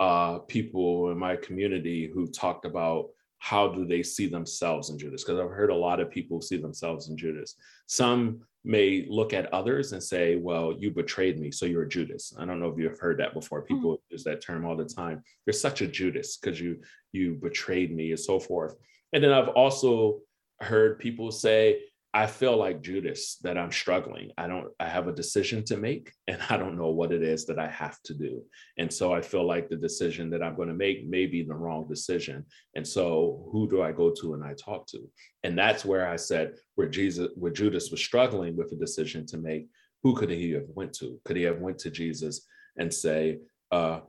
uh, 0.00 0.40
people 0.40 1.10
in 1.10 1.18
my 1.18 1.36
community 1.36 2.10
who 2.12 2.26
talked 2.30 2.64
about 2.66 3.06
how 3.46 3.68
do 3.68 3.86
they 3.86 4.02
see 4.02 4.26
themselves 4.26 4.90
in 4.90 4.98
Judas? 4.98 5.22
Because 5.22 5.38
I've 5.38 5.56
heard 5.56 5.70
a 5.70 5.74
lot 5.88 6.00
of 6.00 6.10
people 6.10 6.40
see 6.40 6.56
themselves 6.56 7.10
in 7.10 7.16
Judas. 7.16 7.54
Some 7.86 8.40
may 8.64 9.06
look 9.08 9.32
at 9.32 9.54
others 9.54 9.92
and 9.92 10.02
say, 10.02 10.34
well, 10.34 10.74
you 10.76 10.90
betrayed 10.90 11.38
me, 11.38 11.52
so 11.52 11.64
you're 11.64 11.84
a 11.84 11.88
Judas. 11.88 12.34
I 12.36 12.44
don't 12.44 12.58
know 12.58 12.70
if 12.70 12.76
you've 12.76 12.98
heard 12.98 13.20
that 13.20 13.34
before. 13.34 13.60
Hmm. 13.60 13.66
People 13.68 13.92
mm-hmm. 13.92 14.14
use 14.14 14.24
that 14.24 14.42
term 14.42 14.66
all 14.66 14.74
the 14.74 14.84
time. 14.84 15.22
You're 15.46 15.54
such 15.54 15.80
a 15.80 15.86
Judas 15.86 16.38
because 16.38 16.60
you 16.60 16.80
you 17.12 17.34
betrayed 17.40 17.94
me 17.94 18.10
and 18.10 18.18
so 18.18 18.40
forth. 18.40 18.74
And 19.12 19.22
then 19.22 19.32
I've 19.32 19.50
also 19.50 20.22
heard 20.60 20.98
people 20.98 21.30
say, 21.30 21.82
I 22.16 22.26
feel 22.26 22.56
like 22.56 22.80
Judas 22.80 23.36
that 23.42 23.58
I'm 23.58 23.70
struggling. 23.70 24.30
I 24.38 24.46
don't, 24.46 24.68
I 24.80 24.88
have 24.88 25.06
a 25.06 25.12
decision 25.12 25.62
to 25.66 25.76
make 25.76 26.10
and 26.28 26.40
I 26.48 26.56
don't 26.56 26.78
know 26.78 26.88
what 26.88 27.12
it 27.12 27.22
is 27.22 27.44
that 27.44 27.58
I 27.58 27.68
have 27.68 28.00
to 28.04 28.14
do. 28.14 28.42
And 28.78 28.90
so 28.90 29.12
I 29.12 29.20
feel 29.20 29.46
like 29.46 29.68
the 29.68 29.76
decision 29.76 30.30
that 30.30 30.42
I'm 30.42 30.56
going 30.56 30.68
to 30.68 30.74
make 30.74 31.06
may 31.06 31.26
be 31.26 31.42
the 31.42 31.54
wrong 31.54 31.86
decision. 31.86 32.46
And 32.74 32.88
so 32.88 33.46
who 33.52 33.68
do 33.68 33.82
I 33.82 33.92
go 33.92 34.14
to 34.18 34.32
and 34.32 34.42
I 34.42 34.54
talk 34.54 34.86
to? 34.92 35.00
And 35.44 35.58
that's 35.58 35.84
where 35.84 36.08
I 36.08 36.16
said, 36.16 36.54
where 36.76 36.88
Jesus, 36.88 37.28
where 37.34 37.52
Judas 37.52 37.90
was 37.90 38.00
struggling 38.00 38.56
with 38.56 38.72
a 38.72 38.76
decision 38.76 39.26
to 39.26 39.36
make, 39.36 39.68
who 40.02 40.16
could 40.16 40.30
he 40.30 40.52
have 40.52 40.70
went 40.74 40.94
to? 40.94 41.20
Could 41.26 41.36
he 41.36 41.42
have 41.42 41.60
went 41.60 41.78
to 41.80 41.90
Jesus 41.90 42.46
and 42.78 42.92
say, 42.92 43.40
uh, 43.70 44.00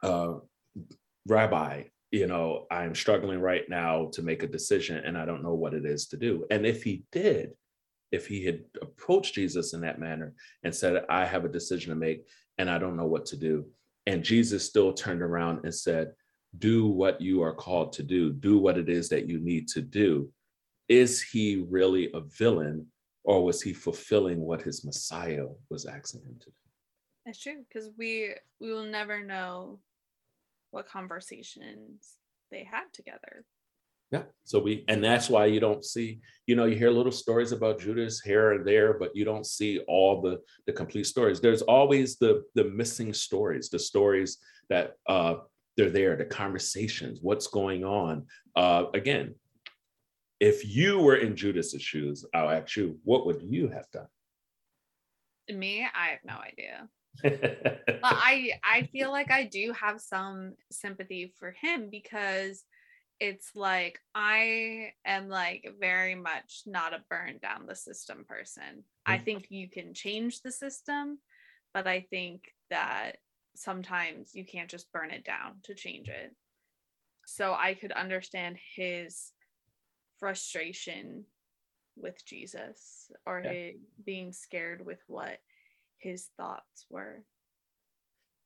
uh, 0.00 0.34
Rabbi, 1.26 1.82
you 2.10 2.26
know, 2.26 2.66
I'm 2.70 2.94
struggling 2.94 3.40
right 3.40 3.64
now 3.68 4.10
to 4.12 4.22
make 4.22 4.42
a 4.42 4.48
decision 4.48 5.02
and 5.04 5.18
I 5.18 5.24
don't 5.24 5.42
know 5.42 5.54
what 5.54 5.74
it 5.74 5.84
is 5.84 6.06
to 6.08 6.16
do. 6.16 6.46
And 6.50 6.64
if 6.66 6.82
he 6.82 7.04
did, 7.12 7.50
if 8.12 8.26
he 8.26 8.44
had 8.44 8.60
approached 8.80 9.34
Jesus 9.34 9.74
in 9.74 9.80
that 9.80 9.98
manner 9.98 10.32
and 10.62 10.74
said, 10.74 11.04
I 11.08 11.24
have 11.26 11.44
a 11.44 11.50
decision 11.50 11.90
to 11.90 11.96
make 11.96 12.24
and 12.58 12.70
I 12.70 12.78
don't 12.78 12.96
know 12.96 13.06
what 13.06 13.26
to 13.26 13.36
do, 13.36 13.66
and 14.06 14.22
Jesus 14.22 14.64
still 14.64 14.92
turned 14.92 15.20
around 15.20 15.64
and 15.64 15.74
said, 15.74 16.12
Do 16.58 16.86
what 16.86 17.20
you 17.20 17.42
are 17.42 17.54
called 17.54 17.92
to 17.94 18.02
do, 18.02 18.32
do 18.32 18.58
what 18.58 18.78
it 18.78 18.88
is 18.88 19.08
that 19.08 19.28
you 19.28 19.40
need 19.40 19.68
to 19.68 19.82
do. 19.82 20.30
Is 20.88 21.20
he 21.20 21.66
really 21.68 22.10
a 22.14 22.20
villain 22.20 22.86
or 23.24 23.44
was 23.44 23.60
he 23.60 23.72
fulfilling 23.72 24.40
what 24.40 24.62
his 24.62 24.84
Messiah 24.84 25.46
was 25.68 25.84
asking 25.84 26.22
him 26.22 26.36
to 26.38 26.46
do? 26.46 26.52
That's 27.26 27.40
true 27.40 27.64
because 27.68 27.90
we 27.98 28.34
we 28.60 28.72
will 28.72 28.84
never 28.84 29.24
know 29.24 29.80
what 30.70 30.88
conversations 30.88 32.16
they 32.50 32.64
had 32.64 32.84
together. 32.92 33.44
Yeah. 34.12 34.22
So 34.44 34.60
we, 34.60 34.84
and 34.86 35.02
that's 35.02 35.28
why 35.28 35.46
you 35.46 35.58
don't 35.58 35.84
see, 35.84 36.20
you 36.46 36.54
know, 36.54 36.64
you 36.64 36.76
hear 36.76 36.90
little 36.90 37.10
stories 37.10 37.50
about 37.50 37.80
Judas 37.80 38.20
here 38.20 38.52
and 38.52 38.66
there, 38.66 38.96
but 38.98 39.16
you 39.16 39.24
don't 39.24 39.46
see 39.46 39.80
all 39.88 40.22
the 40.22 40.40
the 40.66 40.72
complete 40.72 41.06
stories. 41.06 41.40
There's 41.40 41.62
always 41.62 42.16
the 42.16 42.44
the 42.54 42.64
missing 42.64 43.12
stories, 43.12 43.68
the 43.68 43.80
stories 43.80 44.38
that 44.70 44.92
uh 45.08 45.36
they're 45.76 45.90
there, 45.90 46.16
the 46.16 46.24
conversations, 46.24 47.18
what's 47.20 47.48
going 47.48 47.84
on. 47.84 48.26
Uh 48.54 48.84
again, 48.94 49.34
if 50.38 50.64
you 50.64 51.00
were 51.00 51.16
in 51.16 51.34
Judas's 51.34 51.82
shoes, 51.82 52.24
I'll 52.32 52.50
ask 52.50 52.76
you, 52.76 53.00
what 53.02 53.26
would 53.26 53.42
you 53.42 53.68
have 53.68 53.90
done? 53.90 54.06
Me, 55.48 55.84
I 55.94 56.08
have 56.08 56.24
no 56.24 56.34
idea 56.34 56.88
but 57.22 58.00
I 58.02 58.52
I 58.62 58.88
feel 58.92 59.10
like 59.10 59.30
I 59.30 59.44
do 59.44 59.72
have 59.72 60.00
some 60.00 60.54
sympathy 60.70 61.32
for 61.38 61.52
him 61.52 61.88
because 61.90 62.64
it's 63.18 63.52
like 63.54 63.98
I 64.14 64.92
am 65.04 65.28
like 65.28 65.66
very 65.80 66.14
much 66.14 66.62
not 66.66 66.92
a 66.92 67.02
burn 67.08 67.38
down 67.40 67.66
the 67.66 67.74
system 67.74 68.24
person. 68.28 68.84
I 69.06 69.18
mm. 69.18 69.24
think 69.24 69.46
you 69.50 69.68
can 69.68 69.94
change 69.94 70.42
the 70.42 70.52
system, 70.52 71.18
but 71.72 71.86
I 71.86 72.06
think 72.10 72.52
that 72.70 73.12
sometimes 73.54 74.34
you 74.34 74.44
can't 74.44 74.68
just 74.68 74.92
burn 74.92 75.10
it 75.10 75.24
down 75.24 75.56
to 75.64 75.74
change 75.74 76.08
it. 76.08 76.34
So 77.26 77.54
I 77.54 77.74
could 77.74 77.92
understand 77.92 78.56
his 78.76 79.32
frustration 80.18 81.24
with 81.96 82.24
Jesus 82.24 83.10
or 83.26 83.42
yeah. 83.42 83.52
his 83.52 83.74
being 84.04 84.32
scared 84.32 84.84
with 84.84 85.00
what 85.06 85.38
his 85.98 86.28
thoughts 86.36 86.86
were. 86.90 87.22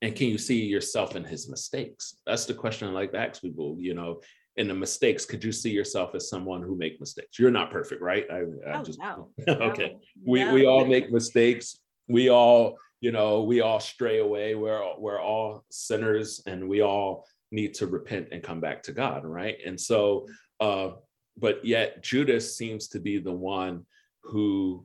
And 0.03 0.15
can 0.15 0.29
you 0.29 0.39
see 0.39 0.65
yourself 0.65 1.17
in 1.17 1.25
his 1.25 1.49
mistakes? 1.49 2.17
That's 2.27 2.47
the 2.47 2.55
question 2.55 2.89
I 2.89 2.93
like 2.93 3.13
to 3.13 3.19
ask 3.19 3.43
people, 3.43 3.77
you 3.79 3.95
know, 3.95 4.21
in 4.57 4.69
the 4.69 4.75
mistakes, 4.75 5.25
could 5.25 5.45
you 5.45 5.53
see 5.53 5.71
yourself 5.71 6.15
as 6.15 6.29
someone 6.29 6.63
who 6.63 6.77
make 6.77 7.01
mistakes? 7.01 7.39
You're 7.39 7.51
not 7.51 7.71
perfect, 7.71 8.03
right? 8.03 8.27
I, 8.31 8.39
I 8.69 8.79
oh, 8.81 8.83
just, 8.83 8.99
no. 8.99 9.29
okay. 9.49 9.93
No, 9.93 10.01
we, 10.27 10.45
no. 10.45 10.55
we 10.55 10.67
all 10.67 10.85
make 10.85 11.11
mistakes. 11.11 11.79
We 12.09 12.31
all, 12.31 12.77
you 13.01 13.13
know, 13.13 13.43
we 13.43 13.61
all 13.61 13.81
stray 13.81 14.19
away. 14.19 14.55
We're, 14.55 14.83
we're 14.99 15.21
all 15.21 15.65
sinners 15.71 16.43
and 16.47 16.69
we 16.69 16.83
all 16.83 17.27
need 17.53 17.75
to 17.75 17.87
repent 17.87 18.29
and 18.33 18.43
come 18.43 18.61
back 18.61 18.83
to 18.85 18.93
God, 18.93 19.25
right? 19.25 19.59
And 19.65 19.81
so, 19.81 20.27
uh, 20.61 20.91
but 21.37 21.65
yet 21.65 22.03
Judas 22.03 22.57
seems 22.57 22.89
to 22.89 23.01
be 23.01 23.19
the 23.19 23.33
one 23.33 23.87
who 24.25 24.85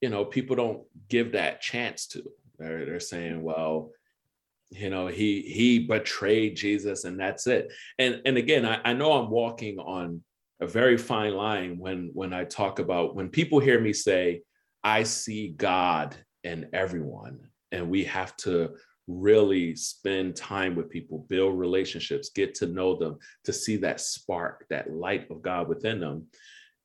you 0.00 0.08
know 0.08 0.24
people 0.24 0.56
don't 0.56 0.82
give 1.08 1.32
that 1.32 1.60
chance 1.60 2.06
to 2.06 2.22
they're, 2.58 2.84
they're 2.84 3.00
saying 3.00 3.42
well 3.42 3.90
you 4.70 4.90
know 4.90 5.06
he 5.06 5.42
he 5.42 5.78
betrayed 5.78 6.56
jesus 6.56 7.04
and 7.04 7.18
that's 7.18 7.46
it. 7.46 7.72
And 7.98 8.20
and 8.24 8.36
again 8.36 8.66
I, 8.66 8.80
I 8.84 8.92
know 8.92 9.12
i'm 9.12 9.30
walking 9.30 9.78
on 9.78 10.22
a 10.60 10.66
very 10.66 10.96
fine 10.96 11.34
line 11.34 11.78
when 11.78 12.10
when 12.14 12.32
i 12.32 12.44
talk 12.44 12.78
about 12.78 13.14
when 13.14 13.28
people 13.28 13.58
hear 13.58 13.80
me 13.80 13.92
say 13.92 14.42
i 14.82 15.02
see 15.02 15.48
god 15.48 16.16
in 16.44 16.68
everyone 16.72 17.40
and 17.72 17.88
we 17.88 18.04
have 18.04 18.36
to 18.38 18.70
really 19.06 19.76
spend 19.76 20.34
time 20.34 20.74
with 20.74 20.90
people 20.90 21.26
build 21.28 21.56
relationships 21.56 22.30
get 22.34 22.54
to 22.56 22.66
know 22.66 22.96
them 22.96 23.16
to 23.44 23.52
see 23.52 23.76
that 23.76 24.00
spark 24.00 24.66
that 24.68 24.90
light 24.90 25.30
of 25.30 25.42
god 25.42 25.68
within 25.68 26.00
them 26.00 26.26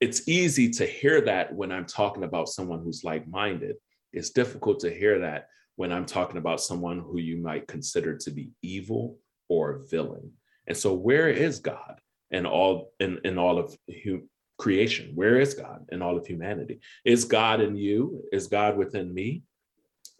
it's 0.01 0.27
easy 0.27 0.67
to 0.71 0.85
hear 0.85 1.21
that 1.21 1.53
when 1.53 1.71
I'm 1.71 1.85
talking 1.85 2.23
about 2.23 2.49
someone 2.49 2.81
who's 2.83 3.03
like 3.03 3.27
minded. 3.27 3.75
It's 4.11 4.31
difficult 4.31 4.79
to 4.81 4.89
hear 4.89 5.19
that 5.19 5.47
when 5.75 5.93
I'm 5.93 6.07
talking 6.07 6.37
about 6.37 6.59
someone 6.59 6.99
who 6.99 7.19
you 7.19 7.37
might 7.37 7.67
consider 7.67 8.17
to 8.17 8.31
be 8.31 8.49
evil 8.63 9.19
or 9.47 9.71
a 9.71 9.87
villain. 9.87 10.31
And 10.67 10.75
so, 10.75 10.93
where 10.93 11.29
is 11.29 11.59
God 11.59 12.01
in 12.31 12.45
all 12.47 12.93
in, 12.99 13.19
in 13.23 13.37
all 13.37 13.59
of 13.59 13.77
hu- 14.03 14.27
creation? 14.57 15.11
Where 15.13 15.39
is 15.39 15.53
God 15.53 15.85
in 15.91 16.01
all 16.01 16.17
of 16.17 16.25
humanity? 16.25 16.81
Is 17.05 17.25
God 17.25 17.61
in 17.61 17.75
you? 17.75 18.23
Is 18.33 18.47
God 18.47 18.77
within 18.77 19.13
me? 19.13 19.43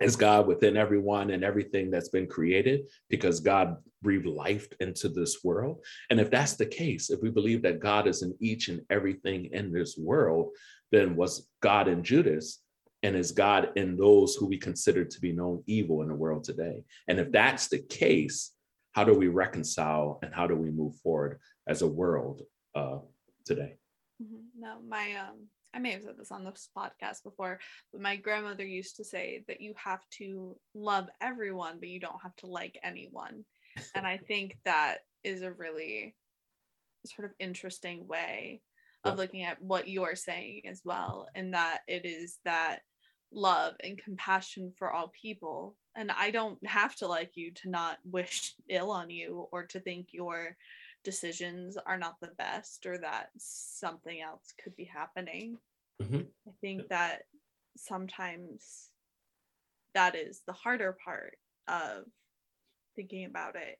Is 0.02 0.15
God 0.15 0.48
within 0.48 0.78
everyone 0.78 1.30
and 1.30 1.44
everything 1.44 1.91
that's 1.91 2.10
been 2.10 2.28
created 2.28 2.88
because 3.08 3.39
God 3.39 3.78
breathed 4.02 4.26
life 4.26 4.67
into 4.80 5.10
this 5.10 5.44
world? 5.44 5.86
And 6.10 6.20
if 6.20 6.32
that's 6.32 6.56
the 6.56 6.65
case, 6.65 7.12
if 7.12 7.22
we 7.22 7.30
believe 7.30 7.62
that 7.62 7.80
God 7.80 8.08
is 8.08 8.24
in 8.24 8.36
each 8.39 8.67
and 8.67 8.82
everything 8.89 9.50
in 9.54 9.72
this 9.72 9.96
world, 9.98 10.50
then 10.91 11.15
was 11.15 11.48
God 11.62 11.88
in 11.88 12.04
Judas? 12.04 12.63
And 13.04 13.15
is 13.15 13.32
God 13.32 13.70
in 13.76 13.96
those 13.96 14.36
who 14.36 14.48
we 14.48 14.58
consider 14.58 15.06
to 15.06 15.22
be 15.22 15.32
known 15.32 15.63
evil 15.67 16.02
in 16.02 16.08
the 16.08 16.15
world 16.15 16.44
today? 16.44 16.84
And 17.08 17.20
if 17.20 17.32
that's 17.32 17.67
the 17.67 17.80
case, 17.80 18.52
how 18.94 19.04
do 19.04 19.13
we 19.13 19.28
reconcile 19.28 20.20
and 20.24 20.34
how 20.34 20.48
do 20.48 20.56
we 20.56 20.70
move 20.72 20.96
forward 20.98 21.39
as 21.67 21.82
a 21.82 21.88
world 21.88 22.41
uh, 22.76 23.00
today? 23.46 23.78
Mm-hmm. 24.22 24.62
No, 24.62 24.78
my 24.88 25.16
um, 25.16 25.48
I 25.74 25.80
may 25.80 25.92
have 25.92 26.04
said 26.04 26.18
this 26.18 26.32
on 26.32 26.44
this 26.44 26.70
podcast 26.78 27.24
before, 27.24 27.60
but 27.92 28.02
my 28.02 28.16
grandmother 28.16 28.66
used 28.66 28.98
to 28.98 29.04
say 29.04 29.44
that 29.48 29.62
you 29.62 29.74
have 29.78 30.02
to 30.18 30.58
love 30.74 31.08
everyone, 31.22 31.78
but 31.80 31.90
you 31.90 32.00
don't 32.00 32.22
have 32.22 32.36
to 32.38 32.48
like 32.48 32.78
anyone. 32.84 33.46
and 33.96 34.06
I 34.06 34.18
think 34.18 34.58
that 34.66 35.00
is 35.24 35.42
a 35.42 35.52
really 35.52 36.16
sort 37.06 37.26
of 37.26 37.36
interesting 37.40 38.08
way 38.08 38.62
of 39.04 39.18
looking 39.18 39.42
at 39.44 39.62
what 39.62 39.88
you're 39.88 40.16
saying 40.16 40.64
as 40.68 40.82
well, 40.86 41.28
and 41.34 41.54
that 41.54 41.80
it 41.88 42.06
is 42.06 42.38
that 42.46 42.80
love 43.32 43.74
and 43.84 43.98
compassion 43.98 44.74
for 44.78 44.92
all 44.92 45.12
people. 45.20 45.76
And 45.96 46.12
I 46.12 46.32
don't 46.32 46.64
have 46.68 46.96
to 46.98 47.08
like 47.08 47.32
you 47.36 47.52
to 47.52 47.70
not 47.70 47.98
wish 48.06 48.54
ill 48.70 48.92
on 48.92 49.10
you 49.10 49.48
or 49.52 49.66
to 49.68 49.80
think 49.80 50.10
you're 50.12 50.56
decisions 51.04 51.78
are 51.86 51.98
not 51.98 52.16
the 52.22 52.32
best 52.38 52.86
or 52.86 52.98
that 53.00 53.30
something 53.38 54.22
else 54.22 54.54
could 54.64 54.76
be 54.76 54.86
happening. 54.86 55.58
Mm-hmm. 56.02 56.22
I 56.48 56.52
think 56.62 56.88
that 56.90 57.24
sometimes 57.78 58.90
that 59.94 60.16
is 60.16 60.42
the 60.46 60.54
harder 60.54 60.98
part 61.04 61.38
of 61.68 62.06
thinking 62.96 63.26
about 63.26 63.56
it 63.56 63.80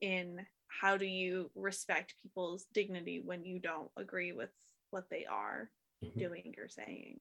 in 0.00 0.44
how 0.80 0.96
do 0.96 1.06
you 1.06 1.50
respect 1.54 2.14
people's 2.22 2.66
dignity 2.72 3.20
when 3.24 3.44
you 3.44 3.58
don't 3.58 3.90
agree 3.96 4.32
with 4.32 4.50
what 4.90 5.04
they 5.10 5.26
are 5.30 5.70
mm-hmm. 6.04 6.18
doing 6.18 6.54
or 6.58 6.68
saying. 6.68 7.18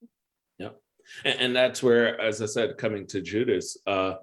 Yep. 0.59 0.79
And, 1.25 1.39
and, 1.39 1.55
that's 1.55 1.81
where, 1.81 2.19
as 2.21 2.41
I 2.41 2.45
said, 2.45 2.77
coming 2.77 3.07
to 3.07 3.21
Judas, 3.21 3.77
uh, 3.87 4.13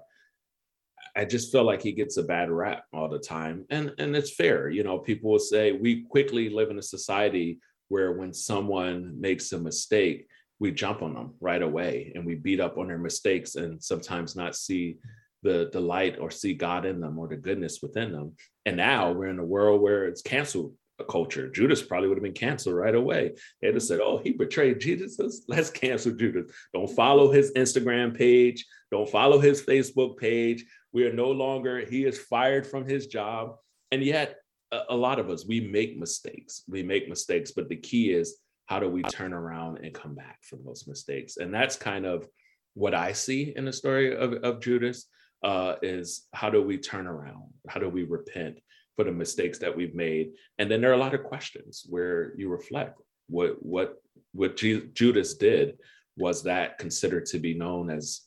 I 1.15 1.25
just 1.25 1.51
feel 1.51 1.63
like 1.63 1.81
he 1.81 1.91
gets 1.91 2.17
a 2.17 2.23
bad 2.23 2.49
rap 2.49 2.83
all 2.93 3.09
the 3.09 3.19
time. 3.19 3.65
And 3.69 3.93
and 3.97 4.15
it's 4.15 4.33
fair. 4.33 4.69
You 4.69 4.83
know, 4.83 4.99
people 4.99 5.31
will 5.31 5.39
say 5.39 5.71
we 5.71 6.03
quickly 6.03 6.49
live 6.49 6.69
in 6.69 6.79
a 6.79 6.83
society 6.83 7.59
where 7.89 8.13
when 8.13 8.33
someone 8.33 9.19
makes 9.19 9.51
a 9.51 9.59
mistake, 9.59 10.27
we 10.59 10.71
jump 10.71 11.01
on 11.01 11.13
them 11.13 11.33
right 11.39 11.61
away 11.61 12.11
and 12.15 12.25
we 12.25 12.35
beat 12.35 12.59
up 12.59 12.77
on 12.77 12.87
their 12.87 12.97
mistakes 12.97 13.55
and 13.55 13.83
sometimes 13.83 14.35
not 14.35 14.55
see 14.55 14.97
the 15.43 15.69
the 15.71 15.79
light 15.79 16.19
or 16.19 16.29
see 16.29 16.53
God 16.53 16.85
in 16.85 16.99
them 16.99 17.17
or 17.17 17.27
the 17.27 17.37
goodness 17.37 17.79
within 17.81 18.11
them. 18.11 18.35
And 18.65 18.77
now 18.77 19.11
we're 19.11 19.27
in 19.27 19.39
a 19.39 19.45
world 19.45 19.81
where 19.81 20.05
it's 20.05 20.21
canceled 20.21 20.73
culture. 21.05 21.49
Judas 21.49 21.81
probably 21.81 22.09
would 22.09 22.17
have 22.17 22.23
been 22.23 22.33
canceled 22.33 22.75
right 22.75 22.95
away. 22.95 23.33
They'd 23.61 23.73
have 23.73 23.83
said, 23.83 24.01
"Oh, 24.01 24.17
he 24.17 24.31
betrayed 24.31 24.79
Jesus. 24.79 25.43
Let's 25.47 25.69
cancel 25.69 26.11
Judas. 26.11 26.51
Don't 26.73 26.89
follow 26.89 27.31
his 27.31 27.51
Instagram 27.53 28.15
page. 28.15 28.65
Don't 28.91 29.09
follow 29.09 29.39
his 29.39 29.61
Facebook 29.61 30.17
page. 30.17 30.65
We 30.93 31.05
are 31.05 31.13
no 31.13 31.31
longer. 31.31 31.85
He 31.85 32.05
is 32.05 32.19
fired 32.19 32.65
from 32.65 32.85
his 32.85 33.07
job." 33.07 33.55
And 33.91 34.03
yet, 34.03 34.37
a, 34.71 34.81
a 34.89 34.95
lot 34.95 35.19
of 35.19 35.29
us 35.29 35.45
we 35.45 35.59
make 35.61 35.97
mistakes. 35.97 36.63
We 36.67 36.83
make 36.83 37.09
mistakes, 37.09 37.51
but 37.51 37.69
the 37.69 37.75
key 37.75 38.11
is 38.11 38.37
how 38.67 38.79
do 38.79 38.87
we 38.87 39.01
turn 39.03 39.33
around 39.33 39.79
and 39.83 39.93
come 39.93 40.13
back 40.13 40.39
from 40.43 40.63
those 40.63 40.87
mistakes? 40.87 41.37
And 41.37 41.53
that's 41.53 41.75
kind 41.75 42.05
of 42.05 42.27
what 42.75 42.93
I 42.93 43.13
see 43.13 43.53
in 43.55 43.65
the 43.65 43.73
story 43.73 44.15
of, 44.15 44.33
of 44.43 44.61
Judas 44.61 45.07
uh, 45.43 45.75
is 45.81 46.27
how 46.33 46.49
do 46.49 46.61
we 46.61 46.77
turn 46.77 47.07
around? 47.07 47.51
How 47.67 47.79
do 47.79 47.89
we 47.89 48.03
repent 48.03 48.59
for 48.95 49.05
the 49.05 49.11
mistakes 49.11 49.57
that 49.59 49.75
we've 49.75 49.95
made? 49.95 50.33
And 50.59 50.69
then 50.69 50.81
there 50.81 50.91
are 50.91 50.95
a 50.95 50.97
lot 50.97 51.15
of 51.15 51.23
questions 51.23 51.85
where 51.89 52.33
you 52.37 52.49
reflect 52.49 53.01
what 53.27 53.55
what 53.63 53.95
what 54.33 54.55
Judas 54.55 55.33
did 55.33 55.77
was 56.17 56.43
that 56.43 56.77
considered 56.77 57.25
to 57.27 57.39
be 57.39 57.53
known 57.53 57.89
as 57.89 58.21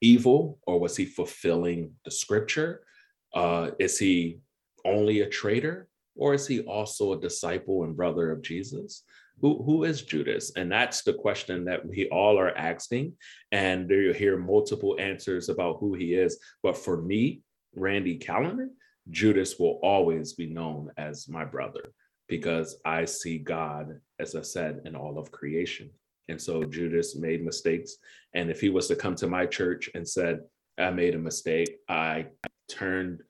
evil 0.00 0.58
or 0.66 0.78
was 0.78 0.96
he 0.96 1.04
fulfilling 1.04 1.92
the 2.04 2.10
scripture? 2.10 2.82
Uh, 3.34 3.70
is 3.78 3.98
he 3.98 4.40
only 4.84 5.20
a 5.20 5.28
traitor 5.28 5.88
or 6.16 6.34
is 6.34 6.46
he 6.46 6.60
also 6.60 7.12
a 7.12 7.20
disciple 7.20 7.84
and 7.84 7.96
brother 7.96 8.30
of 8.30 8.42
Jesus? 8.42 9.04
who, 9.40 9.62
who 9.62 9.84
is 9.84 10.02
Judas? 10.02 10.52
And 10.56 10.70
that's 10.70 11.02
the 11.02 11.14
question 11.14 11.64
that 11.64 11.86
we 11.86 12.08
all 12.08 12.38
are 12.38 12.56
asking. 12.56 13.14
And 13.52 13.88
there 13.88 14.02
you 14.02 14.12
hear 14.12 14.36
multiple 14.36 14.96
answers 14.98 15.48
about 15.48 15.78
who 15.80 15.94
he 15.94 16.14
is. 16.14 16.38
But 16.62 16.76
for 16.76 17.00
me, 17.00 17.42
Randy 17.74 18.16
Callender, 18.16 18.68
Judas 19.10 19.58
will 19.58 19.80
always 19.82 20.34
be 20.34 20.46
known 20.46 20.90
as 20.96 21.28
my 21.28 21.44
brother 21.44 21.92
because 22.28 22.76
I 22.84 23.06
see 23.06 23.38
God, 23.38 23.98
as 24.18 24.34
I 24.34 24.42
said, 24.42 24.82
in 24.84 24.94
all 24.94 25.18
of 25.18 25.32
creation. 25.32 25.90
And 26.30 26.40
so 26.40 26.62
Judas 26.64 27.16
made 27.16 27.44
mistakes. 27.44 27.96
And 28.34 28.50
if 28.50 28.60
he 28.60 28.68
was 28.68 28.86
to 28.88 28.96
come 28.96 29.16
to 29.16 29.26
my 29.26 29.46
church 29.46 29.90
and 29.94 30.08
said, 30.08 30.40
I 30.78 30.90
made 30.90 31.14
a 31.14 31.18
mistake, 31.18 31.78
I 31.88 32.26
turned 32.68 33.22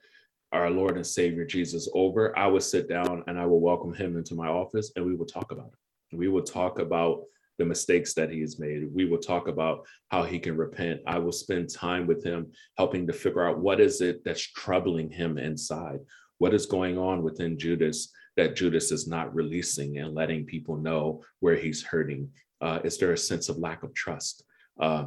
our 0.52 0.70
Lord 0.70 0.96
and 0.96 1.06
Savior 1.06 1.46
Jesus 1.46 1.88
over, 1.94 2.36
I 2.38 2.46
would 2.46 2.62
sit 2.62 2.88
down 2.88 3.24
and 3.26 3.38
I 3.38 3.46
will 3.46 3.60
welcome 3.60 3.94
him 3.94 4.16
into 4.16 4.34
my 4.34 4.48
office 4.48 4.92
and 4.94 5.04
we 5.04 5.14
would 5.14 5.28
talk 5.28 5.50
about 5.50 5.72
it. 6.12 6.16
We 6.16 6.28
will 6.28 6.42
talk 6.42 6.78
about 6.78 7.22
the 7.58 7.64
mistakes 7.64 8.14
that 8.14 8.30
he 8.30 8.40
has 8.40 8.58
made. 8.58 8.92
We 8.92 9.04
will 9.04 9.18
talk 9.18 9.48
about 9.48 9.86
how 10.10 10.24
he 10.24 10.38
can 10.38 10.56
repent. 10.56 11.00
I 11.06 11.18
will 11.18 11.32
spend 11.32 11.72
time 11.72 12.06
with 12.06 12.24
him 12.24 12.52
helping 12.76 13.06
to 13.06 13.12
figure 13.12 13.48
out 13.48 13.60
what 13.60 13.80
is 13.80 14.00
it 14.00 14.24
that's 14.24 14.40
troubling 14.40 15.10
him 15.10 15.38
inside. 15.38 16.00
What 16.38 16.54
is 16.54 16.66
going 16.66 16.98
on 16.98 17.22
within 17.22 17.58
Judas 17.58 18.10
that 18.36 18.56
Judas 18.56 18.92
is 18.92 19.06
not 19.06 19.34
releasing 19.34 19.98
and 19.98 20.14
letting 20.14 20.46
people 20.46 20.76
know 20.76 21.22
where 21.40 21.56
he's 21.56 21.82
hurting? 21.82 22.30
Uh, 22.60 22.80
is 22.84 22.98
there 22.98 23.12
a 23.12 23.18
sense 23.18 23.48
of 23.48 23.58
lack 23.58 23.82
of 23.82 23.94
trust? 23.94 24.44
Uh, 24.78 25.06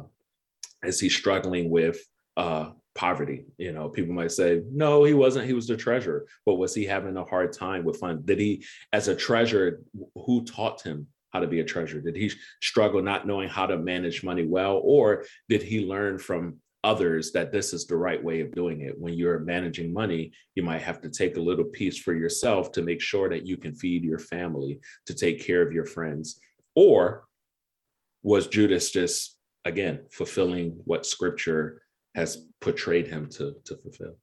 is 0.84 1.00
he 1.00 1.08
struggling 1.08 1.70
with 1.70 1.98
uh, 2.36 2.70
poverty? 2.94 3.44
You 3.58 3.72
know, 3.72 3.88
people 3.88 4.14
might 4.14 4.32
say, 4.32 4.62
no, 4.70 5.04
he 5.04 5.14
wasn't. 5.14 5.46
He 5.46 5.52
was 5.52 5.66
the 5.66 5.76
treasurer. 5.76 6.26
But 6.46 6.54
was 6.54 6.74
he 6.74 6.84
having 6.84 7.16
a 7.16 7.24
hard 7.24 7.52
time 7.52 7.84
with 7.84 7.98
fund? 7.98 8.26
Did 8.26 8.38
he, 8.38 8.64
as 8.92 9.08
a 9.08 9.16
treasurer, 9.16 9.80
who 10.14 10.44
taught 10.44 10.82
him 10.82 11.06
how 11.32 11.40
to 11.40 11.46
be 11.46 11.60
a 11.60 11.64
treasurer? 11.64 12.00
Did 12.00 12.16
he 12.16 12.30
struggle 12.60 13.02
not 13.02 13.26
knowing 13.26 13.48
how 13.48 13.66
to 13.66 13.76
manage 13.76 14.22
money 14.22 14.46
well? 14.46 14.80
Or 14.82 15.24
did 15.48 15.62
he 15.62 15.86
learn 15.86 16.18
from 16.18 16.56
others 16.82 17.32
that 17.32 17.50
this 17.50 17.72
is 17.72 17.86
the 17.86 17.96
right 17.96 18.22
way 18.22 18.40
of 18.40 18.54
doing 18.54 18.82
it? 18.82 18.98
When 19.00 19.14
you're 19.14 19.38
managing 19.40 19.92
money, 19.92 20.32
you 20.54 20.62
might 20.62 20.82
have 20.82 21.00
to 21.00 21.08
take 21.08 21.36
a 21.36 21.40
little 21.40 21.64
piece 21.64 21.98
for 21.98 22.14
yourself 22.14 22.72
to 22.72 22.82
make 22.82 23.00
sure 23.00 23.28
that 23.30 23.46
you 23.46 23.56
can 23.56 23.74
feed 23.74 24.04
your 24.04 24.18
family, 24.18 24.80
to 25.06 25.14
take 25.14 25.44
care 25.44 25.62
of 25.62 25.72
your 25.72 25.86
friends. 25.86 26.40
Or 26.76 27.24
was 28.24 28.48
Judas 28.48 28.90
just, 28.90 29.36
again, 29.64 30.00
fulfilling 30.10 30.80
what 30.84 31.06
scripture 31.06 31.82
has 32.16 32.46
portrayed 32.60 33.06
him 33.06 33.28
to 33.28 33.54
to 33.66 33.76
fulfill. 33.76 34.16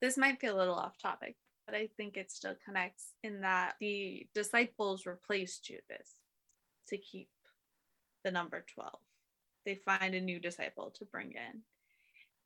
This 0.00 0.16
might 0.16 0.40
feel 0.40 0.56
a 0.56 0.58
little 0.58 0.74
off 0.74 0.96
topic, 0.96 1.36
but 1.66 1.74
I 1.74 1.88
think 1.96 2.16
it 2.16 2.30
still 2.30 2.54
connects 2.64 3.12
in 3.22 3.42
that 3.42 3.74
the 3.80 4.26
disciples 4.34 5.04
replaced 5.04 5.64
Judas 5.64 6.14
to 6.88 6.96
keep 6.96 7.28
the 8.24 8.30
number 8.30 8.64
12. 8.74 8.92
They 9.66 9.74
find 9.74 10.14
a 10.14 10.20
new 10.20 10.40
disciple 10.40 10.92
to 10.98 11.04
bring 11.04 11.32
in. 11.32 11.62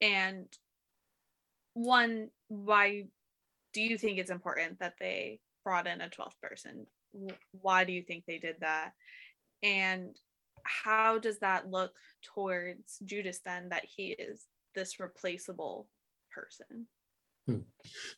And 0.00 0.46
one, 1.74 2.30
why 2.48 3.04
do 3.72 3.82
you 3.82 3.98
think 3.98 4.18
it's 4.18 4.30
important 4.30 4.80
that 4.80 4.94
they 4.98 5.40
brought 5.64 5.86
in 5.86 6.00
a 6.00 6.08
12th 6.08 6.40
person? 6.42 6.86
Why 7.52 7.84
do 7.84 7.92
you 7.92 8.02
think 8.02 8.24
they 8.26 8.38
did 8.38 8.56
that? 8.60 8.92
And 9.64 10.14
how 10.62 11.18
does 11.18 11.38
that 11.40 11.70
look 11.70 11.92
towards 12.22 12.98
Judas 13.04 13.40
then 13.44 13.70
that 13.70 13.84
he 13.84 14.08
is 14.08 14.44
this 14.74 15.00
replaceable 15.00 15.88
person? 16.30 16.86
Hmm. 17.46 17.58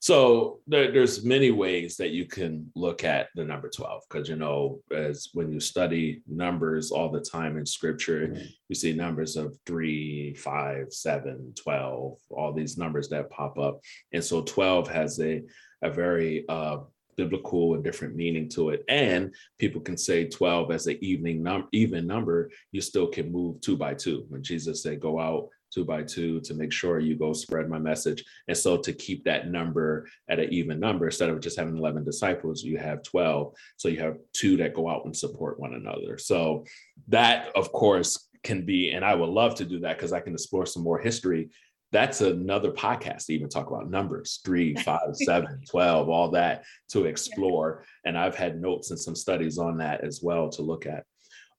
So 0.01 0.61
there, 0.69 0.93
there's 0.93 1.25
many 1.25 1.51
ways 1.51 1.97
that 1.97 2.11
you 2.11 2.27
can 2.27 2.71
look 2.77 3.03
at 3.03 3.29
the 3.35 3.45
number 3.45 3.69
12 3.69 4.03
because 4.09 4.29
you 4.29 4.37
know 4.37 4.81
as 4.95 5.31
when 5.35 5.51
you 5.51 5.59
study 5.59 6.23
numbers 6.29 6.93
all 6.93 7.11
the 7.11 7.21
time 7.21 7.59
in 7.59 7.67
scripture 7.67 8.29
mm-hmm. 8.29 8.45
you 8.69 8.75
see 8.77 8.93
numbers 8.93 9.35
of 9.35 9.59
3 9.67 10.35
5 10.35 10.93
7 10.93 11.55
12 11.61 12.19
all 12.31 12.53
these 12.53 12.79
numbers 12.79 13.09
that 13.09 13.29
pop 13.29 13.59
up 13.59 13.81
and 14.13 14.23
so 14.23 14.43
12 14.43 14.87
has 14.87 15.19
a 15.19 15.43
a 15.83 15.91
very 15.91 16.45
uh, 16.49 16.79
biblical 17.17 17.75
and 17.75 17.85
different 17.85 18.15
meaning 18.15 18.49
to 18.51 18.71
it. 18.71 18.85
And 18.89 19.35
people 19.59 19.81
can 19.81 19.97
say 19.97 20.29
12 20.29 20.71
as 20.71 20.87
an 20.87 20.99
evening 21.01 21.43
num- 21.43 21.69
even 21.73 22.07
number, 22.07 22.51
you 22.73 22.81
still 22.81 23.07
can 23.07 23.33
move 23.33 23.61
two 23.61 23.77
by 23.77 23.95
two. 23.95 24.27
When 24.29 24.43
Jesus 24.43 24.83
said, 24.83 25.01
go 25.01 25.19
out 25.21 25.49
two 25.73 25.85
by 25.85 26.03
two 26.03 26.41
to 26.41 26.55
make 26.55 26.73
sure 26.73 27.01
you 27.01 27.17
go 27.17 27.33
spread 27.33 27.69
my 27.69 27.79
message. 27.79 28.25
And 28.49 28.57
so 28.57 28.77
to 28.79 28.93
keep 28.93 29.25
that 29.25 29.49
number 29.49 30.09
at 30.29 30.39
an 30.39 30.53
even 30.53 30.81
number, 30.81 31.07
instead 31.07 31.29
of 31.29 31.41
just 31.41 31.59
having 31.59 31.77
11 31.77 32.05
disciples, 32.05 32.63
you 32.63 32.79
have 32.79 33.03
12. 33.03 33.55
So 33.77 33.89
you 33.89 34.01
have 34.01 34.19
two 34.33 34.57
that 34.59 34.75
go 34.75 34.89
out 34.89 35.05
and 35.05 35.17
support 35.17 35.61
one 35.61 35.75
another. 35.75 36.19
So 36.19 36.65
that, 37.09 37.49
of 37.55 37.73
course, 37.73 38.29
can 38.43 38.65
be, 38.65 38.93
and 38.93 39.05
I 39.05 39.15
would 39.15 39.29
love 39.29 39.57
to 39.57 39.65
do 39.65 39.81
that 39.81 39.99
because 39.99 40.13
I 40.13 40.21
can 40.21 40.33
explore 40.33 40.67
some 40.67 40.83
more 40.83 40.99
history 40.99 41.51
that's 41.93 42.21
another 42.21 42.73
podcast 42.73 43.27
to 43.27 43.35
even 43.35 43.49
talk 43.49 43.69
about 43.69 43.91
numbers 43.91 44.41
three, 44.45 44.75
five, 44.85 45.15
seven, 45.15 45.61
12, 45.71 46.09
all 46.09 46.31
that 46.31 46.65
to 46.91 47.05
explore. 47.05 47.85
And 48.05 48.19
I've 48.19 48.35
had 48.35 48.61
notes 48.61 48.91
and 48.91 48.99
some 48.99 49.15
studies 49.15 49.59
on 49.59 49.79
that 49.79 50.05
as 50.05 50.21
well 50.23 50.49
to 50.51 50.63
look 50.63 50.87
at. 50.87 51.05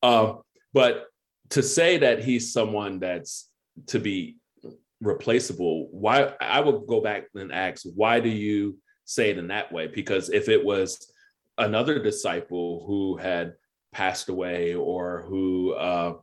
Uh, 0.04 0.34
but 0.74 1.06
to 1.50 1.64
say 1.64 1.98
that 2.00 2.24
he's 2.24 2.52
someone 2.52 3.00
that's 3.00 3.50
to 3.88 4.00
be 4.00 4.38
replaceable, 5.02 5.88
why 5.92 6.34
I 6.42 6.60
would 6.60 6.88
go 6.88 7.02
back 7.02 7.26
and 7.36 7.52
ask, 7.52 7.84
why 7.96 8.20
do 8.20 8.30
you 8.30 8.78
say 9.06 9.30
it 9.30 9.38
in 9.38 9.48
that 9.48 9.72
way? 9.72 9.88
Because 9.88 10.30
if 10.30 10.50
it 10.50 10.64
was 10.64 11.12
another 11.58 12.02
disciple 12.02 12.84
who 12.86 13.18
had 13.18 13.54
passed 13.94 14.30
away 14.30 14.76
or 14.76 15.24
who 15.28 15.74
uh, 15.74 16.14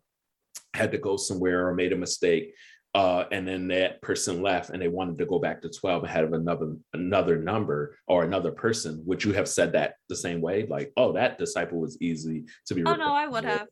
had 0.75 0.93
to 0.93 0.99
go 0.99 1.17
somewhere 1.17 1.67
or 1.67 1.75
made 1.75 1.93
a 1.93 1.97
mistake, 1.97 2.55
uh, 2.95 3.25
and 3.33 3.47
then 3.47 3.67
that 3.69 4.01
person 4.03 4.41
left 4.41 4.71
and 4.71 4.81
they 4.81 4.89
wanted 4.89 5.19
to 5.19 5.27
go 5.27 5.39
back 5.39 5.61
to 5.61 5.69
12 5.69 6.05
ahead 6.05 6.25
of 6.25 6.33
another 6.33 6.77
another 6.93 7.37
number 7.37 7.97
or 8.07 8.25
another 8.25 8.53
person 8.53 9.03
would 9.05 9.23
you 9.23 9.33
have 9.33 9.49
said 9.49 9.73
that 9.73 9.95
the 10.09 10.17
same 10.17 10.41
way 10.41 10.67
like 10.67 10.93
oh 10.97 11.13
that 11.13 11.39
disciple 11.39 11.81
was 11.81 12.01
easy 12.01 12.45
to 12.67 12.75
be 12.75 12.83
oh 12.87 12.95
no 12.95 13.13
i 13.15 13.27
would 13.27 13.45
have 13.45 13.67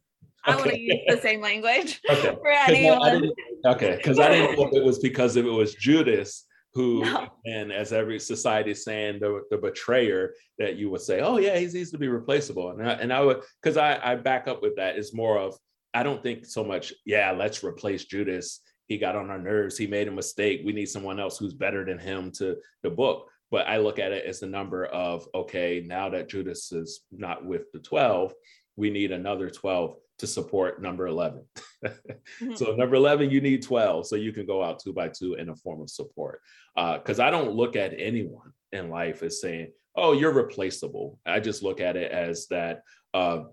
I 0.45 0.57
would 0.57 0.71
have 0.71 0.79
used 0.79 1.03
the 1.07 1.21
same 1.21 1.41
language 1.41 2.01
okay. 2.11 2.37
anyone. 2.67 3.31
okay, 3.65 3.95
because 3.97 4.19
I 4.19 4.29
didn't 4.29 4.59
know 4.59 4.67
if 4.67 4.75
it 4.75 4.83
was 4.83 4.99
because 4.99 5.37
if 5.37 5.47
it 5.47 5.51
was 5.51 5.75
Judas 5.75 6.47
who, 6.75 7.03
no. 7.05 7.29
and 7.45 7.73
as 7.73 7.93
every 7.93 8.19
society 8.19 8.73
is 8.73 8.85
saying, 8.85 9.21
the, 9.21 9.43
the 9.51 9.59
betrayer, 9.59 10.35
that 10.59 10.77
you 10.77 10.91
would 10.91 11.01
say, 11.01 11.21
oh 11.21 11.39
yeah, 11.39 11.57
he's 11.59 11.77
easy 11.77 11.91
to 11.93 11.99
be 11.99 12.09
replaceable. 12.09 12.71
And 12.71 12.89
I, 12.89 12.93
and 12.95 13.13
I 13.13 13.21
would, 13.21 13.43
because 13.63 13.77
I, 13.77 14.01
I 14.03 14.17
back 14.17 14.49
up 14.49 14.63
with 14.63 14.77
that 14.77 14.97
is 14.97 15.15
more 15.15 15.39
of, 15.39 15.57
I 15.95 16.03
don't 16.03 16.23
think 16.23 16.47
so 16.47 16.65
much, 16.65 16.93
yeah, 17.05 17.31
let's 17.33 17.63
replace 17.63 18.05
Judas 18.07 18.61
he 18.93 18.99
got 18.99 19.17
on 19.17 19.31
our 19.31 19.39
nerves. 19.39 19.79
He 19.79 19.87
made 19.87 20.07
a 20.07 20.13
mistake. 20.13 20.61
We 20.65 20.75
need 20.75 20.87
someone 20.87 21.19
else 21.19 21.39
who's 21.39 21.55
better 21.55 21.83
than 21.83 21.99
him 21.99 22.31
to 22.33 22.59
the 22.83 22.91
book. 22.91 23.29
But 23.51 23.67
I 23.67 23.79
look 23.79 23.99
at 23.99 24.13
it 24.13 24.27
as 24.27 24.41
the 24.41 24.47
number 24.47 24.85
of 24.87 25.27
okay, 25.35 25.83
now 25.87 26.11
that 26.11 26.29
Judas 26.29 26.73
is 26.73 27.01
not 27.11 27.45
with 27.45 27.73
the 27.73 27.79
12, 27.79 28.35
we 28.77 28.91
need 28.91 29.11
another 29.11 29.49
12 29.49 29.97
to 30.19 30.27
support 30.27 30.83
number 30.83 31.07
11. 31.07 31.43
mm-hmm. 31.85 32.55
So 32.55 32.77
number 32.77 32.97
11, 32.97 33.31
you 33.31 33.41
need 33.41 33.63
12. 33.63 34.07
So 34.07 34.17
you 34.17 34.31
can 34.31 34.47
go 34.47 34.63
out 34.63 34.79
two 34.79 34.93
by 34.93 35.09
two 35.09 35.35
in 35.35 35.49
a 35.49 35.57
form 35.57 35.81
of 35.81 35.89
support. 35.89 36.41
Because 36.77 37.19
uh, 37.19 37.25
I 37.25 37.31
don't 37.31 37.55
look 37.55 37.77
at 37.77 37.95
anyone 37.97 38.53
in 38.73 38.91
life 38.91 39.23
as 39.23 39.41
saying, 39.41 39.73
oh, 39.97 40.13
you're 40.13 40.33
replaceable. 40.33 41.19
I 41.25 41.41
just 41.41 41.63
look 41.63 41.81
at 41.81 41.97
it 41.97 42.13
as 42.13 42.47
that 42.49 42.83
uh, 43.15 43.45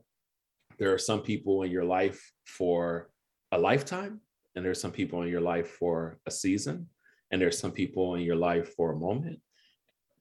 there 0.78 0.94
are 0.94 0.98
some 0.98 1.22
people 1.22 1.64
in 1.64 1.72
your 1.72 1.86
life 1.86 2.34
for 2.46 3.10
a 3.52 3.58
lifetime 3.58 4.22
and 4.56 4.66
there's 4.66 4.82
some 4.82 4.92
people 4.92 5.22
in 5.22 5.30
your 5.30 5.42
life 5.42 5.70
for 5.80 6.20
a 6.26 6.32
season, 6.32 6.88
and 7.32 7.42
there's 7.42 7.60
some 7.60 7.72
people 7.72 8.16
in 8.16 8.22
your 8.22 8.36
life 8.36 8.74
for 8.76 8.92
a 8.92 8.98
moment. 8.98 9.40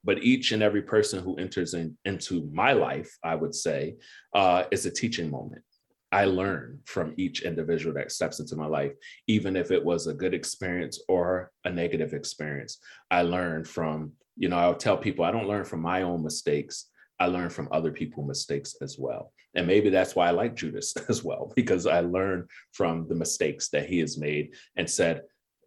But 0.05 0.23
each 0.23 0.53
and 0.53 0.62
every 0.62 0.83
person 0.83 1.23
who 1.23 1.37
enters 1.37 1.75
in, 1.75 1.97
into 2.05 2.49
my 2.53 2.73
life, 2.73 3.11
I 3.25 3.35
would 3.35 3.55
say, 3.55 3.97
uh, 4.35 4.64
is 4.71 4.87
a 4.87 4.91
teaching 4.91 5.31
moment. 5.31 5.62
I 6.11 6.25
learn 6.25 6.81
from 6.87 7.12
each 7.17 7.43
individual 7.43 7.95
that 7.95 8.12
steps 8.12 8.41
into 8.41 8.57
my 8.57 8.67
life, 8.67 8.93
even 9.27 9.57
if 9.57 9.71
it 9.71 9.85
was 9.85 10.07
a 10.07 10.14
good 10.14 10.33
experience 10.33 11.03
or 11.09 11.51
a 11.64 11.71
negative 11.71 12.14
experience. 12.14 12.79
I 13.11 13.23
learn 13.23 13.64
from, 13.64 14.12
you 14.37 14.49
know, 14.49 14.57
I'll 14.57 14.75
tell 14.75 14.97
people 14.97 15.25
I 15.25 15.33
don't 15.33 15.49
learn 15.49 15.64
from 15.64 15.83
my 15.83 16.03
own 16.03 16.23
mistakes. 16.23 16.87
I 17.21 17.27
learn 17.27 17.51
from 17.51 17.69
other 17.73 17.91
people's 17.91 18.29
mistakes 18.29 18.77
as 18.81 18.97
well. 18.99 19.33
And 19.59 19.66
maybe 19.66 19.90
that's 19.90 20.14
why 20.14 20.29
I 20.29 20.31
like 20.31 20.55
Judas 20.55 20.94
as 21.09 21.25
well, 21.25 21.53
because 21.57 21.85
I 21.85 21.99
learned 21.99 22.49
from 22.73 23.09
the 23.09 23.16
mistakes 23.16 23.71
that 23.71 23.88
he 23.88 23.99
has 23.99 24.16
made 24.16 24.55
and 24.77 24.88
said, 24.88 25.23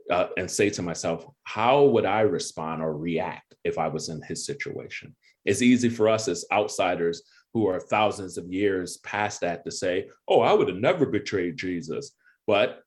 uh, 0.10 0.28
and 0.38 0.50
say 0.50 0.70
to 0.72 0.82
myself, 0.82 1.26
how 1.44 1.84
would 1.84 2.06
I 2.06 2.22
respond 2.22 2.82
or 2.82 2.96
react 2.96 3.54
if 3.66 3.78
I 3.78 3.90
was 3.90 4.08
in 4.08 4.22
his 4.22 4.46
situation? 4.46 5.14
It's 5.44 5.62
easy 5.62 5.90
for 5.90 6.08
us 6.08 6.30
as 6.30 6.46
outsiders 6.54 7.24
who 7.54 7.68
are 7.68 7.82
thousands 7.82 8.38
of 8.38 8.52
years 8.52 8.96
past 9.00 9.42
that 9.42 9.66
to 9.66 9.72
say, 9.72 10.08
oh, 10.26 10.40
I 10.40 10.54
would 10.54 10.70
have 10.70 10.78
never 10.78 11.06
betrayed 11.06 11.58
Jesus. 11.58 12.12
But, 12.48 12.82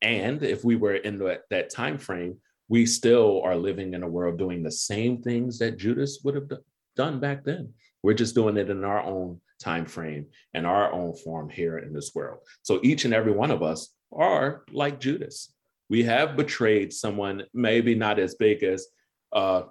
and 0.00 0.42
if 0.42 0.64
we 0.64 0.76
were 0.76 0.94
in 0.94 1.18
that, 1.18 1.42
that 1.50 1.68
time 1.68 1.98
frame, 1.98 2.38
we 2.68 2.86
still 2.86 3.42
are 3.44 3.56
living 3.56 3.92
in 3.92 4.02
a 4.02 4.08
world 4.08 4.38
doing 4.38 4.62
the 4.62 4.70
same 4.70 5.20
things 5.20 5.58
that 5.58 5.76
Judas 5.76 6.20
would 6.24 6.36
have 6.36 6.50
done 6.96 7.20
back 7.20 7.44
then. 7.44 7.74
We're 8.02 8.14
just 8.14 8.34
doing 8.34 8.56
it 8.56 8.70
in 8.70 8.82
our 8.82 9.02
own 9.02 9.42
time 9.58 9.86
frame 9.86 10.26
and 10.54 10.66
our 10.66 10.92
own 10.92 11.14
form 11.14 11.48
here 11.48 11.78
in 11.78 11.92
this 11.92 12.12
world. 12.14 12.40
So 12.62 12.80
each 12.82 13.04
and 13.04 13.14
every 13.14 13.32
one 13.32 13.50
of 13.50 13.62
us 13.62 13.94
are 14.12 14.64
like 14.72 15.00
Judas. 15.00 15.52
We 15.90 16.04
have 16.04 16.36
betrayed 16.36 16.92
someone, 16.92 17.44
maybe 17.54 17.94
not 17.94 18.18
as 18.18 18.34
big 18.34 18.62
as 18.62 18.86
uh, 19.32 19.62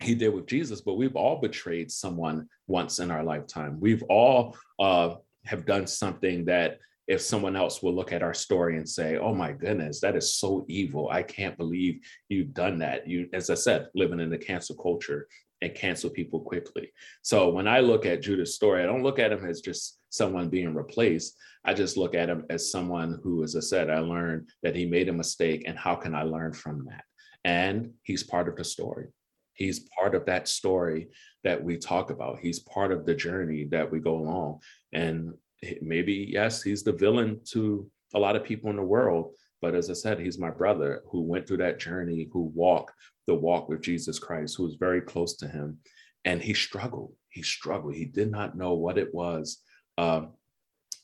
he 0.00 0.14
did 0.14 0.34
with 0.34 0.46
Jesus, 0.46 0.80
but 0.80 0.94
we've 0.94 1.16
all 1.16 1.40
betrayed 1.40 1.90
someone 1.90 2.48
once 2.66 2.98
in 2.98 3.10
our 3.10 3.24
lifetime. 3.24 3.78
We've 3.80 4.02
all 4.04 4.56
uh, 4.78 5.16
have 5.44 5.64
done 5.64 5.86
something 5.86 6.44
that 6.46 6.78
if 7.06 7.20
someone 7.20 7.54
else 7.54 7.82
will 7.82 7.94
look 7.94 8.12
at 8.12 8.22
our 8.22 8.34
story 8.34 8.76
and 8.76 8.88
say, 8.88 9.16
"Oh 9.16 9.32
my 9.32 9.52
goodness, 9.52 10.00
that 10.00 10.16
is 10.16 10.32
so 10.32 10.64
evil! 10.68 11.08
I 11.08 11.22
can't 11.22 11.56
believe 11.56 12.00
you've 12.28 12.52
done 12.52 12.78
that." 12.78 13.06
You, 13.06 13.28
as 13.32 13.48
I 13.48 13.54
said, 13.54 13.88
living 13.94 14.18
in 14.18 14.28
the 14.28 14.38
cancel 14.38 14.74
culture 14.74 15.28
and 15.62 15.74
cancel 15.74 16.10
people 16.10 16.40
quickly. 16.40 16.92
So 17.22 17.48
when 17.50 17.66
I 17.66 17.80
look 17.80 18.04
at 18.04 18.22
Judas' 18.22 18.54
story, 18.54 18.82
I 18.82 18.86
don't 18.86 19.02
look 19.02 19.18
at 19.18 19.32
him 19.32 19.44
as 19.44 19.60
just 19.60 19.98
someone 20.10 20.48
being 20.48 20.74
replaced. 20.74 21.36
I 21.64 21.74
just 21.74 21.96
look 21.96 22.14
at 22.14 22.28
him 22.28 22.44
as 22.50 22.70
someone 22.70 23.20
who, 23.22 23.42
as 23.42 23.56
I 23.56 23.60
said, 23.60 23.90
I 23.90 23.98
learned 24.00 24.50
that 24.62 24.76
he 24.76 24.86
made 24.86 25.08
a 25.08 25.12
mistake, 25.12 25.64
and 25.66 25.78
how 25.78 25.94
can 25.94 26.14
I 26.14 26.22
learn 26.22 26.52
from 26.52 26.84
that? 26.86 27.04
And 27.44 27.92
he's 28.02 28.22
part 28.22 28.48
of 28.48 28.56
the 28.56 28.64
story. 28.64 29.06
He's 29.54 29.88
part 29.98 30.14
of 30.14 30.26
that 30.26 30.48
story 30.48 31.08
that 31.42 31.62
we 31.62 31.78
talk 31.78 32.10
about. 32.10 32.40
He's 32.40 32.58
part 32.58 32.92
of 32.92 33.06
the 33.06 33.14
journey 33.14 33.64
that 33.70 33.90
we 33.90 34.00
go 34.00 34.16
along. 34.16 34.60
And 34.92 35.32
maybe, 35.80 36.28
yes, 36.30 36.62
he's 36.62 36.82
the 36.82 36.92
villain 36.92 37.40
to 37.52 37.90
a 38.14 38.18
lot 38.18 38.36
of 38.36 38.44
people 38.44 38.68
in 38.70 38.76
the 38.76 38.82
world. 38.82 39.32
But 39.60 39.74
as 39.74 39.90
I 39.90 39.94
said, 39.94 40.18
he's 40.18 40.38
my 40.38 40.50
brother 40.50 41.02
who 41.10 41.22
went 41.22 41.46
through 41.46 41.58
that 41.58 41.78
journey, 41.78 42.28
who 42.32 42.52
walked 42.54 42.92
the 43.26 43.34
walk 43.34 43.68
with 43.68 43.82
Jesus 43.82 44.18
Christ, 44.18 44.56
who 44.56 44.64
was 44.64 44.76
very 44.76 45.00
close 45.00 45.36
to 45.36 45.48
him. 45.48 45.78
And 46.24 46.42
he 46.42 46.54
struggled. 46.54 47.12
He 47.28 47.42
struggled. 47.42 47.94
He 47.94 48.04
did 48.04 48.30
not 48.30 48.56
know 48.56 48.74
what 48.74 48.98
it 48.98 49.14
was 49.14 49.62
um, 49.98 50.34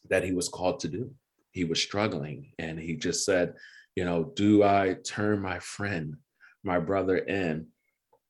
that 0.08 0.24
he 0.24 0.32
was 0.32 0.48
called 0.48 0.80
to 0.80 0.88
do. 0.88 1.10
He 1.50 1.64
was 1.64 1.82
struggling. 1.82 2.52
And 2.58 2.78
he 2.78 2.96
just 2.96 3.24
said, 3.24 3.54
you 3.96 4.04
know, 4.04 4.32
do 4.34 4.62
I 4.62 4.96
turn 5.04 5.40
my 5.40 5.58
friend, 5.58 6.16
my 6.64 6.78
brother 6.78 7.18
in 7.18 7.66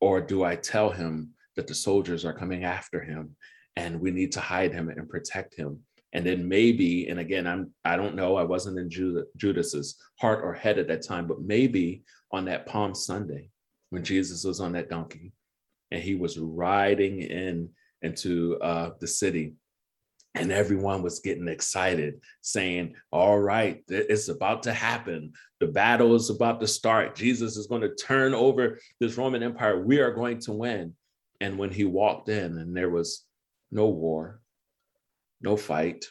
or 0.03 0.21
do 0.21 0.43
I 0.43 0.57
tell 0.57 0.91
him 0.91 1.31
that 1.55 1.69
the 1.69 1.75
soldiers 1.75 2.25
are 2.25 2.33
coming 2.33 2.65
after 2.65 3.01
him 3.01 3.37
and 3.77 4.01
we 4.01 4.11
need 4.11 4.33
to 4.33 4.41
hide 4.41 4.73
him 4.73 4.89
and 4.89 5.09
protect 5.09 5.55
him? 5.55 5.79
And 6.13 6.27
then 6.27 6.47
maybe, 6.47 7.09
and 7.09 7.19
again, 7.19 7.47
I'm 7.47 7.73
I 7.85 7.97
don't 7.97 8.15
know, 8.15 8.37
I 8.37 8.43
wasn't 8.43 8.79
in 8.79 8.91
Judas's 9.37 9.97
heart 10.21 10.41
or 10.45 10.53
head 10.53 10.79
at 10.79 10.89
that 10.89 11.07
time, 11.07 11.27
but 11.27 11.41
maybe 11.41 12.03
on 12.31 12.45
that 12.47 12.67
Palm 12.67 12.95
Sunday 12.95 13.51
when 13.91 14.05
Jesus 14.05 14.45
was 14.45 14.61
on 14.61 14.73
that 14.73 14.89
donkey 14.89 15.33
and 15.91 16.03
he 16.03 16.15
was 16.15 16.39
riding 16.39 17.21
in 17.21 17.69
into 18.03 18.59
uh, 18.61 18.91
the 19.01 19.07
city 19.07 19.55
and 20.35 20.51
everyone 20.51 21.03
was 21.03 21.21
getting 21.21 21.47
excited 21.47 22.21
saying 22.41 22.95
all 23.13 23.39
right 23.39 23.83
it's 23.89 24.29
about 24.29 24.63
to 24.65 24.73
happen. 24.73 25.33
The 25.61 25.67
battle 25.67 26.15
is 26.15 26.31
about 26.31 26.61
to 26.61 26.67
start. 26.67 27.15
Jesus 27.15 27.57
is 27.57 27.67
going 27.67 27.83
to 27.83 27.95
turn 27.95 28.35
over 28.35 28.79
this 28.99 29.17
roman 29.17 29.43
empire. 29.43 29.81
We 29.81 30.01
are 30.01 30.13
going 30.13 30.41
to 30.41 30.53
win. 30.53 30.95
And 31.41 31.59
when 31.59 31.71
he 31.71 31.85
walked 31.85 32.29
in 32.29 32.59
and 32.59 32.77
there 32.77 32.91
was 32.91 33.25
no 33.71 33.87
war 33.87 34.42
no 35.43 35.57
fight 35.57 36.05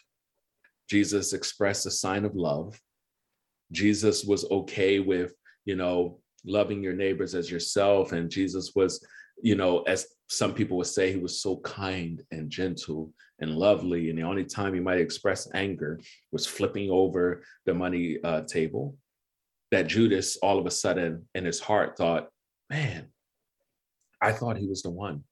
jesus 0.90 1.34
expressed 1.34 1.86
a 1.86 1.92
sign 1.92 2.26
of 2.26 2.36
love 2.36 2.80
jesus 3.72 4.24
was 4.24 4.50
okay 4.52 5.00
with 5.00 5.34
you 5.66 5.76
know 5.76 6.20
loving 6.46 6.82
your 6.82 6.94
neighbors 6.94 7.36
as 7.36 7.50
yourself 7.50 8.12
and 8.12 8.30
jesus 8.30 8.72
was 8.76 9.06
you 9.42 9.56
know 9.56 9.82
as 9.84 10.08
some 10.32 10.54
people 10.54 10.78
would 10.78 10.88
say 10.88 11.12
he 11.12 11.20
was 11.20 11.42
so 11.42 11.58
kind 11.58 12.24
and 12.32 12.50
gentle 12.50 13.14
and 13.42 13.58
lovely. 13.58 14.10
And 14.10 14.18
the 14.18 14.24
only 14.24 14.46
time 14.46 14.74
he 14.74 14.80
might 14.80 15.00
express 15.00 15.50
anger 15.54 16.00
was 16.32 16.48
flipping 16.48 16.90
over 16.90 17.44
the 17.66 17.74
money 17.74 18.18
uh, 18.24 18.42
table. 18.44 18.96
That 19.72 19.88
Judas, 19.88 20.38
all 20.38 20.60
of 20.60 20.66
a 20.66 20.72
sudden, 20.72 21.28
in 21.36 21.46
his 21.46 21.60
heart, 21.60 21.98
thought, 21.98 22.30
man, 22.70 23.08
I 24.22 24.32
thought 24.32 24.58
he 24.58 24.68
was 24.68 24.84
the 24.84 24.90
one 24.90 25.24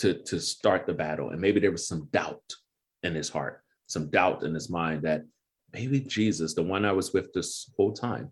to, 0.00 0.14
to 0.24 0.40
start 0.40 0.86
the 0.86 0.94
battle. 0.94 1.30
And 1.30 1.40
maybe 1.40 1.60
there 1.60 1.72
was 1.72 1.88
some 1.88 2.08
doubt 2.12 2.42
in 3.02 3.14
his 3.14 3.28
heart, 3.28 3.62
some 3.86 4.10
doubt 4.10 4.42
in 4.42 4.54
his 4.54 4.70
mind 4.70 5.02
that 5.02 5.22
maybe 5.72 6.00
Jesus, 6.00 6.54
the 6.54 6.62
one 6.62 6.84
I 6.84 6.92
was 6.92 7.12
with 7.12 7.32
this 7.32 7.70
whole 7.76 7.92
time, 7.92 8.30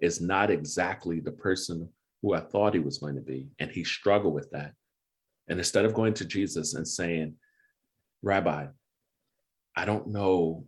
is 0.00 0.20
not 0.20 0.50
exactly 0.50 1.20
the 1.20 1.32
person 1.32 1.88
who 2.22 2.34
I 2.34 2.40
thought 2.40 2.74
he 2.74 2.80
was 2.80 2.98
going 2.98 3.14
to 3.16 3.20
be. 3.20 3.48
And 3.58 3.70
he 3.70 3.84
struggled 3.84 4.34
with 4.34 4.50
that. 4.50 4.72
And 5.48 5.58
instead 5.58 5.84
of 5.84 5.94
going 5.94 6.14
to 6.14 6.24
Jesus 6.24 6.74
and 6.74 6.86
saying, 6.86 7.34
Rabbi, 8.22 8.66
I 9.76 9.84
don't 9.84 10.08
know 10.08 10.66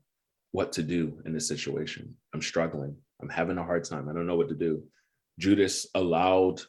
what 0.53 0.73
to 0.73 0.83
do 0.83 1.21
in 1.25 1.33
this 1.33 1.49
situation. 1.49 2.15
I'm 2.35 2.43
struggling. 2.43 2.97
I'm 3.21 3.29
having 3.29 3.59
a 3.59 3.65
hard 3.65 3.85
time. 3.85 4.09
I 4.09 4.13
don't 4.13 4.27
know 4.27 4.37
what 4.37 4.49
to 4.49 4.55
do. 4.55 4.83
Judas 5.39 5.87
allowed 5.95 6.61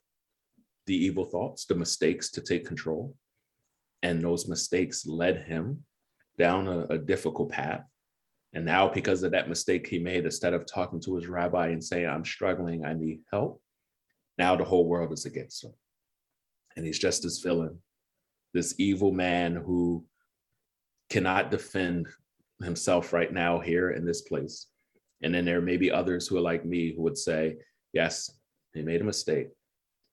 the 0.86 0.96
evil 0.96 1.26
thoughts, 1.26 1.66
the 1.66 1.76
mistakes 1.76 2.32
to 2.32 2.42
take 2.42 2.66
control. 2.66 3.16
And 4.04 4.22
those 4.22 4.48
mistakes 4.48 5.06
led 5.06 5.44
him 5.44 5.84
down 6.38 6.68
a, 6.68 6.82
a 6.90 6.98
difficult 6.98 7.52
path. 7.52 7.84
And 8.54 8.66
now, 8.66 8.88
because 8.88 9.24
of 9.24 9.32
that 9.32 9.50
mistake 9.50 9.88
he 9.88 10.00
made, 10.00 10.26
instead 10.26 10.54
of 10.54 10.66
talking 10.66 11.02
to 11.02 11.16
his 11.16 11.28
rabbi 11.28 11.68
and 11.68 11.84
saying, 11.84 12.08
I'm 12.08 12.26
struggling, 12.26 12.86
I 12.86 12.94
need 12.94 13.20
help, 13.32 13.62
now 14.38 14.56
the 14.56 14.64
whole 14.64 14.88
world 14.88 15.12
is 15.12 15.26
against 15.26 15.64
him. 15.64 15.74
And 16.76 16.86
he's 16.86 17.00
just 17.00 17.24
this 17.24 17.40
villain, 17.40 17.80
this 18.54 18.76
evil 18.78 19.12
man 19.12 19.56
who 19.56 20.06
cannot 21.10 21.52
defend 21.52 22.08
himself 22.64 23.14
right 23.14 23.32
now 23.32 23.60
here 23.60 23.92
in 23.92 24.06
this 24.06 24.22
place. 24.22 24.68
And 25.22 25.34
then 25.34 25.46
there 25.46 25.62
may 25.62 25.78
be 25.78 25.92
others 25.92 26.28
who 26.28 26.38
are 26.38 26.42
like 26.42 26.66
me 26.66 26.94
who 26.94 27.02
would 27.04 27.18
say, 27.18 27.58
yes, 27.94 28.32
he 28.74 28.82
made 28.82 29.02
a 29.02 29.06
mistake, 29.06 29.50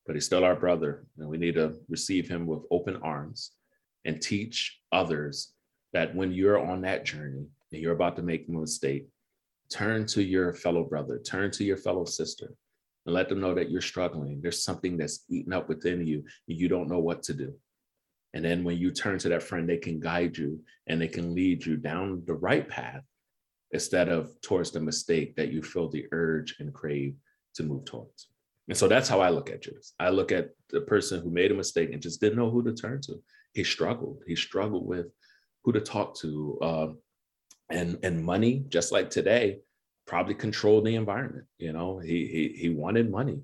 but 0.07 0.17
he's 0.17 0.27
still 0.27 0.45
our 0.45 0.57
brother. 0.57 1.07
And 1.19 1.29
we 1.29 1.37
need 1.37 1.55
to 1.55 1.75
receive 1.89 2.29
him 2.29 2.47
with 2.47 2.63
open 2.71 2.97
arms 2.97 3.53
and 4.05 4.21
teach 4.21 4.81
others 4.93 5.53
that 5.95 6.15
when 6.15 6.33
you're 6.33 6.59
on 6.59 6.83
that 6.83 7.05
journey 7.05 7.47
and 7.73 7.81
you're 7.81 7.95
about 7.95 8.17
to 8.17 8.23
make 8.23 8.47
a 8.49 8.53
mistake, 8.53 9.07
turn 9.71 10.05
to 10.07 10.23
your 10.23 10.53
fellow 10.53 10.85
brother, 10.85 11.19
turn 11.19 11.51
to 11.53 11.65
your 11.65 11.77
fellow 11.77 12.05
sister, 12.05 12.53
and 13.07 13.15
let 13.15 13.29
them 13.29 13.41
know 13.41 13.55
that 13.55 13.71
you're 13.71 13.81
struggling. 13.81 14.41
There's 14.43 14.63
something 14.63 14.97
that's 14.97 15.25
eaten 15.31 15.53
up 15.53 15.69
within 15.69 16.07
you 16.07 16.25
and 16.49 16.59
you 16.59 16.69
don't 16.69 16.89
know 16.89 16.99
what 16.99 17.23
to 17.25 17.35
do. 17.35 17.55
And 18.35 18.45
then 18.45 18.65
when 18.65 18.77
you 18.77 18.91
turn 18.91 19.19
to 19.21 19.29
that 19.29 19.45
friend, 19.45 19.69
they 19.69 19.77
can 19.77 20.01
guide 20.01 20.37
you 20.37 20.61
and 20.89 21.01
they 21.01 21.09
can 21.09 21.35
lead 21.35 21.65
you 21.65 21.77
down 21.77 22.25
the 22.27 22.35
right 22.35 22.69
path 22.69 23.03
instead 23.71 24.09
of 24.09 24.31
towards 24.43 24.73
the 24.73 24.81
mistake 24.81 25.37
that 25.37 25.53
you 25.53 25.63
feel 25.63 25.89
the 25.89 26.07
urge 26.13 26.57
and 26.59 26.75
crave 26.75 27.15
to 27.55 27.63
move 27.63 27.85
towards. 27.85 28.29
And 28.67 28.77
so 28.77 28.89
that's 28.89 29.09
how 29.09 29.21
I 29.21 29.29
look 29.29 29.51
at 29.51 29.63
Judas. 29.63 29.93
I 30.01 30.09
look 30.09 30.33
at 30.33 30.51
the 30.71 30.81
person 30.81 31.21
who 31.21 31.31
made 31.31 31.53
a 31.53 31.55
mistake 31.55 31.93
and 31.93 32.03
just 32.03 32.21
didn't 32.21 32.39
know 32.39 32.51
who 32.51 32.65
to 32.65 32.73
turn 32.73 33.01
to. 33.03 33.23
He 33.53 33.63
struggled. 33.63 34.23
He 34.27 34.35
struggled 34.35 34.87
with 34.87 35.07
who 35.65 35.73
to 35.73 35.81
talk 35.81 36.17
to. 36.17 36.59
Uh, 36.61 36.87
and 37.71 37.99
and 38.03 38.23
money, 38.23 38.65
just 38.69 38.93
like 38.93 39.11
today, 39.11 39.61
probably 40.07 40.35
controlled 40.35 40.85
the 40.85 40.97
environment. 40.97 41.47
You 41.59 41.73
know, 41.73 41.99
he 41.99 42.27
he 42.27 42.55
he 42.59 42.71
wanted 42.71 43.11
money. 43.11 43.41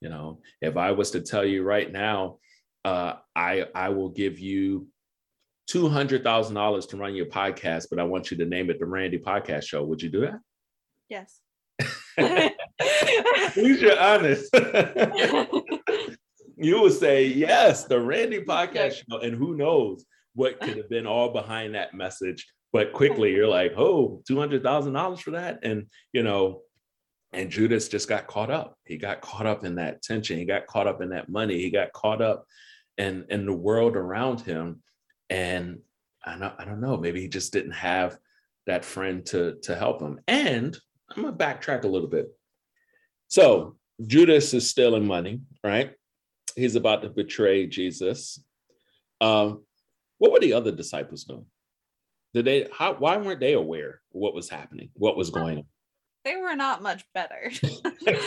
You 0.00 0.08
know, 0.08 0.40
if 0.60 0.76
I 0.76 0.92
was 0.92 1.10
to 1.12 1.20
tell 1.20 1.44
you 1.44 1.62
right 1.62 1.90
now, 1.90 2.38
uh, 2.84 3.14
I 3.36 3.66
I 3.74 3.90
will 3.90 4.08
give 4.08 4.38
you 4.38 4.88
two 5.68 5.88
hundred 5.88 6.24
thousand 6.24 6.56
dollars 6.56 6.86
to 6.86 6.96
run 6.96 7.14
your 7.14 7.26
podcast, 7.26 7.86
but 7.90 8.00
I 8.00 8.04
want 8.04 8.30
you 8.30 8.36
to 8.38 8.46
name 8.46 8.70
it 8.70 8.80
the 8.80 8.86
Randy 8.86 9.18
Podcast 9.18 9.64
Show. 9.64 9.84
Would 9.84 10.02
you 10.02 10.10
do 10.10 10.22
that? 10.22 10.40
Yes. 11.08 11.40
At 12.18 13.56
least 13.56 13.80
you're 13.80 13.98
honest. 13.98 14.50
you 16.56 16.80
would 16.80 16.92
say 16.92 17.26
yes, 17.26 17.84
the 17.84 18.00
Randy 18.00 18.40
podcast 18.40 19.02
show, 19.08 19.18
and 19.18 19.34
who 19.34 19.56
knows 19.56 20.04
what 20.34 20.60
could 20.60 20.76
have 20.76 20.88
been 20.88 21.06
all 21.06 21.32
behind 21.32 21.74
that 21.74 21.94
message. 21.94 22.46
But 22.72 22.92
quickly, 22.94 23.32
you're 23.32 23.48
like, 23.48 23.72
oh, 23.76 23.84
oh, 23.84 24.22
two 24.26 24.38
hundred 24.38 24.62
thousand 24.62 24.92
dollars 24.92 25.20
for 25.20 25.32
that, 25.32 25.60
and 25.62 25.86
you 26.12 26.22
know, 26.22 26.62
and 27.32 27.50
Judas 27.50 27.88
just 27.88 28.08
got 28.08 28.26
caught 28.26 28.50
up. 28.50 28.76
He 28.84 28.96
got 28.96 29.20
caught 29.20 29.46
up 29.46 29.64
in 29.64 29.76
that 29.76 30.02
tension. 30.02 30.38
He 30.38 30.44
got 30.44 30.66
caught 30.66 30.86
up 30.86 31.00
in 31.00 31.10
that 31.10 31.28
money. 31.28 31.60
He 31.60 31.70
got 31.70 31.92
caught 31.92 32.22
up 32.22 32.44
in 32.98 33.26
in 33.28 33.46
the 33.46 33.52
world 33.52 33.96
around 33.96 34.40
him, 34.40 34.82
and 35.28 35.78
I 36.24 36.38
don't, 36.38 36.54
I 36.58 36.64
don't 36.64 36.80
know. 36.80 36.96
Maybe 36.96 37.20
he 37.20 37.28
just 37.28 37.52
didn't 37.52 37.72
have 37.72 38.18
that 38.66 38.84
friend 38.84 39.24
to 39.26 39.56
to 39.62 39.74
help 39.74 40.00
him. 40.00 40.20
And 40.28 40.76
I'm 41.10 41.22
gonna 41.22 41.36
backtrack 41.36 41.84
a 41.84 41.88
little 41.88 42.08
bit. 42.08 42.28
So 43.28 43.76
Judas 44.06 44.54
is 44.54 44.68
stealing 44.68 45.06
money, 45.06 45.40
right? 45.62 45.92
He's 46.56 46.76
about 46.76 47.02
to 47.02 47.10
betray 47.10 47.66
Jesus. 47.66 48.42
Um, 49.20 49.64
what 50.20 50.32
were 50.32 50.38
the 50.38 50.52
other 50.52 50.70
disciples 50.70 51.24
doing? 51.24 51.46
Did 52.34 52.44
they? 52.44 52.68
How? 52.72 52.94
Why 52.94 53.16
weren't 53.16 53.40
they 53.40 53.54
aware 53.54 54.02
what 54.10 54.34
was 54.34 54.48
happening? 54.48 54.90
What 54.92 55.16
was 55.16 55.30
going 55.30 55.58
on? 55.58 55.64
They 56.24 56.36
were 56.36 56.54
not 56.54 56.82
much 56.82 57.04
better. 57.14 57.50
they, 58.04 58.18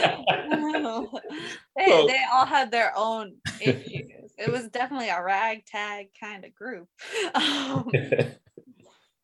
So- 1.88 2.08
they 2.08 2.22
all 2.34 2.46
had 2.48 2.72
their 2.72 2.92
own 2.98 3.36
issues. 3.62 4.34
It 4.38 4.52
was 4.52 4.68
definitely 4.70 5.10
a 5.10 5.22
ragtag 5.24 6.08
kind 6.20 6.44
of 6.44 6.54
group. 6.54 6.88
Um, 7.36 7.90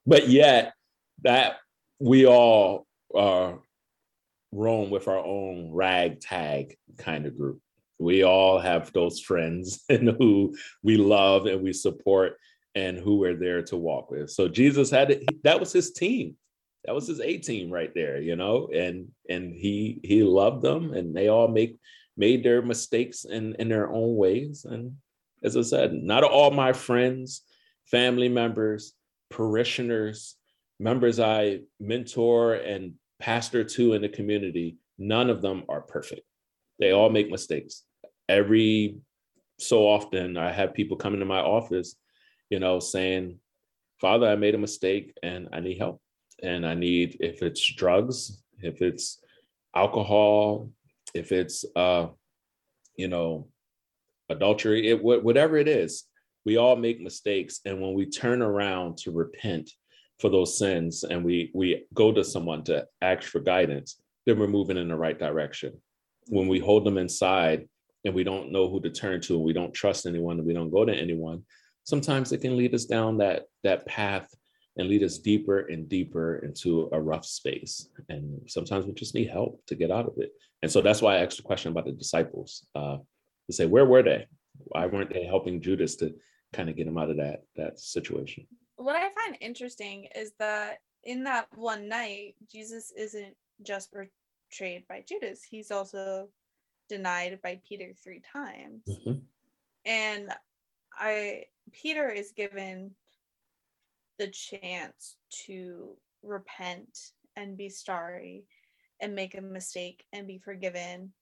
but 0.05 0.30
yet, 0.30 0.74
that 1.24 1.57
we 1.99 2.26
all 2.26 2.86
uh, 3.15 3.53
roam 4.51 4.89
with 4.91 5.07
our 5.07 5.17
own 5.17 5.72
ragtag 5.72 6.78
kind 6.97 7.26
of 7.26 7.36
group. 7.38 7.59
We 7.97 8.24
all 8.24 8.59
have 8.59 8.93
those 8.93 9.20
friends 9.20 9.84
and 9.89 10.09
who 10.17 10.55
we 10.84 10.97
love 10.97 11.45
and 11.47 11.61
we 11.61 11.74
support 11.74 12.38
and 12.76 12.97
who 12.97 13.17
we're 13.17 13.36
there 13.36 13.61
to 13.63 13.78
walk 13.78 14.11
with. 14.11 14.30
So 14.30 14.47
Jesus 14.47 14.89
had 14.89 15.11
it, 15.11 15.43
that 15.43 15.59
was 15.59 15.74
his 15.74 15.91
team. 15.91 16.36
That 16.86 16.95
was 16.95 17.07
his 17.07 17.20
A 17.20 17.38
team 17.38 17.70
right 17.70 17.93
there, 17.93 18.22
you 18.22 18.36
know, 18.36 18.70
and 18.74 19.09
and 19.30 19.53
he 19.53 19.99
he 20.03 20.24
loved 20.24 20.61
them 20.61 20.93
and 20.93 21.15
they 21.15 21.28
all 21.28 21.47
make 21.47 21.78
made 22.15 22.43
their 22.43 22.61
mistakes 22.61 23.26
in 23.26 23.55
in 23.55 23.67
their 23.67 23.91
own 23.91 24.15
ways. 24.15 24.65
And 24.65 24.95
as 25.43 25.57
I 25.57 25.61
said, 25.61 25.93
not 25.93 26.24
all 26.24 26.51
my 26.51 26.72
friends, 26.72 27.41
family 27.86 28.30
members, 28.30 28.93
parishioners, 29.30 30.36
members 30.80 31.20
I 31.20 31.61
mentor 31.80 32.53
and 32.55 32.93
pastor 33.20 33.63
to 33.63 33.93
in 33.93 34.01
the 34.01 34.09
community, 34.09 34.78
none 34.97 35.30
of 35.30 35.41
them 35.41 35.63
are 35.67 35.82
perfect. 35.82 36.22
They 36.80 36.91
all 36.91 37.09
make 37.09 37.30
mistakes. 37.30 37.84
Every 38.30 38.97
so 39.59 39.88
often, 39.88 40.38
I 40.38 40.51
have 40.51 40.74
people 40.74 40.95
come 40.95 41.13
into 41.13 41.26
my 41.26 41.41
office, 41.41 41.95
you 42.50 42.60
know, 42.60 42.80
saying, 42.80 43.39
Father, 44.00 44.28
I 44.28 44.36
made 44.36 44.56
a 44.56 44.60
mistake 44.60 45.14
and 45.24 45.50
I 45.54 45.60
need 45.60 45.78
help. 45.78 46.02
And 46.41 46.66
I 46.66 46.74
need, 46.74 47.18
if 47.20 47.41
it's 47.41 47.74
drugs, 47.74 48.41
if 48.60 48.82
it's 48.82 49.20
alcohol, 49.76 50.70
if 51.14 51.32
it's, 51.32 51.66
uh, 51.76 52.08
you 52.95 53.08
know, 53.08 53.47
adultery, 54.30 54.89
it, 54.89 55.04
whatever 55.04 55.58
it 55.58 55.68
is, 55.68 56.06
we 56.45 56.58
all 56.58 56.76
make 56.76 57.02
mistakes. 57.02 57.60
And 57.66 57.82
when 57.82 57.93
we 57.93 58.06
turn 58.06 58.41
around 58.41 58.97
to 59.00 59.12
repent 59.12 59.70
for 60.20 60.30
those 60.30 60.58
sins 60.58 61.04
and 61.04 61.24
we 61.24 61.52
we 61.54 61.86
go 61.93 62.12
to 62.12 62.24
someone 62.24 62.64
to 62.66 62.86
ask 63.02 63.24
for 63.24 63.39
guidance, 63.39 64.02
then 64.26 64.39
we're 64.39 64.47
moving 64.47 64.78
in 64.78 64.89
the 64.89 64.95
right 64.95 65.18
direction. 65.18 65.74
When 66.28 66.47
we 66.47 66.60
hold 66.60 66.86
them 66.86 66.97
inside 66.97 67.68
and 68.06 68.14
we 68.14 68.24
don't 68.24 68.52
know 68.52 68.70
who 68.70 68.80
to 68.82 68.89
turn 68.89 69.22
to 69.22 69.38
we 69.38 69.54
don't 69.54 69.74
trust 69.74 70.06
anyone 70.06 70.45
we 70.45 70.54
don't 70.54 70.72
go 70.72 70.86
to 70.86 70.93
anyone, 70.93 71.43
sometimes 71.84 72.32
it 72.32 72.42
can 72.42 72.58
lead 72.58 72.74
us 72.74 72.86
down 72.86 73.18
that 73.18 73.46
that 73.64 73.86
path 73.86 74.30
and 74.78 74.88
lead 74.88 75.04
us 75.04 75.18
deeper 75.18 75.60
and 75.60 75.90
deeper 75.90 76.38
into 76.38 76.90
a 76.94 77.00
rough 77.02 77.26
space. 77.26 77.90
And 78.08 78.40
sometimes 78.48 78.86
we 78.86 78.94
just 78.94 79.16
need 79.16 79.30
help 79.30 79.62
to 79.68 79.76
get 79.76 79.92
out 79.92 80.06
of 80.06 80.14
it. 80.18 80.32
And 80.62 80.72
so 80.72 80.82
that's 80.82 81.02
why 81.02 81.16
I 81.16 81.24
asked 81.24 81.38
the 81.38 81.44
question 81.44 81.72
about 81.72 81.86
the 81.86 81.92
disciples 81.92 82.66
uh, 82.76 82.98
to 83.48 83.54
say, 83.54 83.66
where 83.66 83.86
were 83.86 84.04
they? 84.04 84.28
Why 84.58 84.86
weren't 84.86 85.12
they 85.14 85.26
helping 85.26 85.62
Judas 85.62 85.96
to 85.98 86.14
kind 86.54 86.70
of 86.70 86.78
get 86.78 86.88
him 86.88 86.98
out 86.98 87.10
of 87.10 87.18
that 87.18 87.44
that 87.56 87.80
situation? 87.80 88.48
what 88.80 88.96
I 88.96 89.10
find 89.10 89.38
interesting 89.42 90.08
is 90.16 90.32
that 90.40 90.80
in 91.04 91.24
that 91.26 91.48
one 91.56 91.90
night, 91.90 92.36
Jesus 92.50 92.94
isn't 92.98 93.36
just 93.62 93.90
betrayed 93.92 94.88
by 94.88 95.04
Judas, 95.08 95.44
he's 95.44 95.70
also 95.70 96.30
denied 96.88 97.40
by 97.44 97.60
Peter 97.68 97.94
three 97.94 98.22
times. 98.22 98.84
Mhm. 98.88 99.22
And 99.86 100.34
I 100.94 101.46
Peter 101.72 102.09
is 102.09 102.32
given 102.32 102.91
the 104.17 104.28
chance 104.28 105.15
to 105.45 105.95
repent 106.24 106.97
and 107.36 107.57
be 107.57 107.70
sorry 107.70 108.43
and 109.01 109.15
make 109.15 109.36
a 109.36 109.41
mistake 109.41 110.03
and 110.11 110.28
be 110.28 110.38
forgiven 110.38 111.13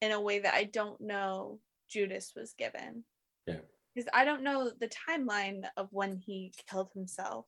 in 0.00 0.12
a 0.12 0.20
way 0.20 0.38
that 0.38 0.54
I 0.54 0.64
don't 0.64 1.00
know 1.00 1.58
Judas 1.88 2.32
was 2.36 2.54
given. 2.54 3.04
Yeah. 3.46 3.58
Because 3.94 4.08
I 4.12 4.24
don't 4.24 4.42
know 4.42 4.70
the 4.78 4.90
timeline 5.08 5.64
of 5.76 5.88
when 5.90 6.16
he 6.16 6.52
killed 6.70 6.90
himself, 6.94 7.46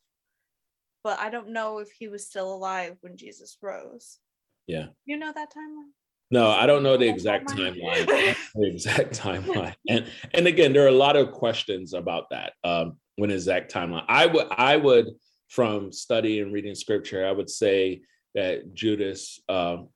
but 1.03 1.19
I 1.19 1.31
don't 1.31 1.53
know 1.53 1.79
if 1.79 1.91
he 1.91 2.09
was 2.09 2.27
still 2.27 2.53
alive 2.53 2.97
when 3.01 3.17
Jesus 3.17 3.59
rose. 3.63 4.19
Yeah. 4.67 4.87
You 5.05 5.17
know 5.17 5.33
that 5.33 5.51
timeline? 5.51 5.93
No, 6.31 6.49
I 6.49 6.67
don't 6.67 6.83
know 6.83 6.97
the 6.97 7.09
exact 7.09 7.49
timeline. 7.49 8.07
the 8.07 8.67
exact 8.67 9.19
timeline. 9.19 9.75
And 9.89 10.07
and 10.35 10.47
again, 10.47 10.73
there 10.73 10.85
are 10.85 10.89
a 10.89 10.93
lot 10.93 11.17
of 11.17 11.33
questions 11.33 11.95
about 11.95 12.31
that. 12.31 12.55
Um, 12.65 12.99
when 13.17 13.31
exact 13.31 13.73
timeline. 13.73 14.05
I 14.09 14.27
would 14.27 14.47
I 14.51 14.77
would 14.77 15.07
from 15.49 15.93
study 15.93 16.41
and 16.41 16.53
reading 16.53 16.75
scripture, 16.75 17.27
I 17.27 17.33
would 17.33 17.51
say 17.51 18.03
that 18.35 18.75
Judas 18.75 19.41
um, 19.49 19.89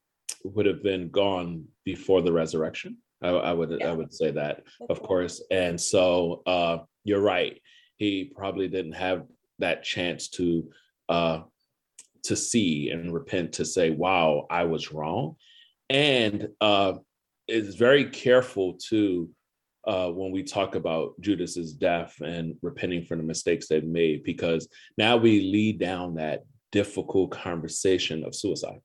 would 0.44 0.66
have 0.66 0.82
been 0.82 1.10
gone 1.10 1.66
before 1.84 2.22
the 2.22 2.32
resurrection. 2.32 2.98
I, 3.22 3.28
I 3.28 3.52
would 3.52 3.76
Yeah. 3.78 3.90
I 3.90 3.92
would 3.92 4.12
say 4.12 4.30
that, 4.32 4.64
of 4.88 5.02
course. 5.02 5.42
And 5.50 5.78
so 5.78 6.42
uh, 6.46 6.78
you're 7.04 7.20
right. 7.20 7.60
He 7.96 8.32
probably 8.34 8.68
didn't 8.68 8.92
have 8.92 9.26
that 9.58 9.84
chance 9.84 10.28
to 10.30 10.70
uh, 11.08 11.40
to 12.22 12.36
see 12.36 12.90
and 12.90 13.12
repent 13.12 13.54
to 13.54 13.64
say, 13.64 13.90
"Wow, 13.90 14.46
I 14.50 14.64
was 14.64 14.92
wrong." 14.92 15.36
And 15.90 16.48
uh, 16.60 16.94
is 17.48 17.74
very 17.74 18.04
careful 18.06 18.78
to 18.88 19.28
uh, 19.86 20.08
when 20.08 20.30
we 20.30 20.42
talk 20.42 20.74
about 20.74 21.20
Judas's 21.20 21.72
death 21.72 22.14
and 22.20 22.54
repenting 22.62 23.04
for 23.04 23.16
the 23.16 23.22
mistakes 23.22 23.66
they've 23.66 23.84
made, 23.84 24.22
because 24.22 24.68
now 24.96 25.16
we 25.16 25.40
lead 25.40 25.78
down 25.80 26.14
that 26.14 26.42
difficult 26.70 27.30
conversation 27.32 28.24
of 28.24 28.34
suicide. 28.34 28.80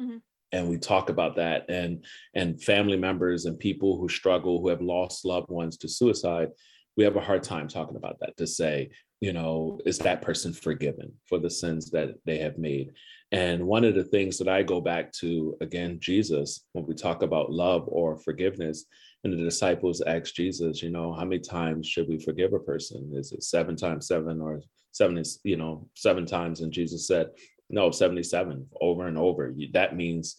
Mhm. 0.00 0.20
And 0.52 0.68
we 0.68 0.76
talk 0.76 1.08
about 1.08 1.36
that, 1.36 1.70
and 1.70 2.04
and 2.34 2.62
family 2.62 2.98
members 2.98 3.46
and 3.46 3.58
people 3.58 3.98
who 3.98 4.08
struggle, 4.08 4.60
who 4.60 4.68
have 4.68 4.82
lost 4.82 5.24
loved 5.24 5.50
ones 5.50 5.78
to 5.78 5.88
suicide, 5.88 6.48
we 6.96 7.04
have 7.04 7.16
a 7.16 7.20
hard 7.20 7.42
time 7.42 7.68
talking 7.68 7.96
about 7.96 8.18
that. 8.20 8.36
To 8.36 8.46
say, 8.46 8.90
you 9.20 9.32
know, 9.32 9.78
is 9.86 9.98
that 9.98 10.22
person 10.22 10.52
forgiven 10.52 11.12
for 11.28 11.38
the 11.38 11.50
sins 11.50 11.90
that 11.90 12.14
they 12.24 12.38
have 12.38 12.58
made? 12.58 12.92
And 13.30 13.66
one 13.66 13.84
of 13.84 13.94
the 13.94 14.04
things 14.04 14.36
that 14.38 14.48
I 14.48 14.62
go 14.62 14.80
back 14.80 15.10
to, 15.20 15.56
again, 15.60 15.98
Jesus, 16.00 16.66
when 16.72 16.86
we 16.86 16.94
talk 16.94 17.22
about 17.22 17.50
love 17.50 17.84
or 17.86 18.18
forgiveness, 18.18 18.84
and 19.24 19.32
the 19.32 19.42
disciples 19.42 20.02
asked 20.02 20.34
Jesus, 20.34 20.82
you 20.82 20.90
know, 20.90 21.12
how 21.12 21.24
many 21.24 21.40
times 21.40 21.86
should 21.86 22.08
we 22.08 22.18
forgive 22.18 22.52
a 22.52 22.58
person? 22.58 23.12
Is 23.14 23.32
it 23.32 23.42
seven 23.44 23.76
times 23.76 24.08
seven 24.08 24.40
or 24.40 24.60
seven 24.90 25.16
is, 25.16 25.40
you 25.44 25.56
know, 25.56 25.88
seven 25.94 26.26
times? 26.26 26.60
And 26.60 26.72
Jesus 26.72 27.06
said, 27.06 27.28
no, 27.70 27.90
77 27.90 28.66
over 28.80 29.06
and 29.06 29.16
over. 29.16 29.54
That 29.72 29.96
means 29.96 30.38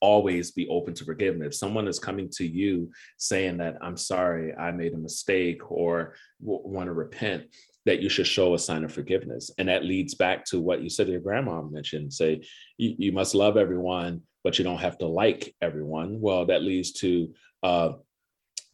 always 0.00 0.50
be 0.50 0.68
open 0.68 0.94
to 0.94 1.04
forgiveness. 1.04 1.46
If 1.46 1.54
someone 1.54 1.86
is 1.86 1.98
coming 1.98 2.28
to 2.36 2.46
you 2.46 2.90
saying 3.18 3.58
that 3.58 3.76
I'm 3.80 3.96
sorry, 3.96 4.54
I 4.54 4.70
made 4.70 4.94
a 4.94 4.98
mistake 4.98 5.70
or 5.70 6.14
want 6.40 6.86
to 6.86 6.92
repent, 6.92 7.44
that 7.86 8.00
you 8.00 8.08
should 8.08 8.26
show 8.26 8.54
a 8.54 8.58
sign 8.58 8.84
of 8.84 8.92
forgiveness. 8.92 9.50
And 9.58 9.68
that 9.68 9.84
leads 9.84 10.14
back 10.14 10.44
to 10.46 10.60
what 10.60 10.82
you 10.82 10.90
said 10.90 11.08
your 11.08 11.20
grandma 11.20 11.62
mentioned 11.62 12.12
say, 12.12 12.42
you, 12.76 12.94
you 12.98 13.12
must 13.12 13.34
love 13.34 13.56
everyone, 13.56 14.22
but 14.44 14.58
you 14.58 14.64
don't 14.64 14.78
have 14.78 14.98
to 14.98 15.06
like 15.06 15.54
everyone. 15.60 16.20
Well, 16.20 16.46
that 16.46 16.62
leads 16.62 16.92
to 16.92 17.32
uh, 17.62 17.92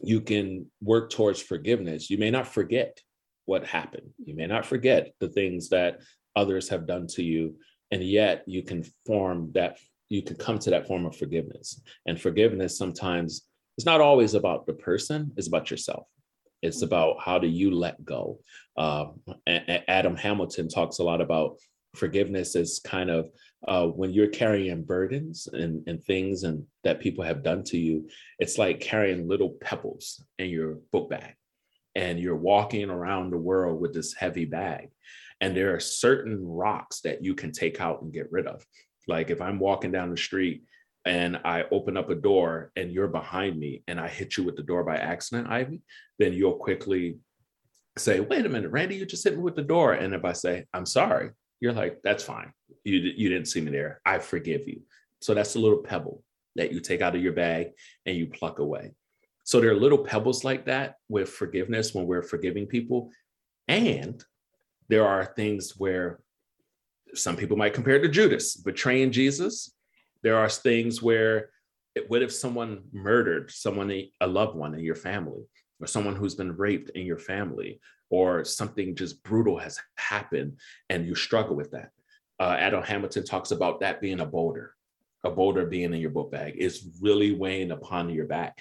you 0.01 0.21
can 0.21 0.67
work 0.81 1.11
towards 1.11 1.41
forgiveness. 1.41 2.11
You 2.11 2.19
may 2.19 2.31
not 2.31 2.47
forget 2.47 3.01
what 3.47 3.65
happened, 3.65 4.11
you 4.25 4.35
may 4.35 4.47
not 4.47 4.67
forget 4.67 5.13
the 5.21 5.29
things 5.29 5.69
that 5.69 6.01
others 6.35 6.69
have 6.69 6.87
done 6.87 7.07
to 7.07 7.23
you. 7.23 7.57
And 7.93 8.03
yet 8.03 8.43
you 8.47 8.65
can 8.65 8.85
form 9.07 9.53
that, 9.55 9.79
you 10.09 10.23
can 10.23 10.37
come 10.37 10.59
to 10.61 10.71
that 10.71 10.87
form 10.87 11.07
of 11.07 11.17
forgiveness. 11.17 11.81
And 12.07 12.21
forgiveness 12.21 12.79
sometimes 12.79 13.47
it's 13.77 13.87
not 13.87 14.01
always 14.01 14.35
about 14.35 14.67
the 14.67 14.73
person, 14.73 15.33
it's 15.37 15.49
about 15.49 15.71
yourself. 15.71 16.07
It's 16.63 16.83
about 16.83 17.17
how 17.21 17.39
do 17.39 17.47
you 17.47 17.71
let 17.71 18.03
go. 18.05 18.41
Um, 18.77 19.21
a- 19.47 19.91
Adam 19.91 20.17
Hamilton 20.17 20.69
talks 20.69 20.99
a 20.99 21.05
lot 21.05 21.21
about 21.21 21.59
forgiveness 21.95 22.57
is 22.57 22.81
kind 22.85 23.11
of 23.11 23.31
uh, 23.67 23.87
when 23.87 24.13
you're 24.13 24.29
carrying 24.29 24.85
burdens 24.85 25.49
and, 25.53 25.87
and 25.87 26.03
things 26.05 26.45
and 26.45 26.65
that 26.85 27.01
people 27.01 27.25
have 27.25 27.43
done 27.43 27.65
to 27.65 27.79
you, 27.79 28.09
it's 28.39 28.59
like 28.59 28.81
carrying 28.81 29.29
little 29.29 29.57
pebbles 29.61 30.25
in 30.39 30.49
your 30.49 30.79
book 30.93 31.11
bag. 31.11 31.35
And 31.95 32.21
you're 32.21 32.37
walking 32.37 32.91
around 32.91 33.31
the 33.31 33.39
world 33.39 33.81
with 33.81 33.95
this 33.95 34.15
heavy 34.15 34.45
bag. 34.45 34.89
And 35.41 35.57
there 35.57 35.75
are 35.75 35.81
certain 35.81 36.47
rocks 36.47 37.01
that 37.01 37.25
you 37.25 37.35
can 37.35 37.53
take 37.53 37.81
out 37.81 38.03
and 38.03 38.13
get 38.13 38.31
rid 38.31 38.47
of. 38.47 38.65
Like 39.07 39.31
if 39.31 39.41
I'm 39.41 39.59
walking 39.59 39.93
down 39.93 40.11
the 40.11 40.17
street 40.17 40.65
and 41.05 41.39
I 41.45 41.65
open 41.71 41.97
up 41.97 42.11
a 42.11 42.15
door 42.15 42.73
and 42.77 42.91
you're 42.91 43.09
behind 43.09 43.59
me 43.59 43.83
and 43.87 44.01
I 44.01 44.09
hit 44.09 44.37
you 44.37 44.45
with 44.45 44.57
the 44.57 44.63
door 44.63 44.83
by 44.85 44.97
accident, 44.97 45.49
Ivy, 45.49 45.83
then 46.19 46.33
you'll 46.33 46.57
quickly 46.57 47.19
say, 47.97 48.21
wait 48.21 48.45
a 48.45 48.49
minute, 48.49 48.71
Randy, 48.71 48.97
you 48.97 49.07
just 49.07 49.25
hit 49.25 49.37
me 49.37 49.43
with 49.43 49.57
the 49.57 49.63
door. 49.63 49.93
And 49.93 50.15
if 50.15 50.25
I 50.25 50.33
say, 50.33 50.67
I'm 50.75 50.87
sorry, 50.87 51.31
you're 51.61 51.73
like, 51.73 52.01
that's 52.03 52.25
fine. 52.25 52.53
You, 52.85 52.99
you 52.99 53.29
didn't 53.29 53.49
see 53.49 53.61
me 53.61 53.71
there. 53.71 54.01
I 54.05 54.19
forgive 54.19 54.69
you. 54.69 54.83
So 55.21 55.35
that's 55.35 55.55
a 55.55 55.61
little 55.61 55.79
pebble 55.79 56.23
that 56.57 56.73
you 56.73 56.81
take 56.81 57.01
out 57.01 57.15
of 57.15 57.23
your 57.23 57.33
bag 57.33 57.69
and 58.05 58.17
you 58.17 58.27
pluck 58.27 58.59
away. 58.59 58.93
So 59.45 59.61
there 59.61 59.71
are 59.71 59.77
little 59.77 59.99
pebbles 59.99 60.45
like 60.45 60.67
that 60.67 60.97
with 61.09 61.29
forgiveness 61.29 61.95
when 61.95 62.07
we're 62.07 62.23
forgiving 62.23 62.67
people. 62.67 63.11
And 63.69 64.23
there 64.89 65.07
are 65.07 65.25
things 65.25 65.75
where 65.79 66.21
some 67.15 67.37
people 67.37 67.57
might 67.57 67.75
compare 67.75 67.97
it 67.97 68.03
to 68.03 68.09
Judas 68.09 68.57
betraying 68.57 69.13
Jesus. 69.13 69.73
There 70.23 70.37
are 70.37 70.49
things 70.49 71.03
where, 71.03 71.51
what 72.09 72.23
if 72.23 72.33
someone 72.33 72.83
murdered 72.93 73.51
someone, 73.51 73.91
a 74.21 74.27
loved 74.27 74.57
one 74.57 74.75
in 74.75 74.81
your 74.81 74.95
family, 74.95 75.43
or 75.81 75.87
someone 75.87 76.17
who's 76.17 76.35
been 76.35 76.57
raped 76.57 76.91
in 76.91 77.07
your 77.07 77.19
family, 77.19 77.81
or 78.11 78.45
something 78.45 78.95
just 78.95 79.23
brutal 79.23 79.59
has 79.59 79.79
happened 79.97 80.59
and 80.91 81.07
you 81.07 81.15
struggle 81.15 81.57
with 81.57 81.71
that. 81.73 81.91
Uh, 82.39 82.57
Adam 82.59 82.83
Hamilton 82.83 83.25
talks 83.25 83.51
about 83.51 83.81
that 83.81 84.01
being 84.01 84.21
a 84.21 84.27
boulder, 84.27 84.75
a 85.25 85.31
boulder 85.31 85.67
being 85.67 85.93
in 85.93 86.01
your 86.01 86.11
book 86.11 86.31
bag 86.31 86.55
is 86.57 86.89
really 87.01 87.33
weighing 87.33 87.71
upon 87.71 88.11
your 88.11 88.27
back. 88.27 88.59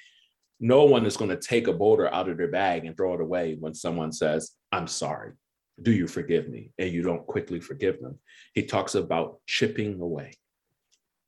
No 0.59 0.85
one 0.85 1.05
is 1.05 1.17
going 1.17 1.29
to 1.29 1.37
take 1.37 1.67
a 1.67 1.73
boulder 1.73 2.11
out 2.13 2.29
of 2.29 2.37
their 2.37 2.47
bag 2.47 2.85
and 2.85 2.95
throw 2.95 3.13
it 3.13 3.21
away 3.21 3.57
when 3.59 3.73
someone 3.73 4.11
says, 4.11 4.51
I'm 4.71 4.87
sorry. 4.87 5.33
Do 5.81 5.91
you 5.91 6.07
forgive 6.07 6.47
me? 6.49 6.71
And 6.77 6.91
you 6.91 7.01
don't 7.01 7.25
quickly 7.25 7.59
forgive 7.59 7.99
them. 7.99 8.19
He 8.53 8.63
talks 8.63 8.95
about 8.95 9.39
chipping 9.45 9.99
away, 9.99 10.33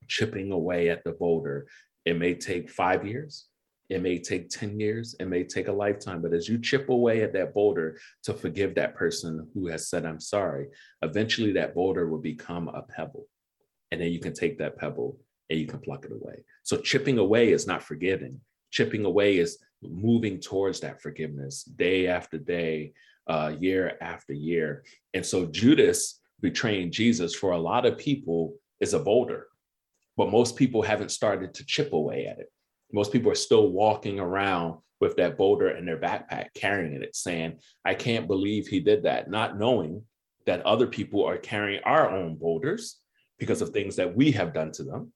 chipping 0.08 0.52
away 0.52 0.90
at 0.90 1.04
the 1.04 1.12
boulder. 1.12 1.68
It 2.06 2.18
may 2.18 2.36
take 2.36 2.70
five 2.70 3.06
years, 3.06 3.48
it 3.90 4.02
may 4.02 4.20
take 4.20 4.50
10 4.50 4.80
years, 4.80 5.16
it 5.20 5.26
may 5.26 5.44
take 5.44 5.68
a 5.68 5.74
lifetime, 5.74 6.22
but 6.22 6.34
as 6.34 6.50
you 6.50 6.60
chip 6.60 6.90
away 6.90 7.24
at 7.24 7.34
that 7.34 7.54
boulder 7.54 7.98
to 8.24 8.34
forgive 8.34 8.76
that 8.76 8.96
person 8.96 9.48
who 9.54 9.68
has 9.68 9.90
said, 9.90 10.06
I'm 10.06 10.20
sorry, 10.20 10.68
eventually 11.02 11.54
that 11.54 11.74
boulder 11.74 12.08
will 12.08 12.20
become 12.20 12.68
a 12.70 12.82
pebble. 12.82 13.28
And 13.92 14.02
then 14.02 14.12
you 14.12 14.20
can 14.20 14.34
take 14.34 14.58
that 14.60 14.78
pebble 14.78 15.20
and 15.50 15.60
you 15.60 15.68
can 15.68 15.80
pluck 15.80 16.06
it 16.06 16.12
away. 16.12 16.44
So 16.64 16.78
chipping 16.78 17.18
away 17.18 17.52
is 17.52 17.68
not 17.68 17.82
forgiving. 17.82 18.42
Chipping 18.72 19.06
away 19.06 19.38
is 19.38 19.60
moving 19.82 20.40
towards 20.40 20.82
that 20.82 21.02
forgiveness 21.02 21.64
day 21.64 22.08
after 22.08 22.38
day, 22.38 22.94
uh, 23.28 23.54
year 23.60 23.98
after 24.02 24.34
year. 24.34 24.84
And 25.14 25.26
so 25.26 25.46
Judas 25.46 26.20
betraying 26.42 26.92
Jesus 26.92 27.36
for 27.36 27.52
a 27.52 27.60
lot 27.60 27.86
of 27.86 27.98
people 27.98 28.56
is 28.80 28.94
a 28.94 29.00
boulder, 29.00 29.48
but 30.16 30.32
most 30.32 30.56
people 30.56 30.82
haven't 30.82 31.12
started 31.12 31.54
to 31.56 31.66
chip 31.66 31.94
away 31.94 32.28
at 32.28 32.40
it 32.40 32.52
most 32.92 33.12
people 33.12 33.32
are 33.32 33.36
still 33.36 33.70
walking 33.70 34.20
around 34.20 34.80
with 35.00 35.16
that 35.18 35.38
boulder 35.38 35.72
in 35.72 35.86
their 35.86 36.00
backpack, 36.00 36.48
carrying 36.56 37.02
it, 37.02 37.16
saying, 37.16 37.60
I 37.86 37.94
can't 37.94 38.28
believe 38.28 38.68
he 38.68 38.80
did 38.80 39.04
that, 39.04 39.30
not 39.30 39.58
knowing 39.58 40.04
that 40.46 40.66
other 40.66 40.88
people 40.88 41.26
are 41.26 41.38
carrying 41.38 41.84
our 41.84 42.10
own 42.10 42.36
boulders 42.36 43.00
because 43.38 43.62
of 43.62 43.70
things 43.70 43.96
that 43.98 44.16
we 44.16 44.32
have 44.32 44.54
done 44.54 44.72
to 44.74 44.84
them. 44.84 45.12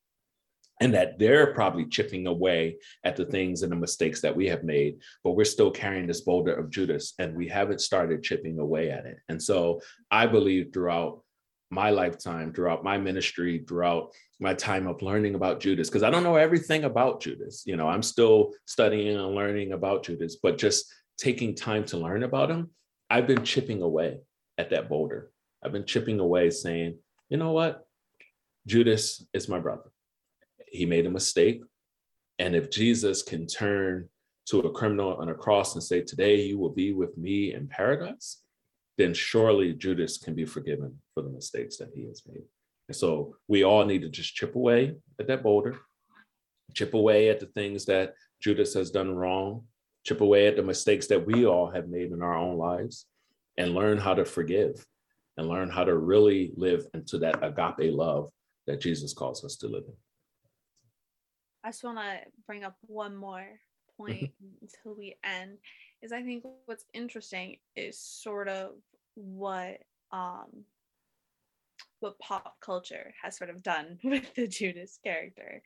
And 0.82 0.94
that 0.96 1.20
they're 1.20 1.54
probably 1.54 1.86
chipping 1.86 2.28
away 2.28 2.78
at 3.04 3.16
the 3.16 3.26
things 3.26 3.62
and 3.62 3.72
the 3.72 3.76
mistakes 3.76 4.20
that 4.22 4.36
we 4.36 4.48
have 4.48 4.64
made, 4.64 4.98
but 5.24 5.32
we're 5.32 5.46
still 5.46 5.72
carrying 5.72 6.08
this 6.08 6.22
boulder 6.22 6.54
of 6.54 6.72
Judas 6.72 7.14
and 7.20 7.36
we 7.36 7.48
haven't 7.48 7.82
started 7.82 8.24
chipping 8.24 8.60
away 8.60 8.90
at 8.90 9.06
it. 9.06 9.18
And 9.30 9.42
so 9.42 9.82
I 10.10 10.26
believe 10.26 10.72
throughout 10.74 11.22
my 11.70 11.90
lifetime, 11.90 12.52
throughout 12.52 12.84
my 12.84 12.98
ministry, 12.98 13.64
throughout 13.68 14.12
my 14.40 14.54
time 14.54 14.88
of 14.88 15.02
learning 15.02 15.36
about 15.36 15.60
Judas, 15.60 15.88
because 15.88 16.04
I 16.04 16.10
don't 16.10 16.24
know 16.24 16.36
everything 16.36 16.84
about 16.84 17.22
Judas. 17.22 17.64
You 17.66 17.78
know, 17.78 17.88
I'm 17.88 18.04
still 18.04 18.52
studying 18.66 19.16
and 19.16 19.36
learning 19.36 19.72
about 19.74 20.04
Judas, 20.04 20.38
but 20.42 20.58
just 20.58 20.92
taking 21.18 21.56
time 21.56 21.86
to 21.86 21.98
learn 21.98 22.24
about 22.24 22.50
him, 22.50 22.72
I've 23.10 23.28
been 23.28 23.44
chipping 23.44 23.82
away 23.82 24.20
at 24.58 24.72
that 24.72 24.90
boulder. 24.90 25.32
I've 25.64 25.72
been 25.72 25.86
chipping 25.86 26.20
away 26.20 26.50
saying, 26.50 26.98
you 27.30 27.38
know 27.38 27.52
what? 27.52 27.86
Judas 28.66 29.26
is 29.34 29.48
my 29.48 29.60
brother. 29.60 29.91
He 30.72 30.86
made 30.86 31.06
a 31.06 31.12
mistake. 31.12 31.62
And 32.40 32.56
if 32.56 32.72
Jesus 32.72 33.22
can 33.22 33.46
turn 33.46 34.10
to 34.48 34.60
a 34.60 34.72
criminal 34.72 35.16
on 35.16 35.30
a 35.30 35.34
cross 35.34 35.76
and 35.76 35.84
say, 35.84 36.02
Today 36.02 36.42
you 36.42 36.58
will 36.58 36.72
be 36.72 36.94
with 36.94 37.18
me 37.18 37.54
in 37.54 37.68
paradise, 37.68 38.42
then 38.98 39.14
surely 39.14 39.74
Judas 39.74 40.18
can 40.18 40.34
be 40.34 40.46
forgiven 40.46 40.98
for 41.14 41.22
the 41.22 41.30
mistakes 41.30 41.78
that 41.78 41.92
he 41.94 42.08
has 42.08 42.24
made. 42.28 42.44
And 42.88 42.96
so 42.96 43.36
we 43.48 43.64
all 43.64 43.86
need 43.86 44.02
to 44.02 44.10
just 44.10 44.36
chip 44.36 44.56
away 44.56 44.96
at 45.20 45.28
that 45.28 45.44
boulder, 45.44 45.78
chip 46.74 46.94
away 46.94 47.30
at 47.30 47.40
the 47.40 47.46
things 47.48 47.86
that 47.86 48.14
Judas 48.42 48.74
has 48.74 48.92
done 48.92 49.14
wrong, 49.14 49.66
chip 50.06 50.22
away 50.22 50.48
at 50.48 50.56
the 50.56 50.64
mistakes 50.64 51.08
that 51.08 51.26
we 51.26 51.46
all 51.46 51.70
have 51.70 51.90
made 51.90 52.12
in 52.12 52.22
our 52.22 52.36
own 52.36 52.58
lives, 52.58 53.06
and 53.58 53.76
learn 53.76 53.98
how 53.98 54.14
to 54.14 54.26
forgive 54.26 54.86
and 55.38 55.48
learn 55.48 55.70
how 55.70 55.84
to 55.84 55.98
really 55.98 56.52
live 56.56 56.86
into 56.94 57.18
that 57.20 57.44
agape 57.44 57.94
love 57.94 58.30
that 58.68 58.82
Jesus 58.82 59.14
calls 59.14 59.44
us 59.46 59.56
to 59.58 59.68
live 59.68 59.84
in. 59.88 59.94
I 61.64 61.70
just 61.70 61.84
want 61.84 61.98
to 61.98 62.20
bring 62.48 62.64
up 62.64 62.76
one 62.82 63.16
more 63.16 63.46
point 63.98 64.32
until 64.62 64.98
we 64.98 65.16
end 65.24 65.58
is 66.02 66.12
I 66.12 66.24
think 66.24 66.44
what's 66.66 66.86
interesting 66.94 67.58
is 67.76 68.00
sort 68.00 68.48
of 68.48 68.72
what 69.16 69.80
um 70.12 70.66
what 72.00 72.18
pop 72.20 72.56
culture 72.60 73.14
has 73.22 73.38
sort 73.38 73.50
of 73.50 73.62
done 73.62 74.00
with 74.04 74.34
the 74.36 74.48
Judas 74.48 75.00
character. 75.04 75.62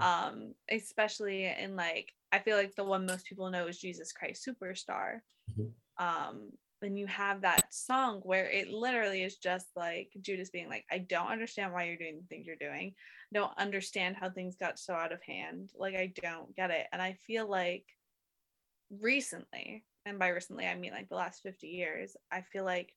Um, 0.00 0.54
especially 0.70 1.46
in 1.46 1.74
like 1.74 2.12
I 2.30 2.38
feel 2.38 2.56
like 2.56 2.76
the 2.76 2.84
one 2.84 3.06
most 3.06 3.26
people 3.26 3.50
know 3.50 3.66
is 3.66 3.78
Jesus 3.78 4.12
Christ 4.12 4.46
Superstar. 4.46 5.20
Mm-hmm. 5.50 6.04
Um, 6.04 6.52
and 6.82 6.96
you 6.96 7.06
have 7.08 7.40
that 7.40 7.74
song 7.74 8.20
where 8.22 8.48
it 8.48 8.68
literally 8.68 9.22
is 9.22 9.36
just 9.36 9.66
like 9.74 10.10
Judas 10.20 10.50
being 10.50 10.68
like, 10.68 10.84
I 10.90 10.98
don't 10.98 11.26
understand 11.26 11.72
why 11.72 11.84
you're 11.84 11.96
doing 11.96 12.18
the 12.20 12.26
things 12.28 12.46
you're 12.46 12.56
doing. 12.56 12.94
Don't 13.32 13.56
understand 13.58 14.16
how 14.16 14.30
things 14.30 14.56
got 14.56 14.78
so 14.78 14.94
out 14.94 15.12
of 15.12 15.22
hand. 15.22 15.72
Like 15.76 15.94
I 15.94 16.12
don't 16.20 16.54
get 16.56 16.70
it. 16.70 16.86
And 16.92 17.02
I 17.02 17.12
feel 17.12 17.48
like 17.48 17.84
recently, 18.90 19.84
and 20.06 20.18
by 20.18 20.28
recently 20.28 20.66
I 20.66 20.74
mean 20.74 20.92
like 20.92 21.08
the 21.08 21.16
last 21.16 21.42
50 21.42 21.66
years, 21.66 22.16
I 22.32 22.40
feel 22.40 22.64
like 22.64 22.94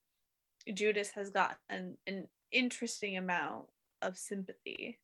Judas 0.74 1.12
has 1.12 1.30
gotten 1.30 1.58
an, 1.70 1.98
an 2.08 2.28
interesting 2.52 3.18
amount 3.18 3.66
of 4.02 4.18
sympathy 4.18 5.00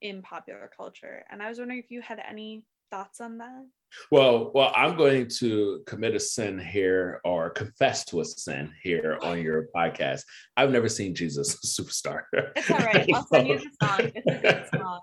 in 0.00 0.22
popular 0.22 0.70
culture. 0.76 1.24
And 1.30 1.42
I 1.42 1.48
was 1.48 1.58
wondering 1.58 1.80
if 1.80 1.90
you 1.90 2.02
had 2.02 2.20
any 2.28 2.64
thoughts 2.90 3.20
on 3.20 3.38
that. 3.38 3.66
Well, 4.10 4.50
well, 4.54 4.72
I'm 4.74 4.96
going 4.96 5.28
to 5.38 5.82
commit 5.86 6.14
a 6.14 6.20
sin 6.20 6.58
here 6.58 7.20
or 7.24 7.50
confess 7.50 8.04
to 8.06 8.20
a 8.20 8.24
sin 8.24 8.72
here 8.82 9.18
on 9.22 9.40
your 9.40 9.68
podcast. 9.74 10.22
I've 10.56 10.70
never 10.70 10.88
seen 10.88 11.14
Jesus 11.14 11.56
Superstar. 11.64 12.22
It's 12.32 12.70
all 12.70 12.78
right. 12.78 13.08
I'll 13.14 13.26
send 13.26 13.48
you 13.48 13.58
the 13.58 13.70
song. 13.82 14.12
It's 14.14 14.26
a 14.26 14.38
good 14.38 14.68
song. 14.74 15.00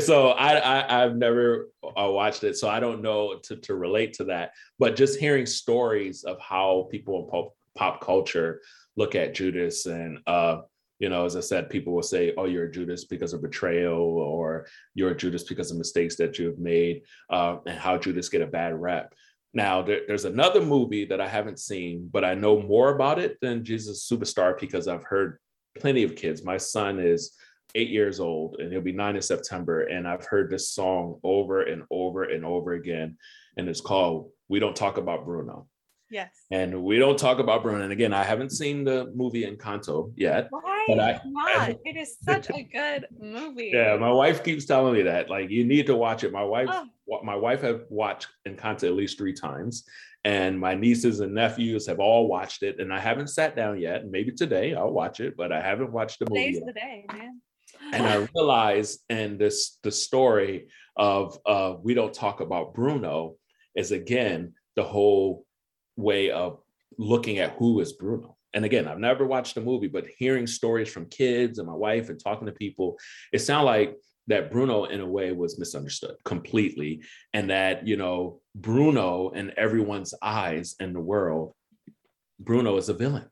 so 0.00 0.28
I, 0.30 0.98
I 0.98 1.02
have 1.02 1.16
never 1.16 1.70
uh, 1.84 2.10
watched 2.10 2.44
it, 2.44 2.56
so 2.56 2.68
I 2.68 2.80
don't 2.80 3.02
know 3.02 3.38
to 3.44 3.56
to 3.56 3.74
relate 3.74 4.14
to 4.14 4.24
that. 4.24 4.52
But 4.78 4.96
just 4.96 5.18
hearing 5.18 5.46
stories 5.46 6.24
of 6.24 6.38
how 6.40 6.88
people 6.90 7.24
in 7.24 7.30
pop, 7.30 7.54
pop 7.74 8.00
culture 8.00 8.60
look 8.96 9.14
at 9.14 9.34
Judas 9.34 9.86
and 9.86 10.18
uh, 10.26 10.62
you 10.98 11.08
know, 11.08 11.24
as 11.24 11.36
I 11.36 11.40
said, 11.40 11.70
people 11.70 11.92
will 11.92 12.02
say, 12.02 12.32
"Oh, 12.36 12.44
you're 12.44 12.64
a 12.64 12.72
Judas 12.72 13.04
because 13.04 13.32
of 13.32 13.42
betrayal," 13.42 13.98
or 13.98 14.66
"You're 14.94 15.10
a 15.10 15.16
Judas 15.16 15.44
because 15.44 15.70
of 15.70 15.76
mistakes 15.76 16.16
that 16.16 16.38
you've 16.38 16.58
made," 16.58 17.02
uh, 17.30 17.58
and 17.66 17.78
how 17.78 17.98
Judas 17.98 18.28
get 18.28 18.42
a 18.42 18.46
bad 18.46 18.80
rap. 18.80 19.14
Now, 19.52 19.82
there, 19.82 20.00
there's 20.08 20.24
another 20.24 20.60
movie 20.60 21.04
that 21.06 21.20
I 21.20 21.28
haven't 21.28 21.60
seen, 21.60 22.08
but 22.12 22.24
I 22.24 22.34
know 22.34 22.60
more 22.60 22.94
about 22.94 23.20
it 23.20 23.38
than 23.40 23.64
Jesus 23.64 24.08
Superstar 24.10 24.58
because 24.58 24.88
I've 24.88 25.04
heard 25.04 25.38
plenty 25.78 26.02
of 26.02 26.16
kids. 26.16 26.44
My 26.44 26.56
son 26.56 26.98
is 26.98 27.36
eight 27.76 27.90
years 27.90 28.20
old 28.20 28.56
and 28.60 28.72
he'll 28.72 28.80
be 28.80 28.92
nine 28.92 29.16
in 29.16 29.22
September. 29.22 29.82
And 29.82 30.06
I've 30.06 30.26
heard 30.26 30.50
this 30.50 30.70
song 30.70 31.18
over 31.22 31.62
and 31.62 31.82
over 31.90 32.24
and 32.24 32.44
over 32.44 32.72
again. 32.72 33.16
And 33.56 33.68
it's 33.68 33.80
called 33.80 34.30
We 34.48 34.58
Don't 34.58 34.76
Talk 34.76 34.98
About 34.98 35.24
Bruno. 35.24 35.68
Yes. 36.14 36.44
And 36.52 36.84
we 36.84 36.96
don't 37.00 37.18
talk 37.18 37.40
about 37.40 37.64
Bruno. 37.64 37.82
And 37.82 37.92
again, 37.92 38.12
I 38.12 38.22
haven't 38.22 38.50
seen 38.50 38.84
the 38.84 39.10
movie 39.16 39.44
Encanto 39.44 40.12
yet. 40.14 40.46
Why 40.50 40.86
I- 40.88 40.94
not? 40.94 41.22
I- 41.36 41.76
it 41.84 41.96
is 41.96 42.16
such 42.22 42.48
a 42.50 42.62
good 42.62 43.06
movie. 43.20 43.72
Yeah, 43.74 43.96
my 43.96 44.12
wife 44.12 44.44
keeps 44.44 44.64
telling 44.64 44.94
me 44.94 45.02
that. 45.02 45.28
Like, 45.28 45.50
you 45.50 45.64
need 45.64 45.86
to 45.86 45.96
watch 45.96 46.22
it. 46.22 46.30
My 46.30 46.44
wife, 46.44 46.68
Oh. 46.70 47.20
my 47.24 47.34
wife 47.34 47.62
have 47.62 47.80
watched 47.88 48.28
Encanto 48.46 48.84
at 48.84 48.92
least 48.94 49.18
three 49.18 49.32
times, 49.32 49.84
and 50.24 50.58
my 50.58 50.76
nieces 50.76 51.18
and 51.18 51.34
nephews 51.34 51.84
have 51.88 51.98
all 51.98 52.28
watched 52.28 52.62
it. 52.62 52.78
And 52.78 52.92
I 52.94 53.00
haven't 53.00 53.26
sat 53.30 53.56
down 53.56 53.80
yet. 53.80 54.06
Maybe 54.08 54.30
today 54.30 54.72
I'll 54.76 54.92
watch 54.92 55.18
it, 55.18 55.36
but 55.36 55.50
I 55.50 55.60
haven't 55.60 55.90
watched 55.90 56.20
the 56.20 56.26
movie. 56.30 56.44
Today's 56.52 56.56
yet. 56.64 56.66
the 56.66 56.72
day, 56.74 57.04
man. 57.12 57.40
and 57.92 58.06
I 58.06 58.28
realized 58.36 59.00
and 59.10 59.36
this 59.36 59.78
the 59.82 59.90
story 59.90 60.68
of 60.96 61.36
uh, 61.44 61.74
we 61.82 61.92
don't 61.94 62.14
talk 62.14 62.40
about 62.40 62.72
Bruno 62.72 63.34
is 63.74 63.90
again 63.90 64.52
the 64.76 64.84
whole 64.84 65.44
way 65.96 66.30
of 66.30 66.60
looking 66.98 67.38
at 67.38 67.56
who 67.58 67.80
is 67.80 67.92
Bruno. 67.92 68.36
And 68.54 68.64
again, 68.64 68.86
I've 68.86 68.98
never 68.98 69.26
watched 69.26 69.56
the 69.56 69.60
movie, 69.60 69.88
but 69.88 70.06
hearing 70.16 70.46
stories 70.46 70.88
from 70.88 71.06
kids 71.06 71.58
and 71.58 71.66
my 71.66 71.74
wife 71.74 72.08
and 72.08 72.22
talking 72.22 72.46
to 72.46 72.52
people, 72.52 72.96
it 73.32 73.40
sounded 73.40 73.66
like 73.66 73.96
that 74.28 74.50
Bruno 74.50 74.84
in 74.84 75.00
a 75.00 75.06
way 75.06 75.32
was 75.32 75.58
misunderstood 75.58 76.16
completely, 76.24 77.02
and 77.32 77.50
that 77.50 77.86
you 77.86 77.96
know 77.96 78.40
Bruno 78.54 79.30
in 79.30 79.52
everyone's 79.56 80.14
eyes 80.22 80.76
in 80.80 80.92
the 80.92 81.00
world, 81.00 81.52
Bruno 82.38 82.76
is 82.76 82.88
a 82.88 82.94
villain. 82.94 83.28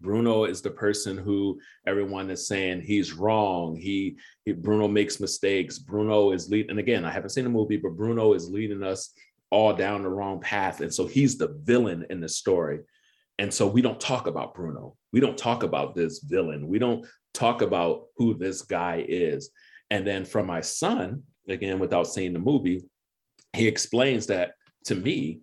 Bruno 0.00 0.44
is 0.44 0.60
the 0.60 0.70
person 0.70 1.16
who 1.16 1.60
everyone 1.86 2.28
is 2.28 2.48
saying 2.48 2.80
he's 2.80 3.12
wrong. 3.12 3.76
He, 3.76 4.16
he 4.44 4.52
Bruno 4.52 4.88
makes 4.88 5.20
mistakes. 5.20 5.78
Bruno 5.78 6.32
is 6.32 6.50
leading. 6.50 6.70
And 6.70 6.80
again, 6.80 7.04
I 7.04 7.10
haven't 7.10 7.30
seen 7.30 7.44
the 7.44 7.50
movie, 7.50 7.76
but 7.76 7.96
Bruno 7.96 8.32
is 8.34 8.50
leading 8.50 8.82
us 8.82 9.14
all 9.52 9.74
down 9.74 10.02
the 10.02 10.08
wrong 10.08 10.40
path. 10.40 10.80
And 10.80 10.92
so 10.92 11.06
he's 11.06 11.36
the 11.36 11.60
villain 11.62 12.06
in 12.10 12.20
the 12.20 12.28
story. 12.28 12.80
And 13.38 13.52
so 13.52 13.66
we 13.66 13.82
don't 13.82 14.00
talk 14.00 14.26
about 14.26 14.54
Bruno. 14.54 14.96
We 15.12 15.20
don't 15.20 15.36
talk 15.36 15.62
about 15.62 15.94
this 15.94 16.20
villain. 16.20 16.66
We 16.66 16.78
don't 16.78 17.06
talk 17.34 17.60
about 17.60 18.06
who 18.16 18.34
this 18.34 18.62
guy 18.62 19.04
is. 19.06 19.50
And 19.90 20.06
then 20.06 20.24
from 20.24 20.46
my 20.46 20.62
son, 20.62 21.22
again, 21.48 21.78
without 21.78 22.08
seeing 22.08 22.32
the 22.32 22.38
movie, 22.38 22.82
he 23.52 23.68
explains 23.68 24.26
that 24.28 24.54
to 24.86 24.94
me, 24.94 25.40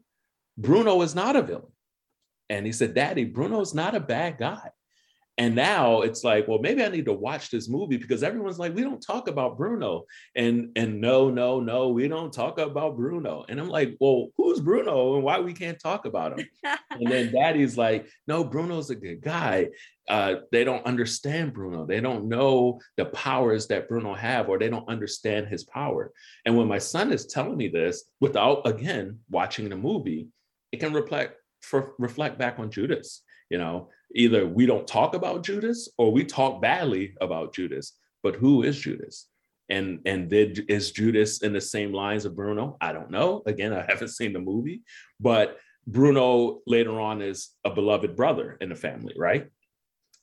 Bruno 0.57 1.01
is 1.03 1.13
not 1.13 1.35
a 1.35 1.43
villain. 1.43 1.71
And 2.49 2.65
he 2.65 2.71
said, 2.71 2.95
Daddy, 2.95 3.25
Bruno's 3.25 3.75
not 3.75 3.95
a 3.95 3.99
bad 3.99 4.39
guy. 4.39 4.71
And 5.39 5.55
now 5.55 6.01
it's 6.01 6.25
like, 6.25 6.49
well, 6.49 6.59
maybe 6.59 6.83
I 6.83 6.89
need 6.89 7.05
to 7.05 7.13
watch 7.13 7.49
this 7.49 7.69
movie 7.69 7.95
because 7.95 8.23
everyone's 8.23 8.59
like, 8.59 8.75
we 8.75 8.81
don't 8.81 9.01
talk 9.01 9.29
about 9.29 9.57
Bruno. 9.57 10.03
And 10.35 10.73
and 10.75 10.99
no, 10.99 11.29
no, 11.29 11.61
no, 11.61 11.87
we 11.87 12.09
don't 12.09 12.33
talk 12.33 12.59
about 12.59 12.97
Bruno. 12.97 13.45
And 13.47 13.57
I'm 13.57 13.69
like, 13.69 13.95
well, 14.01 14.27
who's 14.35 14.59
Bruno 14.59 15.15
and 15.15 15.23
why 15.23 15.39
we 15.39 15.53
can't 15.53 15.79
talk 15.79 16.03
about 16.03 16.37
him? 16.37 16.45
and 16.91 17.09
then 17.09 17.31
daddy's 17.33 17.77
like, 17.77 18.09
no, 18.27 18.43
Bruno's 18.43 18.89
a 18.89 18.95
good 18.95 19.21
guy. 19.21 19.69
Uh, 20.09 20.35
they 20.51 20.65
don't 20.65 20.85
understand 20.85 21.53
Bruno. 21.53 21.85
They 21.85 22.01
don't 22.01 22.27
know 22.27 22.81
the 22.97 23.05
powers 23.05 23.67
that 23.67 23.87
Bruno 23.87 24.15
have, 24.15 24.49
or 24.49 24.59
they 24.59 24.69
don't 24.69 24.89
understand 24.89 25.47
his 25.47 25.63
power. 25.63 26.11
And 26.45 26.57
when 26.57 26.67
my 26.67 26.79
son 26.79 27.13
is 27.13 27.27
telling 27.27 27.55
me 27.55 27.69
this, 27.69 28.03
without 28.19 28.67
again 28.67 29.19
watching 29.29 29.69
the 29.69 29.77
movie, 29.77 30.27
it 30.73 30.81
can 30.81 30.91
reflect 30.91 31.37
for 31.61 31.93
reflect 31.97 32.37
back 32.37 32.59
on 32.59 32.71
Judas. 32.71 33.21
You 33.49 33.57
know, 33.57 33.89
either 34.15 34.47
we 34.47 34.65
don't 34.65 34.87
talk 34.87 35.15
about 35.15 35.43
Judas 35.43 35.89
or 35.97 36.11
we 36.11 36.23
talk 36.25 36.61
badly 36.61 37.15
about 37.21 37.53
Judas. 37.53 37.93
But 38.23 38.35
who 38.35 38.63
is 38.63 38.79
Judas? 38.79 39.27
And 39.69 39.99
and 40.05 40.29
did 40.29 40.69
is 40.69 40.91
Judas 40.91 41.41
in 41.43 41.53
the 41.53 41.61
same 41.61 41.93
lines 41.93 42.25
of 42.25 42.35
Bruno? 42.35 42.77
I 42.81 42.91
don't 42.93 43.11
know. 43.11 43.43
Again, 43.45 43.73
I 43.73 43.81
haven't 43.87 44.09
seen 44.09 44.33
the 44.33 44.39
movie, 44.39 44.81
but 45.19 45.57
Bruno 45.87 46.61
later 46.67 46.99
on 46.99 47.21
is 47.21 47.51
a 47.65 47.69
beloved 47.69 48.15
brother 48.15 48.57
in 48.61 48.69
the 48.69 48.75
family, 48.75 49.13
right? 49.17 49.47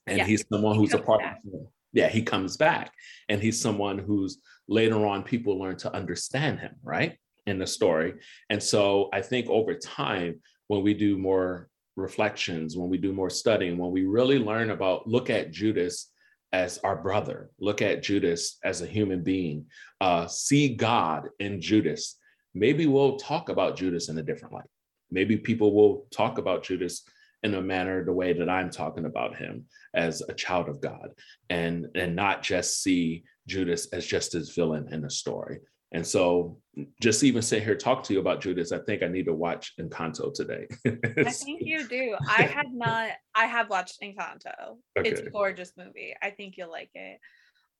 And 0.06 0.18
Yeah, 0.18 0.24
he's 0.24 0.44
someone 0.52 0.76
he 0.78 0.80
who's 0.80 0.94
a 0.94 0.98
part 0.98 1.20
back. 1.20 1.38
of 1.52 1.66
yeah, 1.92 2.08
he 2.08 2.22
comes 2.22 2.56
back 2.56 2.92
and 3.28 3.40
he's 3.42 3.60
someone 3.60 3.98
who's 3.98 4.38
later 4.68 5.06
on 5.06 5.22
people 5.22 5.58
learn 5.58 5.76
to 5.78 5.94
understand 5.94 6.58
him, 6.60 6.74
right? 6.82 7.16
In 7.46 7.58
the 7.58 7.66
story. 7.66 8.14
And 8.50 8.62
so 8.62 9.08
I 9.12 9.22
think 9.22 9.48
over 9.48 9.74
time, 9.74 10.40
when 10.68 10.82
we 10.82 10.94
do 10.94 11.16
more 11.16 11.68
reflections, 11.96 12.76
when 12.76 12.88
we 12.88 12.98
do 12.98 13.12
more 13.12 13.30
studying, 13.30 13.78
when 13.78 13.90
we 13.90 14.04
really 14.04 14.38
learn 14.38 14.70
about, 14.70 15.08
look 15.08 15.30
at 15.30 15.50
Judas 15.50 16.10
as 16.52 16.78
our 16.78 16.96
brother, 16.96 17.50
look 17.58 17.82
at 17.82 18.02
Judas 18.02 18.58
as 18.64 18.80
a 18.80 18.86
human 18.86 19.22
being, 19.22 19.66
uh, 20.00 20.26
see 20.26 20.74
God 20.74 21.28
in 21.38 21.60
Judas, 21.60 22.18
maybe 22.54 22.86
we'll 22.86 23.16
talk 23.16 23.48
about 23.48 23.76
Judas 23.76 24.08
in 24.08 24.18
a 24.18 24.22
different 24.22 24.54
light. 24.54 24.68
Maybe 25.10 25.36
people 25.36 25.74
will 25.74 26.06
talk 26.10 26.38
about 26.38 26.64
Judas 26.64 27.02
in 27.42 27.54
a 27.54 27.60
manner 27.60 28.04
the 28.04 28.12
way 28.12 28.32
that 28.32 28.48
I'm 28.48 28.70
talking 28.70 29.04
about 29.04 29.36
him 29.36 29.66
as 29.94 30.22
a 30.28 30.34
child 30.34 30.68
of 30.68 30.80
God 30.80 31.10
and 31.48 31.86
and 31.94 32.16
not 32.16 32.42
just 32.42 32.82
see 32.82 33.24
Judas 33.46 33.86
as 33.92 34.06
just 34.06 34.32
his 34.32 34.54
villain 34.54 34.88
in 34.92 35.02
the 35.02 35.10
story. 35.10 35.60
And 35.96 36.06
so 36.06 36.58
just 37.00 37.24
even 37.24 37.40
sit 37.40 37.62
here 37.62 37.74
talk 37.74 38.02
to 38.02 38.12
you 38.12 38.20
about 38.20 38.42
Judas, 38.42 38.70
I 38.70 38.80
think 38.80 39.02
I 39.02 39.08
need 39.08 39.24
to 39.24 39.32
watch 39.32 39.72
Encanto 39.80 40.30
today. 40.30 40.66
I 41.26 41.30
think 41.30 41.62
you 41.62 41.88
do. 41.88 42.14
I 42.28 42.42
had 42.42 42.66
not. 42.70 43.12
I 43.34 43.46
have 43.46 43.70
watched 43.70 44.02
Encanto. 44.02 44.76
It's 44.96 45.20
a 45.22 45.30
gorgeous 45.30 45.72
movie. 45.74 46.14
I 46.22 46.28
think 46.28 46.58
you'll 46.58 46.70
like 46.70 46.90
it. 46.94 47.18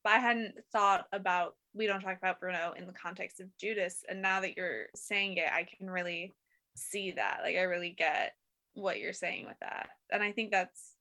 But 0.03 0.15
I 0.15 0.19
hadn't 0.21 0.55
thought 0.73 1.05
about. 1.13 1.57
We 1.75 1.87
don't 1.87 2.01
talk 2.01 2.17
about 2.17 2.41
Bruno 2.41 2.73
in 2.75 2.87
the 2.87 2.95
context 2.95 3.39
of 3.41 3.55
Judas, 3.61 4.03
and 4.09 4.23
now 4.23 4.41
that 4.41 4.57
you're 4.57 4.87
saying 4.95 5.37
it, 5.37 5.53
I 5.53 5.65
can 5.77 5.91
really 5.91 6.35
see 6.75 7.11
that. 7.11 7.41
Like 7.43 7.57
I 7.57 7.65
really 7.65 7.91
get 7.91 8.33
what 8.73 8.99
you're 8.99 9.13
saying 9.13 9.45
with 9.45 9.59
that, 9.61 9.91
and 10.11 10.23
I 10.23 10.33
think 10.33 10.53
that's 10.53 10.95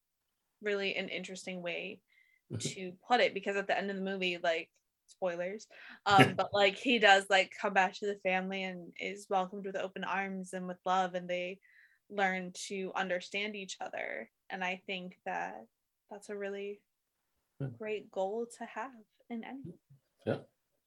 really 0.61 0.97
an 0.97 1.07
interesting 1.07 1.61
way 1.61 2.01
to 2.59 2.91
put 3.07 3.21
it 3.21 3.33
because 3.33 3.55
at 3.55 3.67
the 3.67 3.77
end 3.77 3.89
of 3.89 3.95
the 3.95 4.01
movie, 4.01 4.37
like 4.43 4.67
spoilers, 5.07 5.67
um, 6.05 6.33
but 6.35 6.49
like 6.53 6.75
he 6.77 6.99
does 6.99 7.25
like 7.29 7.51
come 7.61 7.73
back 7.73 7.93
to 7.95 8.05
the 8.05 8.19
family 8.23 8.63
and 8.63 8.91
is 8.99 9.27
welcomed 9.29 9.65
with 9.65 9.75
open 9.75 10.03
arms 10.03 10.53
and 10.53 10.67
with 10.67 10.77
love, 10.85 11.15
and 11.15 11.29
they 11.29 11.59
learn 12.09 12.51
to 12.67 12.91
understand 12.95 13.55
each 13.55 13.77
other 13.81 14.29
and 14.51 14.63
i 14.63 14.79
think 14.85 15.17
that 15.25 15.65
that's 16.11 16.29
a 16.29 16.37
really 16.37 16.79
great 17.79 18.11
goal 18.11 18.45
to 18.57 18.65
have 18.65 18.91
in 19.29 19.43
any 19.43 19.73
Yeah. 20.25 20.37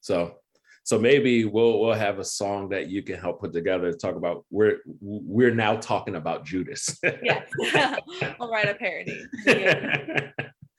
So 0.00 0.36
so 0.84 0.98
maybe 0.98 1.44
we'll 1.44 1.80
we'll 1.80 1.94
have 1.94 2.18
a 2.18 2.24
song 2.24 2.68
that 2.68 2.88
you 2.88 3.02
can 3.02 3.18
help 3.18 3.40
put 3.40 3.52
together 3.52 3.90
to 3.90 3.98
talk 3.98 4.16
about 4.16 4.44
we're 4.50 4.78
we're 5.00 5.54
now 5.54 5.76
talking 5.76 6.14
about 6.14 6.44
Judas. 6.44 6.98
yeah. 7.22 7.44
I'll 8.40 8.50
write 8.50 8.68
a 8.68 8.74
parody. 8.74 9.24
Yeah. 9.46 10.30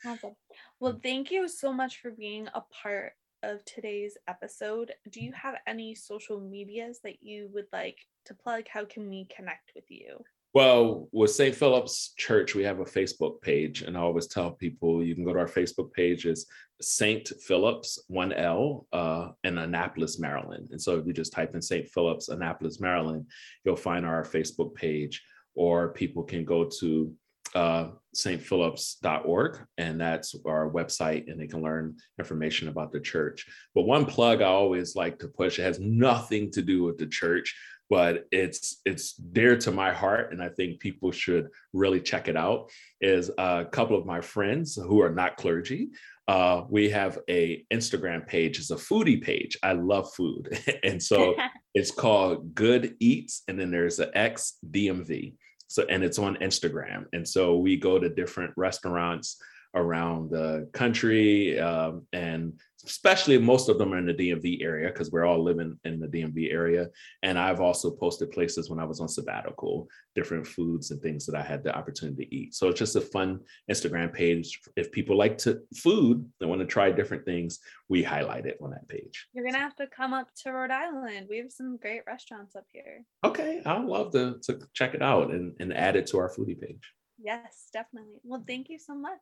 awesome 0.06 0.36
well 0.80 0.98
thank 1.04 1.32
you 1.32 1.50
so 1.50 1.74
much 1.74 2.00
for 2.02 2.12
being 2.12 2.48
a 2.54 2.62
part 2.82 3.12
of 3.44 3.64
today's 3.66 4.18
episode 4.28 4.92
do 5.12 5.22
you 5.22 5.32
have 5.34 5.56
any 5.68 5.96
social 5.96 6.40
medias 6.40 7.00
that 7.04 7.22
you 7.22 7.50
would 7.54 7.68
like 7.72 7.98
to 8.26 8.34
plug 8.34 8.64
how 8.68 8.86
can 8.86 9.10
we 9.10 9.26
connect 9.26 9.72
with 9.76 9.86
you 9.90 10.18
Well, 10.54 11.08
with 11.12 11.30
St. 11.30 11.56
Philip's 11.56 12.14
Church, 12.18 12.56
we 12.56 12.64
have 12.64 12.80
a 12.80 12.86
Facebook 12.86 13.40
page, 13.42 13.84
and 13.84 13.96
I 13.96 14.02
always 14.02 14.26
tell 14.26 14.52
people 14.52 15.04
you 15.04 15.14
can 15.14 15.24
go 15.24 15.34
to 15.34 15.40
our 15.40 15.48
Facebook 15.48 15.94
page 15.94 16.26
is 16.26 16.48
St. 16.82 17.28
Philip's 17.48 18.00
one 18.08 18.34
L 18.34 18.88
uh, 18.92 19.30
in 19.44 19.60
Annapolis, 19.60 20.18
Maryland. 20.18 20.70
And 20.72 20.82
so 20.82 20.98
if 20.98 21.06
you 21.06 21.14
just 21.14 21.34
type 21.34 21.54
in 21.54 21.62
St. 21.62 21.88
Philip's 21.88 22.30
Annapolis, 22.30 22.80
Maryland, 22.80 23.28
you'll 23.64 23.76
find 23.76 24.06
our 24.06 24.24
Facebook 24.24 24.74
page, 24.74 25.22
or 25.54 25.94
people 25.94 26.24
can 26.24 26.44
go 26.46 26.66
to 26.80 27.14
uh, 27.56 27.90
stphilips.org, 28.16 29.60
and 29.78 30.00
that's 30.00 30.36
our 30.46 30.70
website, 30.70 31.30
and 31.30 31.40
they 31.40 31.48
can 31.48 31.62
learn 31.62 31.96
information 32.18 32.68
about 32.68 32.92
the 32.92 33.00
church. 33.00 33.46
But 33.76 33.84
one 33.84 34.06
plug 34.06 34.42
I 34.42 34.46
always 34.46 34.96
like 34.96 35.20
to 35.20 35.28
push, 35.28 35.60
it 35.60 35.64
has 35.64 35.80
nothing 35.80 36.52
to 36.52 36.62
do 36.62 36.84
with 36.84 36.98
the 36.98 37.08
church, 37.08 37.56
but 37.90 38.26
it's 38.32 38.82
it's 38.86 39.14
dear 39.14 39.58
to 39.58 39.72
my 39.72 39.92
heart 39.92 40.32
and 40.32 40.42
i 40.42 40.50
think 40.50 40.80
people 40.80 41.12
should 41.12 41.48
really 41.74 42.00
check 42.00 42.28
it 42.28 42.38
out 42.38 42.70
is 43.02 43.32
a 43.38 43.66
couple 43.72 43.98
of 43.98 44.06
my 44.06 44.22
friends 44.22 44.76
who 44.76 45.02
are 45.02 45.10
not 45.10 45.38
clergy. 45.38 45.90
Uh, 46.28 46.64
we 46.70 46.90
have 46.90 47.18
a 47.28 47.66
instagram 47.74 48.26
page 48.28 48.60
it's 48.60 48.70
a 48.70 48.76
foodie 48.76 49.22
page. 49.22 49.58
I 49.64 49.74
love 49.74 50.14
food. 50.14 50.58
And 50.84 51.02
so 51.02 51.36
it's 51.74 51.92
called 51.92 52.54
good 52.54 52.96
eats 53.00 53.42
and 53.48 53.60
then 53.60 53.72
there's 53.72 54.00
an 54.00 54.12
x 54.14 54.58
dmv 54.70 55.34
so 55.70 55.86
and 55.88 56.04
it's 56.04 56.20
on 56.20 56.36
instagram. 56.38 57.06
And 57.14 57.26
so 57.26 57.56
we 57.58 57.78
go 57.78 57.98
to 57.98 58.10
different 58.10 58.52
restaurants 58.58 59.42
around 59.76 60.32
the 60.32 60.70
country, 60.74 61.60
um, 61.60 62.06
and 62.14 62.60
especially 62.86 63.38
most 63.38 63.70
of 63.70 63.78
them 63.78 63.94
are 63.94 63.98
in 63.98 64.06
the 64.06 64.14
DMV 64.14 64.64
area 64.64 64.88
because 64.88 65.12
we're 65.12 65.26
all 65.26 65.44
living 65.44 65.78
in 65.84 66.00
the 66.00 66.08
DMV 66.08 66.52
area. 66.52 66.88
And 67.24 67.38
I've 67.38 67.60
also 67.60 67.92
posted 67.92 68.32
places 68.32 68.70
when 68.70 68.80
I 68.80 68.86
was 68.86 69.00
on 69.00 69.08
sabbatical, 69.08 69.88
different 70.16 70.48
foods 70.48 70.92
and 70.92 71.02
things 71.02 71.26
that 71.26 71.36
I 71.36 71.44
had 71.44 71.64
the 71.64 71.76
opportunity 71.76 72.26
to 72.26 72.36
eat. 72.36 72.56
So 72.56 72.70
it's 72.70 72.80
just 72.80 72.96
a 72.96 73.02
fun 73.02 73.42
Instagram 73.70 74.14
page. 74.14 74.60
If 74.76 74.92
people 74.92 75.18
like 75.18 75.38
to 75.40 75.60
food 75.76 76.26
and 76.40 76.50
want 76.50 76.62
to 76.62 76.68
try 76.68 76.92
different 76.92 77.26
things, 77.26 77.60
we 77.90 78.02
highlight 78.02 78.46
it 78.46 78.58
on 78.62 78.72
that 78.72 78.88
page. 78.88 79.28
You're 79.34 79.46
gonna 79.46 79.60
have 79.60 79.76
to 79.76 79.88
come 79.88 80.14
up 80.14 80.30
to 80.44 80.52
Rhode 80.52 80.72
Island. 80.72 81.28
We 81.30 81.38
have 81.40 81.52
some 81.52 81.78
great 81.78 82.02
restaurants 82.08 82.56
up 82.56 82.66
here. 82.72 83.04
Okay, 83.24 83.62
I'd 83.66 83.86
love 83.86 84.12
to, 84.14 84.40
to 84.44 84.60
check 84.74 84.94
it 84.94 85.02
out 85.02 85.32
and, 85.32 85.54
and 85.60 85.74
add 85.74 85.96
it 85.96 86.08
to 86.08 86.18
our 86.18 86.30
foodie 86.30 86.60
page. 86.60 86.94
Yes, 87.22 87.68
definitely. 87.74 88.20
Well, 88.24 88.44
thank 88.48 88.70
you 88.70 88.80
so 88.80 88.96
much. 88.96 89.20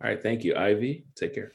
All 0.00 0.10
right, 0.10 0.22
thank 0.22 0.44
you, 0.44 0.54
Ivy. 0.56 1.04
Take 1.14 1.34
care. 1.34 1.52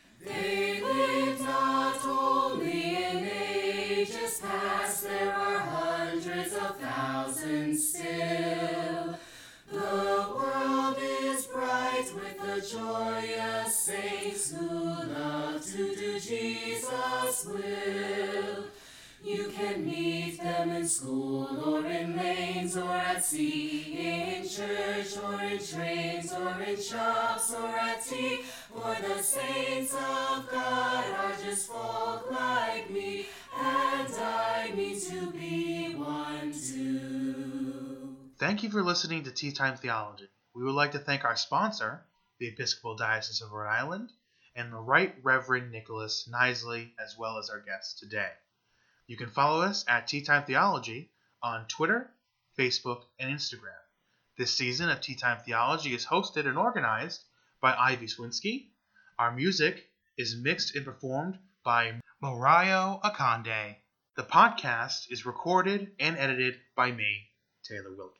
Joyous 12.72 13.86
saints 13.86 14.52
who 14.52 14.68
love 14.68 15.64
to 15.64 15.96
do 15.96 16.20
Jesus' 16.20 17.46
will. 17.46 18.66
You 19.28 19.50
can 19.50 19.86
meet 19.86 20.42
them 20.42 20.72
in 20.72 20.88
school 20.88 21.62
or 21.62 21.86
in 21.92 22.18
lanes 22.18 22.78
or 22.78 22.90
at 22.90 23.26
sea, 23.26 24.38
in 24.40 24.48
church 24.48 25.18
or 25.18 25.42
in 25.44 25.60
trains 25.60 26.34
or 26.34 26.62
in 26.62 26.80
shops 26.80 27.54
or 27.54 27.68
at 27.68 28.08
tea. 28.08 28.44
For 28.74 28.96
the 28.96 29.22
saints 29.22 29.94
of 29.96 30.50
God 30.50 31.04
are 31.14 31.36
just 31.44 31.68
folk 31.68 32.32
like 32.32 32.90
me, 32.90 33.28
and 33.54 34.14
I 34.16 34.72
mean 34.78 35.02
to 35.02 35.32
be 35.32 35.94
one 35.96 36.54
too. 36.62 38.32
Thank 38.40 38.64
you 38.64 38.70
for 38.70 38.82
listening 38.82 39.26
to 39.26 39.32
Tea 39.32 39.52
Time 39.52 39.76
Theology. 39.76 40.30
We 40.56 40.64
would 40.64 40.76
like 40.76 40.94
to 40.94 41.00
thank 41.00 41.26
our 41.26 41.36
sponsor, 41.36 42.06
the 42.40 42.48
Episcopal 42.48 42.96
Diocese 42.96 43.42
of 43.42 43.52
Rhode 43.52 43.68
Island, 43.68 44.10
and 44.56 44.72
the 44.72 44.78
Right 44.78 45.14
Reverend 45.22 45.70
Nicholas 45.74 46.30
Knisely, 46.32 46.94
as 46.98 47.18
well 47.18 47.38
as 47.40 47.50
our 47.50 47.60
guests 47.60 48.00
today. 48.00 48.32
You 49.08 49.16
can 49.16 49.30
follow 49.30 49.62
us 49.62 49.86
at 49.88 50.08
Tea 50.08 50.22
Time 50.22 50.43
Theology 50.43 51.10
on 51.41 51.66
Twitter, 51.68 52.12
Facebook, 52.60 53.03
and 53.18 53.34
Instagram. 53.34 53.80
This 54.38 54.55
season 54.55 54.89
of 54.89 54.99
Tea 54.99 55.16
Time 55.16 55.39
Theology 55.45 55.93
is 55.93 56.05
hosted 56.05 56.45
and 56.45 56.58
organized 56.58 57.24
by 57.62 57.74
Ivy 57.74 58.08
Swinsky. 58.08 58.68
Our 59.18 59.32
music 59.32 59.89
is 60.18 60.36
mixed 60.36 60.76
and 60.76 60.84
performed 60.84 61.39
by 61.64 62.01
Morayo 62.22 63.01
Akande. 63.01 63.78
The 64.18 64.24
podcast 64.24 65.10
is 65.10 65.26
recorded 65.26 65.93
and 65.99 66.18
edited 66.18 66.55
by 66.76 66.91
me, 66.91 67.30
Taylor 67.64 67.95
Wilkie. 67.95 68.14